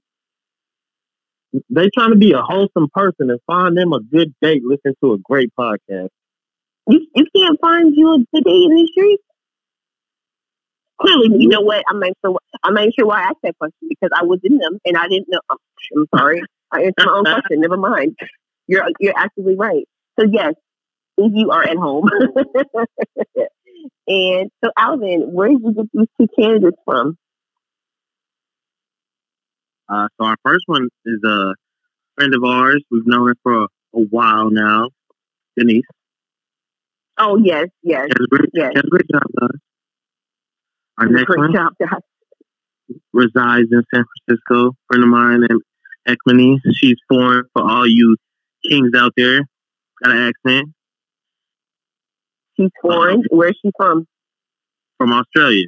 They 1.70 1.90
trying 1.90 2.12
to 2.12 2.18
be 2.18 2.34
a 2.34 2.42
wholesome 2.42 2.90
person 2.94 3.30
and 3.30 3.40
find 3.48 3.78
them 3.78 3.94
a 3.94 4.00
good 4.00 4.34
date. 4.42 4.64
Listen 4.64 4.96
to 5.04 5.14
a 5.14 5.18
great 5.18 5.52
podcast. 5.58 6.10
You, 6.88 7.06
you 7.16 7.26
can't 7.36 7.60
find 7.60 7.94
you 7.96 8.14
a 8.14 8.18
good 8.20 8.44
date 8.44 8.64
in 8.64 8.76
the 8.76 8.88
streets. 8.92 9.24
Clearly, 11.00 11.30
you 11.40 11.48
know 11.48 11.62
what? 11.62 11.84
I'm 11.88 12.00
not 12.00 12.12
sure. 12.26 12.40
I'm 12.64 12.74
not 12.74 12.90
sure 12.98 13.08
why 13.08 13.22
I 13.22 13.24
asked 13.26 13.38
that 13.44 13.58
question 13.60 13.88
because 13.88 14.10
I 14.16 14.24
was 14.24 14.40
in 14.44 14.58
them 14.58 14.80
and 14.84 14.98
I 14.98 15.08
didn't 15.08 15.28
know. 15.30 15.40
I'm 15.50 16.08
sorry. 16.16 16.42
I 16.72 16.82
answered 16.82 17.06
my 17.06 17.12
own 17.12 17.24
question. 17.26 17.62
Never 17.62 17.78
mind. 17.78 18.18
You're 18.68 18.88
you're 19.00 19.14
absolutely 19.16 19.56
right. 19.56 19.88
So 20.20 20.26
yes, 20.32 20.56
you 21.18 21.52
are 21.52 21.64
at 21.64 21.78
home. 21.78 22.10
and 24.08 24.50
so, 24.64 24.72
Alvin, 24.78 25.32
where 25.34 25.50
did 25.50 25.62
you 25.64 25.74
get 25.74 25.86
these 25.94 26.08
two 26.20 26.28
candidates 26.40 26.78
from? 26.86 27.18
Uh, 29.90 30.08
so 30.20 30.26
our 30.28 30.36
first 30.44 30.64
one 30.68 30.90
is 31.06 31.20
a 31.26 31.56
friend 32.16 32.34
of 32.36 32.44
ours. 32.44 32.84
We've 32.92 33.08
known 33.08 33.28
her 33.30 33.36
for 33.44 33.64
a, 33.64 33.68
a 33.96 34.00
while 34.10 34.50
now. 34.52 34.90
Denise. 35.58 35.86
Oh 37.18 37.38
yes, 37.38 37.68
yes, 37.82 38.06
She 38.08 38.14
has 38.20 38.26
a 38.26 38.28
great, 38.28 38.50
yes. 38.54 38.72
she 38.74 38.78
has 38.78 38.84
a 38.86 38.90
great 38.90 39.08
job, 39.12 39.24
guys. 39.40 39.60
Our 41.00 41.08
next 41.08 41.26
Great 41.26 41.40
one 41.40 41.54
job, 41.54 41.74
guys. 41.80 42.02
resides 43.14 43.68
in 43.72 43.84
San 43.94 44.04
Francisco. 44.28 44.74
Friend 44.88 45.04
of 45.04 45.10
mine 45.10 45.42
named 45.42 45.62
Ekmany. 46.08 46.58
She's 46.76 46.98
foreign 47.10 47.46
for 47.54 47.64
all 47.64 47.88
you 47.88 48.18
kings 48.70 48.92
out 48.96 49.14
there. 49.18 49.40
Got 50.04 50.16
an 50.16 50.32
accent 50.32 50.70
She's 52.58 52.72
foreign. 52.82 53.24
Where's 53.30 53.58
she 53.64 53.72
from? 53.78 54.08
from 54.98 55.14
Australia. 55.14 55.68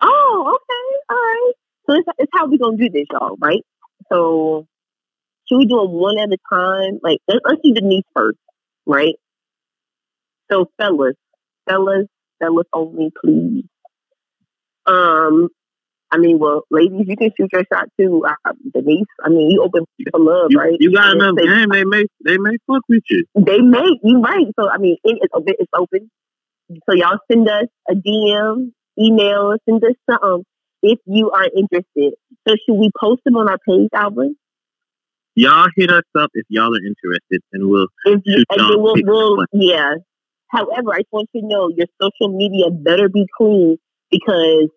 Oh, 0.00 0.54
okay, 0.56 1.04
all 1.08 1.16
right. 1.16 1.52
So 1.88 1.94
it's, 1.94 2.08
it's 2.18 2.32
how 2.34 2.46
we 2.46 2.58
gonna 2.58 2.76
do 2.76 2.90
this, 2.90 3.06
y'all, 3.10 3.36
right? 3.40 3.64
So 4.12 4.66
should 5.48 5.58
we 5.58 5.66
do 5.66 5.78
them 5.78 5.92
one 5.92 6.18
at 6.18 6.28
a 6.28 6.38
time? 6.52 6.98
Like 7.02 7.20
let, 7.28 7.38
let's 7.44 7.60
do 7.62 7.72
Denise 7.72 8.04
first, 8.14 8.38
right? 8.84 9.14
So 10.50 10.70
fellas, 10.76 11.14
fellas, 11.68 12.06
fellas 12.40 12.66
only, 12.72 13.10
please. 13.20 13.64
Um, 14.86 15.48
I 16.12 16.18
mean, 16.18 16.38
well, 16.38 16.62
ladies, 16.70 17.06
you 17.06 17.16
can 17.16 17.30
shoot 17.36 17.50
your 17.52 17.64
shot 17.72 17.88
too. 17.98 18.24
Uh, 18.26 18.52
Denise, 18.72 19.06
I 19.24 19.28
mean, 19.28 19.50
you 19.50 19.62
open 19.62 19.84
for 20.10 20.20
love, 20.20 20.46
You, 20.50 20.58
right? 20.60 20.76
you 20.78 20.92
got 20.92 21.14
enough 21.14 21.36
game. 21.36 21.68
They 21.70 21.84
may 21.84 22.04
they 22.24 22.38
may 22.38 22.56
fuck 22.66 22.82
with 22.88 23.02
you. 23.10 23.24
they 23.34 23.58
make 23.58 23.98
you 24.02 24.20
right. 24.20 24.46
So 24.58 24.68
I 24.70 24.78
mean, 24.78 24.96
it, 25.04 25.18
it's 25.20 25.32
open. 25.34 25.54
It's 25.58 25.70
open. 25.76 26.10
So 26.88 26.94
y'all 26.94 27.18
send 27.30 27.48
us 27.48 27.66
a 27.88 27.94
DM, 27.94 28.72
email, 28.98 29.54
send 29.68 29.82
us 29.84 29.94
something 30.10 30.44
if 30.82 30.98
you 31.06 31.30
are 31.30 31.46
interested. 31.56 32.14
So 32.46 32.54
should 32.64 32.74
we 32.74 32.90
post 32.98 33.22
them 33.24 33.36
on 33.36 33.48
our 33.48 33.58
page, 33.58 33.88
Alvin? 33.94 34.36
Y'all 35.34 35.68
hit 35.76 35.90
us 35.90 36.04
up 36.18 36.30
if 36.34 36.46
y'all 36.48 36.72
are 36.74 36.86
interested, 36.86 37.42
and 37.52 37.68
we'll 37.68 37.88
If 38.06 38.22
you, 38.24 38.38
Shoot 38.38 38.46
and 38.50 38.60
y'all 38.60 38.82
we'll, 38.82 38.94
we'll, 39.04 39.44
yeah. 39.52 39.94
However, 40.48 40.94
I 40.94 40.98
just 40.98 41.12
want 41.12 41.28
you 41.34 41.42
to 41.42 41.46
know 41.46 41.68
your 41.68 41.86
social 42.00 42.34
media 42.34 42.70
better 42.70 43.08
be 43.08 43.26
clean 43.36 43.76
because 44.10 44.70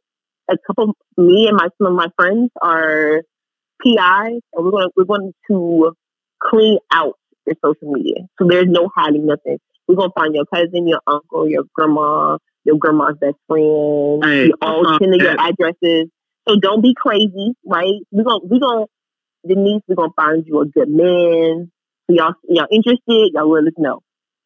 a 0.49 0.57
couple, 0.67 0.95
me 1.17 1.47
and 1.47 1.57
my 1.57 1.69
some 1.77 1.87
of 1.87 1.93
my 1.93 2.07
friends 2.17 2.49
are 2.61 3.23
PI, 3.83 4.27
and 4.27 4.65
we're 4.65 4.71
going 4.71 4.87
to 4.87 4.91
we're 4.95 5.05
going 5.05 5.33
to 5.49 5.91
clean 6.41 6.79
out 6.91 7.15
your 7.45 7.55
social 7.63 7.91
media. 7.93 8.27
So 8.39 8.47
there's 8.47 8.67
no 8.67 8.89
hiding 8.95 9.25
nothing. 9.25 9.57
We're 9.87 9.95
gonna 9.95 10.11
find 10.15 10.35
your 10.35 10.45
cousin, 10.53 10.87
your 10.87 11.01
uncle, 11.07 11.49
your 11.49 11.63
grandma, 11.73 12.37
your 12.63 12.77
grandma's 12.77 13.15
best 13.19 13.37
friend. 13.47 14.23
Hey, 14.23 14.45
we 14.45 14.53
uh-huh. 14.61 14.73
all 14.73 14.97
send 14.99 15.15
your 15.15 15.35
addresses. 15.39 16.09
So 16.47 16.55
don't 16.59 16.81
be 16.81 16.93
crazy, 16.95 17.53
right? 17.65 17.95
We're 18.11 18.23
gonna 18.23 18.45
we're 18.45 18.59
gonna 18.59 18.85
Denise, 19.47 19.81
we're 19.87 19.95
gonna 19.95 20.13
find 20.15 20.45
you 20.45 20.59
a 20.61 20.65
good 20.65 20.89
man. 20.89 21.71
So 22.07 22.15
y'all 22.15 22.33
y'all 22.47 22.67
interested, 22.71 23.31
y'all 23.33 23.51
let 23.51 23.63
us 23.63 23.73
know. 23.77 24.01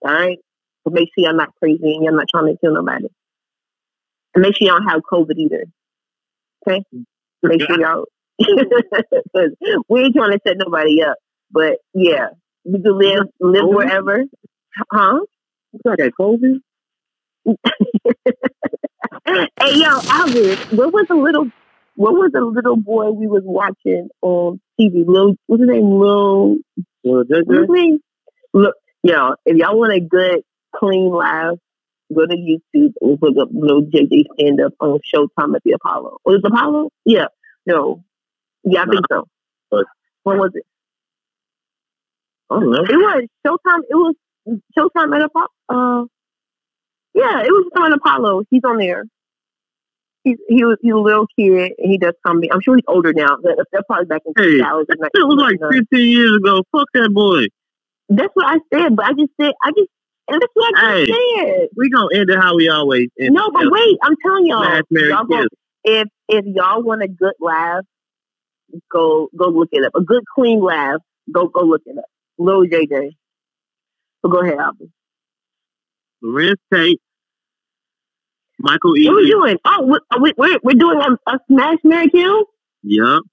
All 0.05 0.13
right? 0.13 0.37
But 0.85 0.93
make 0.93 1.09
sure 1.13 1.25
y'all 1.25 1.35
not 1.35 1.55
crazy 1.61 1.95
and 1.95 2.03
y'all 2.03 2.15
not 2.15 2.27
trying 2.33 2.53
to 2.53 2.59
kill 2.59 2.73
nobody. 2.73 3.07
And 4.35 4.41
make 4.41 4.55
sure 4.57 4.67
y'all 4.67 4.79
don't 4.79 4.89
have 4.89 5.01
COVID 5.11 5.37
either. 5.37 5.65
Okay? 6.67 6.83
Make 7.43 7.61
sure 7.61 7.79
y'all 7.79 8.05
we 9.89 10.01
ain't 10.01 10.15
trying 10.15 10.31
to 10.31 10.39
set 10.45 10.57
nobody 10.57 11.03
up. 11.03 11.17
But 11.51 11.77
yeah, 11.93 12.29
you 12.63 12.81
can 12.81 12.97
live 12.97 13.27
live 13.39 13.67
wherever. 13.67 14.23
Huh? 14.91 15.19
you 15.71 15.79
got 15.85 15.97
that 15.97 16.13
COVID. 16.19 16.59
hey 19.25 19.75
yo, 19.75 19.99
Alvin, 20.09 20.57
what 20.77 20.93
was 20.93 21.05
the 21.07 21.15
little 21.15 21.49
what 21.95 22.13
was 22.13 22.31
the 22.33 22.41
little 22.41 22.77
boy 22.77 23.11
we 23.11 23.27
was 23.27 23.43
watching 23.45 24.09
on 24.21 24.59
TV? 24.79 25.03
Lil 25.05 25.35
what's 25.47 25.61
his 25.61 25.69
name? 25.69 25.99
Lil 25.99 26.57
Well, 27.03 27.23
that, 27.27 27.43
what's 27.45 27.59
his 27.59 27.69
name? 27.69 27.99
Look, 28.53 28.75
yo, 29.03 29.35
if 29.45 29.57
y'all 29.57 29.77
want 29.77 29.93
a 29.93 29.99
good, 29.99 30.41
clean 30.75 31.11
laugh, 31.11 31.57
go 32.13 32.25
to 32.25 32.35
YouTube 32.35 32.93
and 33.01 33.17
look 33.21 33.35
up 33.41 33.49
Lil 33.53 33.83
JJ 33.83 34.23
stand 34.39 34.61
up 34.61 34.73
on 34.79 34.99
Showtime 35.13 35.55
at 35.55 35.61
the 35.63 35.73
Apollo. 35.73 36.17
Was 36.25 36.41
it 36.43 36.45
Apollo? 36.47 36.89
Yeah. 37.05 37.25
No. 37.65 38.03
Yeah, 38.63 38.83
I 38.83 38.85
think 38.85 39.05
so. 39.11 39.27
But- 39.71 39.85
What 40.23 40.37
was 40.37 40.51
it? 40.55 40.63
I 42.49 42.59
don't 42.59 42.71
know. 42.71 42.83
It 42.83 42.95
was 42.95 43.27
Showtime. 43.45 43.81
It 43.89 43.95
was 43.95 44.15
Showtime 44.77 45.15
at 45.15 45.21
Apollo. 45.23 45.47
Uh, 45.69 46.05
yeah, 47.13 47.41
it 47.41 47.49
was 47.51 47.69
on 47.77 47.93
Apollo. 47.93 48.43
He's 48.49 48.61
on 48.63 48.77
there. 48.77 49.05
He's 50.23 50.37
he 50.47 50.63
was 50.63 50.77
he's 50.81 50.93
a 50.93 50.97
little 50.97 51.27
kid 51.37 51.73
and 51.77 51.91
he 51.91 51.97
does 51.97 52.13
comedy. 52.25 52.49
I'm 52.51 52.61
sure 52.61 52.75
he's 52.75 52.85
older 52.87 53.11
now. 53.13 53.35
That- 53.43 53.65
That's 53.71 53.85
probably 53.87 54.05
back 54.05 54.21
in 54.25 54.33
Hey, 54.37 54.57
2000. 54.57 54.85
It 54.89 55.27
was 55.27 55.35
like 55.37 55.71
15 55.71 56.09
years 56.09 56.35
ago. 56.37 56.61
Fuck 56.71 56.87
that 56.93 57.09
boy. 57.13 57.45
That's 58.09 58.31
what 58.33 58.45
I 58.47 58.59
said, 58.73 58.95
but 58.95 59.05
I 59.05 59.13
just 59.13 59.31
said 59.39 59.53
I 59.63 59.71
just 59.75 59.89
and 60.27 60.41
that's 60.41 60.51
what 60.53 60.73
I 60.77 61.05
just 61.05 61.11
said. 61.35 61.67
We 61.75 61.89
gonna 61.89 62.07
end 62.13 62.29
it 62.29 62.39
how 62.39 62.55
we 62.55 62.69
always 62.69 63.09
end. 63.19 63.33
No, 63.33 63.49
but 63.51 63.69
wait, 63.69 63.97
I'm 64.03 64.15
telling 64.25 64.45
y'all, 64.47 64.81
y'all 64.89 65.25
go, 65.25 65.37
kill. 65.39 65.47
if 65.83 66.07
if 66.29 66.45
y'all 66.45 66.81
want 66.83 67.03
a 67.03 67.07
good 67.07 67.33
laugh, 67.39 67.83
go 68.91 69.29
go 69.37 69.47
look 69.49 69.69
it 69.71 69.85
up. 69.85 69.93
A 69.95 70.01
good 70.01 70.23
clean 70.33 70.61
laugh, 70.61 70.99
go 71.31 71.47
go 71.47 71.61
look 71.61 71.81
it 71.85 71.97
up. 71.97 72.05
Lil 72.37 72.65
JJ. 72.65 73.11
So 74.21 74.31
go 74.31 74.41
ahead, 74.41 74.57
Albert. 74.57 74.89
Larenz 76.23 76.55
Tate, 76.73 77.01
Michael 78.59 78.91
What 78.91 78.95
we 78.95 79.07
Ealy. 79.07 79.29
doing? 79.29 79.57
Oh, 79.65 79.85
we, 79.85 79.99
uh, 80.09 80.19
we, 80.21 80.33
we're 80.37 80.59
we're 80.63 80.73
doing 80.79 80.99
a, 81.01 81.31
a 81.31 81.39
smash, 81.51 81.79
Mary 81.83 82.09
kill. 82.09 82.45
Yup. 82.83 83.23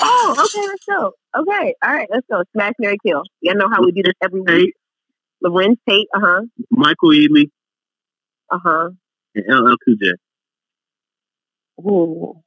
Oh, 0.00 0.34
okay, 0.36 0.66
let's 0.66 0.84
go. 0.88 1.12
Okay, 1.38 1.74
all 1.82 1.92
right, 1.92 2.08
let's 2.10 2.26
go. 2.30 2.42
Smash, 2.52 2.72
Mary 2.80 2.96
kill. 3.06 3.22
Y'all 3.40 3.54
know 3.56 3.68
how 3.70 3.82
we 3.84 3.92
do 3.92 4.02
this 4.02 4.14
every 4.22 4.40
week. 4.40 4.74
Larenz 5.44 5.76
Tate. 5.88 6.08
Uh 6.14 6.20
huh. 6.20 6.40
Michael 6.70 7.10
Ealy. 7.10 7.50
Uh 8.50 8.58
huh. 8.62 8.90
and 9.34 9.44
LL 9.48 9.76
Cool 9.84 9.96
J. 10.02 10.12
Ooh. 11.80 12.42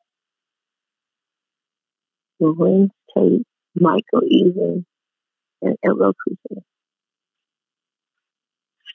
Larenz 2.42 2.90
Tate, 3.16 3.46
Michael 3.76 4.22
Ealy, 4.22 4.86
and 5.62 5.78
LL 5.86 6.12
Cool 6.14 6.38
J. 6.50 6.62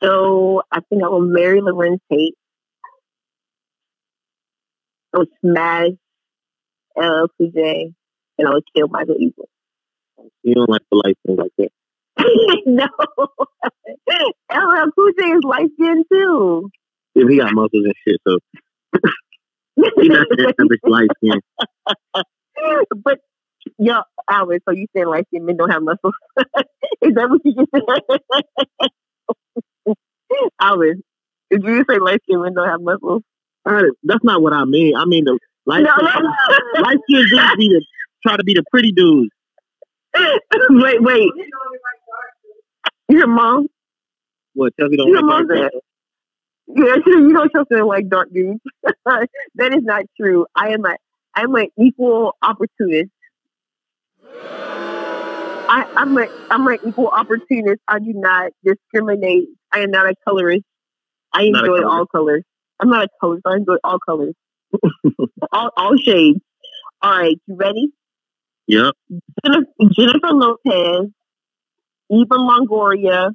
So 0.03 0.63
I 0.71 0.81
think 0.89 1.03
I 1.03 1.09
will 1.09 1.21
marry 1.23 1.61
Larenz 1.61 2.01
Tate. 2.13 2.35
I 5.15 5.19
will 5.19 5.27
smash 5.41 5.91
LL 6.99 7.29
Cool 7.39 7.51
J, 7.55 7.93
and 8.39 8.49
I 8.49 8.53
would 8.53 8.65
kill 8.75 8.89
Michael 8.89 9.15
Ealy. 9.15 9.47
You 10.43 10.55
don't 10.55 10.71
like 10.71 10.83
the 10.91 11.03
light 11.05 11.17
things 11.27 11.39
like 11.39 11.53
that. 11.59 11.69
no, 12.67 12.87
LL 14.51 14.91
Cool 14.95 15.11
J 15.19 15.25
is 15.25 15.43
light 15.45 15.71
skinned 15.75 16.05
too. 16.13 16.71
Yeah, 17.15 17.25
he 17.29 17.37
got 17.39 17.53
muscles 17.55 17.85
and 17.85 17.95
shit, 18.07 18.21
so 18.27 18.39
he 20.01 20.09
not 20.09 20.27
that 20.31 20.55
average 20.61 20.81
light 20.85 21.09
skin. 21.19 21.41
but 23.05 23.19
yo, 23.79 24.01
Albert, 24.31 24.63
so 24.69 24.75
you 24.75 24.87
saying 24.95 25.09
light 25.09 25.27
skinned 25.29 25.47
men 25.47 25.57
don't 25.57 25.71
have 25.71 25.83
muscles? 25.83 26.15
is 27.03 27.15
that 27.15 27.29
what 27.29 27.41
you 27.45 27.55
just 27.55 27.71
said? 27.75 27.83
Albert, 30.61 30.99
did 31.51 31.65
you 31.65 31.85
say 31.89 31.99
light 31.99 32.21
skinned 32.25 32.43
men 32.43 32.55
don't 32.55 32.69
have 32.69 32.81
muscles? 32.81 33.23
Uh, 33.69 33.83
That's 34.05 34.23
not 34.25 34.43
what 34.43 34.53
I 34.53 34.65
mean. 34.65 34.95
I 34.97 35.05
mean 35.05 35.25
the 35.25 35.39
light 35.67 35.83
No, 35.83 35.91
skin, 35.97 36.23
no. 36.23 36.81
light 36.83 36.99
skin 37.09 37.25
dudes 37.31 37.57
be 37.59 37.69
the 37.69 37.85
try 38.27 38.37
to 38.37 38.45
be 38.45 38.55
the 38.55 38.65
pretty 38.71 38.93
dudes. 38.93 39.31
wait, 40.71 41.03
wait. 41.03 41.31
Your 43.09 43.27
mom? 43.27 43.69
What 44.55 44.73
Chelsea 44.79 44.97
don't 44.97 45.09
Your 45.09 45.23
like 45.23 45.47
dark 45.49 45.59
said. 45.59 45.81
Yeah, 46.69 46.97
you 47.07 47.33
don't 47.33 47.51
trust 47.51 47.69
her 47.71 47.85
like 47.85 48.09
dark 48.09 48.33
dudes. 48.33 48.61
that 49.05 49.73
is 49.73 49.83
not 49.83 50.05
true. 50.21 50.47
I 50.55 50.71
am 50.71 50.85
a 50.85 50.97
I'm 51.35 51.55
an 51.55 51.69
equal 51.79 52.35
opportunist. 52.43 53.11
I, 55.69 55.85
I'm 55.97 56.17
a 56.17 56.27
I'm 56.51 56.67
an 56.67 56.79
equal 56.87 57.09
opportunist. 57.09 57.81
I 57.87 57.99
do 57.99 58.13
not 58.15 58.53
discriminate. 58.65 59.49
I 59.73 59.81
am 59.81 59.91
not 59.91 60.07
a 60.07 60.15
colorist. 60.27 60.65
I 61.33 61.43
enjoy 61.43 61.67
colorist. 61.67 61.87
all 61.87 62.07
colors. 62.07 62.43
I'm 62.81 62.89
not 62.89 63.05
a 63.05 63.09
colorist. 63.21 63.47
I 63.47 63.57
enjoy 63.57 63.77
all 63.85 63.99
colors. 63.99 64.35
all 65.53 65.71
all 65.77 65.97
shades. 65.97 66.41
All 67.03 67.19
right, 67.19 67.37
you 67.47 67.57
ready? 67.57 67.93
Yep. 68.69 68.95
Jennifer, 69.45 69.67
Jennifer 69.93 70.33
Lopez, 70.33 71.11
Eva 72.11 72.35
Longoria, 72.35 73.33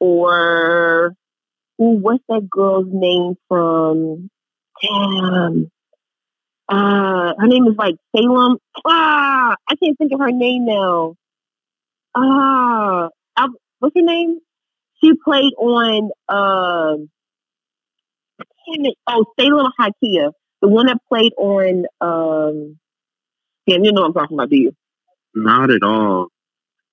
or 0.00 1.14
ooh, 1.80 1.98
what's 2.00 2.22
that 2.28 2.48
girl's 2.48 2.88
name 2.90 3.34
from? 3.48 4.30
Damn. 4.82 5.70
Uh, 6.68 7.34
her 7.38 7.46
name 7.46 7.66
is 7.66 7.76
like 7.76 7.96
Salem. 8.16 8.58
Ah, 8.86 9.56
I 9.68 9.76
can't 9.76 9.96
think 9.98 10.12
of 10.12 10.20
her 10.20 10.32
name 10.32 10.66
now. 10.66 11.14
Ah, 12.16 13.08
what's 13.78 13.94
her 13.96 14.02
name? 14.02 14.38
She 15.02 15.12
played 15.22 15.52
on 15.58 16.10
damn. 18.66 18.92
Oh, 19.06 19.24
Salem 19.38 19.72
Hakia, 19.78 20.32
the 20.62 20.68
one 20.68 20.86
that 20.86 20.98
played 21.08 21.32
on 21.36 21.84
um. 22.00 22.78
Damn, 23.66 23.82
you 23.84 23.92
know 23.92 24.02
what 24.02 24.08
I'm 24.08 24.14
talking 24.14 24.36
about, 24.36 24.50
do 24.50 24.56
you? 24.56 24.72
Not 25.34 25.70
at 25.70 25.82
all. 25.82 26.28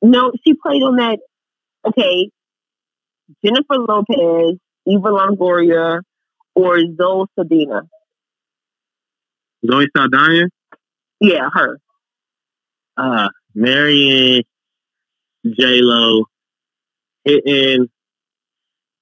No, 0.01 0.31
she 0.43 0.53
played 0.53 0.81
on 0.81 0.95
that. 0.97 1.19
Okay, 1.87 2.29
Jennifer 3.43 3.77
Lopez, 3.77 4.57
Eva 4.87 5.09
Longoria, 5.09 6.01
or 6.55 6.79
Zoe 6.79 7.25
Sadina. 7.37 7.81
Zoe 9.65 9.87
Saldana? 9.95 10.49
Yeah, 11.19 11.49
her. 11.53 11.79
Uh 12.97 13.29
Marion 13.53 14.43
J 15.45 15.81
Lo 15.81 16.25
hitting 17.23 17.87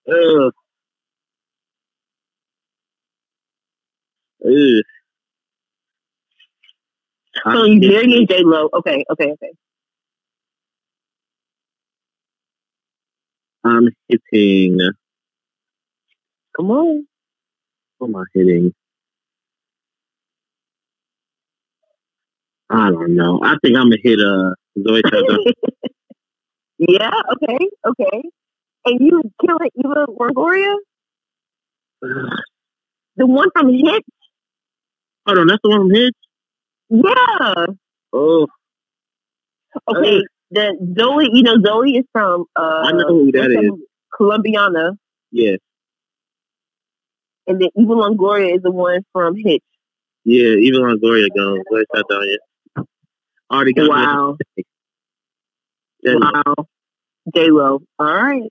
ugh. 0.08 0.54
Ugh. 4.45 4.84
So 7.52 7.64
you 7.64 7.80
married 7.80 8.30
J 8.30 8.43
Lo. 8.43 8.70
Okay, 8.74 9.06
okay, 9.12 9.32
okay. 9.32 9.52
I'm 13.64 13.89
hitting 14.07 14.80
Come 16.55 16.72
on. 16.72 17.07
what 17.97 18.07
am 18.07 18.16
I 18.16 18.24
hitting? 18.34 18.74
I 22.70 22.91
don't 22.91 23.16
know. 23.16 23.39
I 23.43 23.55
think 23.64 23.78
I'm 23.78 23.89
gonna 23.89 23.97
hit 24.01 24.20
uh 24.20 24.53
Zoe 24.82 25.01
yeah. 26.78 27.12
Okay. 27.34 27.68
Okay. 27.88 28.22
And 28.86 28.99
you 29.01 29.22
killing 29.41 29.70
Eva 29.76 30.05
Longoria, 30.07 30.76
the 32.01 33.26
one 33.26 33.49
from 33.53 33.74
Hit. 33.74 34.03
Hold 35.28 35.39
on, 35.39 35.47
that's 35.47 35.60
the 35.64 35.70
one 35.70 35.82
from 35.82 35.91
Hitch? 35.91 36.16
Yeah. 36.89 37.66
Oh, 38.14 38.47
Okay. 39.88 40.22
The 40.52 40.76
Zoe, 41.00 41.30
you 41.34 41.43
know, 41.43 41.56
Zoe 41.66 41.91
is 41.97 42.06
from. 42.12 42.45
Uh, 42.56 42.84
I 42.86 42.91
know 42.91 43.08
who 43.08 43.32
that 43.34 43.52
is. 43.52 43.58
that- 43.58 43.86
Colombiana, 44.18 44.97
yeah. 45.32 45.56
and 47.47 47.62
then 47.62 47.70
Eva 47.78 47.93
Longoria 47.93 48.56
is 48.56 48.62
the 48.64 48.72
one 48.72 49.02
from 49.14 49.36
Hitch. 49.36 49.64
Yeah, 50.26 50.56
Eva 50.56 50.78
Longoria 50.78 51.28
gone. 51.36 51.62
Zoe 51.72 51.84
Saldana. 51.95 52.86
Already 53.52 53.74
got. 53.74 53.89
Wow. 53.89 54.38
J 56.06 56.14
Lo. 56.16 56.20
Wow. 56.34 56.56
J 57.34 57.47
Lo. 57.50 57.80
All 58.00 58.06
right. 58.14 58.41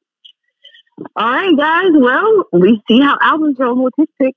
All 1.16 1.30
right, 1.32 1.56
guys. 1.56 1.90
Well, 1.94 2.44
we 2.52 2.80
see 2.88 3.00
how 3.00 3.16
Alvin's 3.20 3.56
rolling 3.58 3.82
with 3.84 3.94
his 3.96 4.06
pick. 4.20 4.34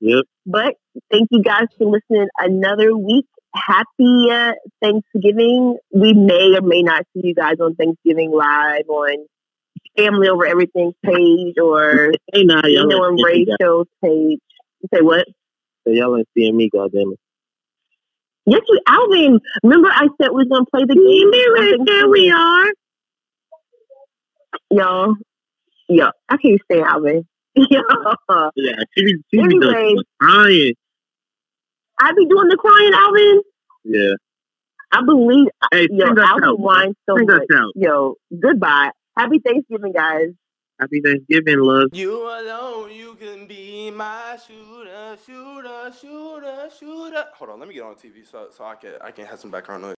Yep. 0.00 0.24
But 0.44 0.74
thank 1.10 1.28
you 1.30 1.42
guys 1.42 1.66
for 1.78 1.86
listening 1.86 2.28
another 2.38 2.96
week. 2.96 3.26
Happy 3.56 4.30
uh, 4.30 4.52
Thanksgiving. 4.82 5.78
We 5.92 6.12
may 6.12 6.54
or 6.56 6.62
may 6.62 6.82
not 6.82 7.04
see 7.14 7.22
you 7.24 7.34
guys 7.34 7.54
on 7.60 7.74
Thanksgiving 7.74 8.30
live 8.30 8.88
on 8.88 9.26
Family 9.96 10.28
Over 10.28 10.46
Everything 10.46 10.92
page 11.04 11.56
or 11.62 12.12
Hey, 12.32 12.44
nah, 12.44 12.66
you 12.66 12.86
know 12.86 13.02
on 13.02 13.14
ain't 13.14 13.24
Rae 13.24 13.44
seeing 13.44 13.56
Show's 13.60 13.86
page. 14.04 14.40
You 14.80 14.88
say 14.92 15.00
what? 15.00 15.26
so 15.86 15.92
y'all 15.92 16.16
ain't 16.16 16.28
seeing 16.36 16.56
me, 16.56 16.68
goddamn 16.68 17.12
it. 17.12 17.18
Yes, 18.46 18.62
we 18.70 18.80
Alvin. 18.86 19.40
Remember 19.62 19.88
I 19.90 20.08
said 20.20 20.30
we 20.30 20.44
was 20.44 20.48
gonna 20.50 20.66
play 20.66 20.84
the 20.84 20.94
game. 20.94 21.84
There 21.86 22.08
we 22.08 22.30
are. 22.30 22.72
Y'all. 24.70 25.14
Yo, 25.88 26.06
I 26.28 26.36
can't 26.36 26.60
say 26.70 26.80
Alvin. 26.80 27.26
Yo. 27.56 27.80
Yeah, 28.56 28.76
she 28.94 29.04
be, 29.04 29.14
she 29.32 29.42
be 29.42 29.58
doing 29.58 29.74
Anyway. 29.74 29.94
crying. 30.20 30.74
I 32.00 32.12
be 32.12 32.26
doing 32.26 32.48
the 32.48 32.56
crying, 32.56 32.92
Alvin. 32.94 33.42
Yeah. 33.84 34.14
I 34.92 35.02
believe 35.04 35.48
uh, 35.62 35.66
Hey, 35.72 35.88
yo, 35.90 36.06
sing 36.06 36.18
us 36.18 36.28
Alvin 36.28 36.44
out. 36.44 36.60
whines 36.60 36.94
so 37.08 37.16
Sing 37.16 37.26
much. 37.26 37.42
out. 37.54 37.72
Yo, 37.74 38.14
goodbye. 38.40 38.90
Happy 39.16 39.38
Thanksgiving, 39.44 39.92
guys. 39.92 40.28
Happy 40.78 41.00
Thanksgiving, 41.02 41.58
love. 41.60 41.88
You 41.92 42.12
alone, 42.22 42.90
you 42.92 43.14
can 43.14 43.46
be 43.46 43.90
my 43.90 44.36
shooter, 44.46 45.16
shooter, 45.26 45.90
shooter, 45.98 46.68
shooter. 46.78 47.24
Hold 47.34 47.50
on, 47.52 47.58
let 47.60 47.68
me 47.68 47.74
get 47.74 47.82
on 47.84 47.94
TV 47.94 48.30
so 48.30 48.48
so 48.50 48.64
I 48.64 48.74
can 48.74 48.92
I 49.00 49.10
can 49.10 49.24
have 49.24 49.38
some 49.40 49.50
background 49.50 49.82
noise. 49.82 49.94